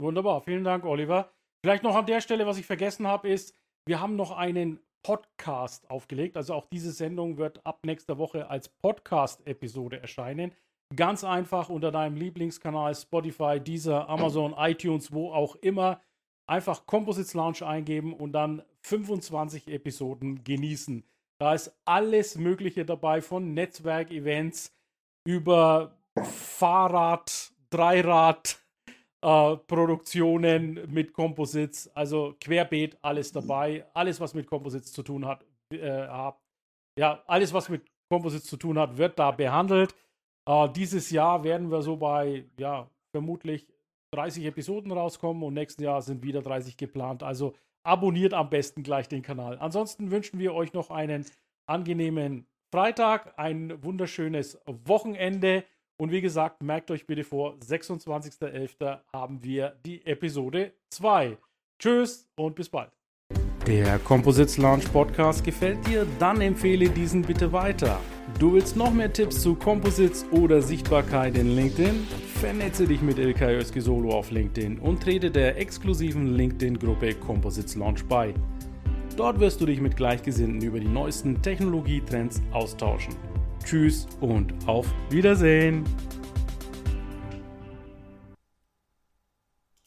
Wunderbar, 0.00 0.42
vielen 0.42 0.64
Dank, 0.64 0.84
Oliver. 0.84 1.32
Vielleicht 1.64 1.82
noch 1.82 1.94
an 1.94 2.06
der 2.06 2.20
Stelle, 2.20 2.46
was 2.46 2.58
ich 2.58 2.66
vergessen 2.66 3.06
habe, 3.06 3.28
ist, 3.28 3.54
wir 3.86 4.00
haben 4.00 4.16
noch 4.16 4.32
einen 4.32 4.80
Podcast 5.02 5.88
aufgelegt. 5.90 6.36
Also 6.36 6.54
auch 6.54 6.66
diese 6.66 6.90
Sendung 6.90 7.38
wird 7.38 7.64
ab 7.64 7.80
nächster 7.84 8.18
Woche 8.18 8.50
als 8.50 8.68
Podcast-Episode 8.68 10.00
erscheinen. 10.00 10.52
Ganz 10.94 11.24
einfach 11.24 11.68
unter 11.68 11.90
deinem 11.90 12.16
Lieblingskanal 12.16 12.94
Spotify, 12.94 13.60
Deezer, 13.60 14.08
Amazon, 14.08 14.54
iTunes, 14.56 15.12
wo 15.12 15.32
auch 15.32 15.56
immer. 15.56 16.00
Einfach 16.46 16.86
Composites 16.86 17.34
Launch 17.34 17.62
eingeben 17.62 18.12
und 18.12 18.32
dann 18.32 18.62
25 18.82 19.68
Episoden 19.68 20.44
genießen. 20.44 21.04
Da 21.38 21.54
ist 21.54 21.76
alles 21.84 22.36
Mögliche 22.36 22.84
dabei, 22.84 23.20
von 23.20 23.52
Netzwerkevents 23.52 24.72
über 25.26 25.98
Fahrrad, 26.22 27.52
Dreirad, 27.70 28.58
äh, 29.22 29.56
Produktionen 29.56 30.80
mit 30.92 31.12
Composites, 31.12 31.88
also 31.94 32.36
querbeet 32.40 32.96
alles 33.02 33.32
dabei, 33.32 33.84
alles 33.92 34.20
was 34.20 34.34
mit 34.34 34.46
Composites 34.46 34.92
zu 34.92 35.02
tun 35.02 35.26
hat, 35.26 35.44
äh, 35.72 36.06
ja, 36.98 37.22
alles 37.26 37.52
was 37.52 37.68
mit 37.68 37.90
Composites 38.08 38.46
zu 38.46 38.56
tun 38.56 38.78
hat, 38.78 38.96
wird 38.96 39.18
da 39.18 39.32
behandelt. 39.32 39.94
Äh, 40.48 40.68
dieses 40.70 41.10
Jahr 41.10 41.42
werden 41.44 41.70
wir 41.70 41.82
so 41.82 41.96
bei, 41.96 42.46
ja, 42.56 42.88
vermutlich 43.12 43.66
30 44.12 44.44
Episoden 44.44 44.92
rauskommen 44.92 45.42
und 45.42 45.54
nächstes 45.54 45.84
Jahr 45.84 46.02
sind 46.02 46.22
wieder 46.22 46.42
30 46.42 46.76
geplant. 46.76 47.22
Also 47.22 47.54
abonniert 47.84 48.34
am 48.34 48.50
besten 48.50 48.82
gleich 48.82 49.08
den 49.08 49.22
Kanal. 49.22 49.58
Ansonsten 49.58 50.10
wünschen 50.10 50.38
wir 50.38 50.54
euch 50.54 50.72
noch 50.72 50.90
einen 50.90 51.24
angenehmen 51.66 52.46
Freitag, 52.72 53.34
ein 53.38 53.82
wunderschönes 53.82 54.58
Wochenende. 54.66 55.64
Und 55.98 56.10
wie 56.10 56.20
gesagt, 56.20 56.62
merkt 56.62 56.90
euch 56.90 57.06
bitte 57.06 57.24
vor, 57.24 57.54
26.11. 57.58 59.00
haben 59.12 59.42
wir 59.42 59.76
die 59.86 60.04
Episode 60.04 60.72
2. 60.90 61.38
Tschüss 61.78 62.28
und 62.36 62.54
bis 62.54 62.68
bald. 62.68 62.92
Der 63.66 63.98
Composites 63.98 64.58
Launch 64.58 64.92
Podcast 64.92 65.42
gefällt 65.42 65.86
dir? 65.86 66.06
Dann 66.18 66.40
empfehle 66.40 66.88
diesen 66.88 67.22
bitte 67.22 67.52
weiter. 67.52 68.00
Du 68.38 68.52
willst 68.52 68.76
noch 68.76 68.92
mehr 68.92 69.12
Tipps 69.12 69.42
zu 69.42 69.54
Composites 69.54 70.24
oder 70.30 70.62
Sichtbarkeit 70.62 71.36
in 71.36 71.56
LinkedIn? 71.56 72.06
Vernetze 72.40 72.86
dich 72.86 73.00
mit 73.00 73.18
Ilkay 73.18 73.56
Özki 73.56 73.80
Solo 73.80 74.10
auf 74.10 74.30
LinkedIn 74.30 74.78
und 74.78 75.02
trete 75.02 75.30
der 75.30 75.58
exklusiven 75.58 76.34
LinkedIn-Gruppe 76.34 77.14
Composites 77.14 77.76
Launch 77.76 78.04
bei. 78.04 78.34
Dort 79.16 79.40
wirst 79.40 79.62
du 79.62 79.64
dich 79.64 79.80
mit 79.80 79.96
Gleichgesinnten 79.96 80.60
über 80.60 80.78
die 80.78 80.86
neuesten 80.86 81.40
Technologietrends 81.40 82.42
austauschen. 82.52 83.14
Tschüss 83.64 84.06
und 84.20 84.52
auf 84.66 84.86
Wiedersehen. 85.08 85.82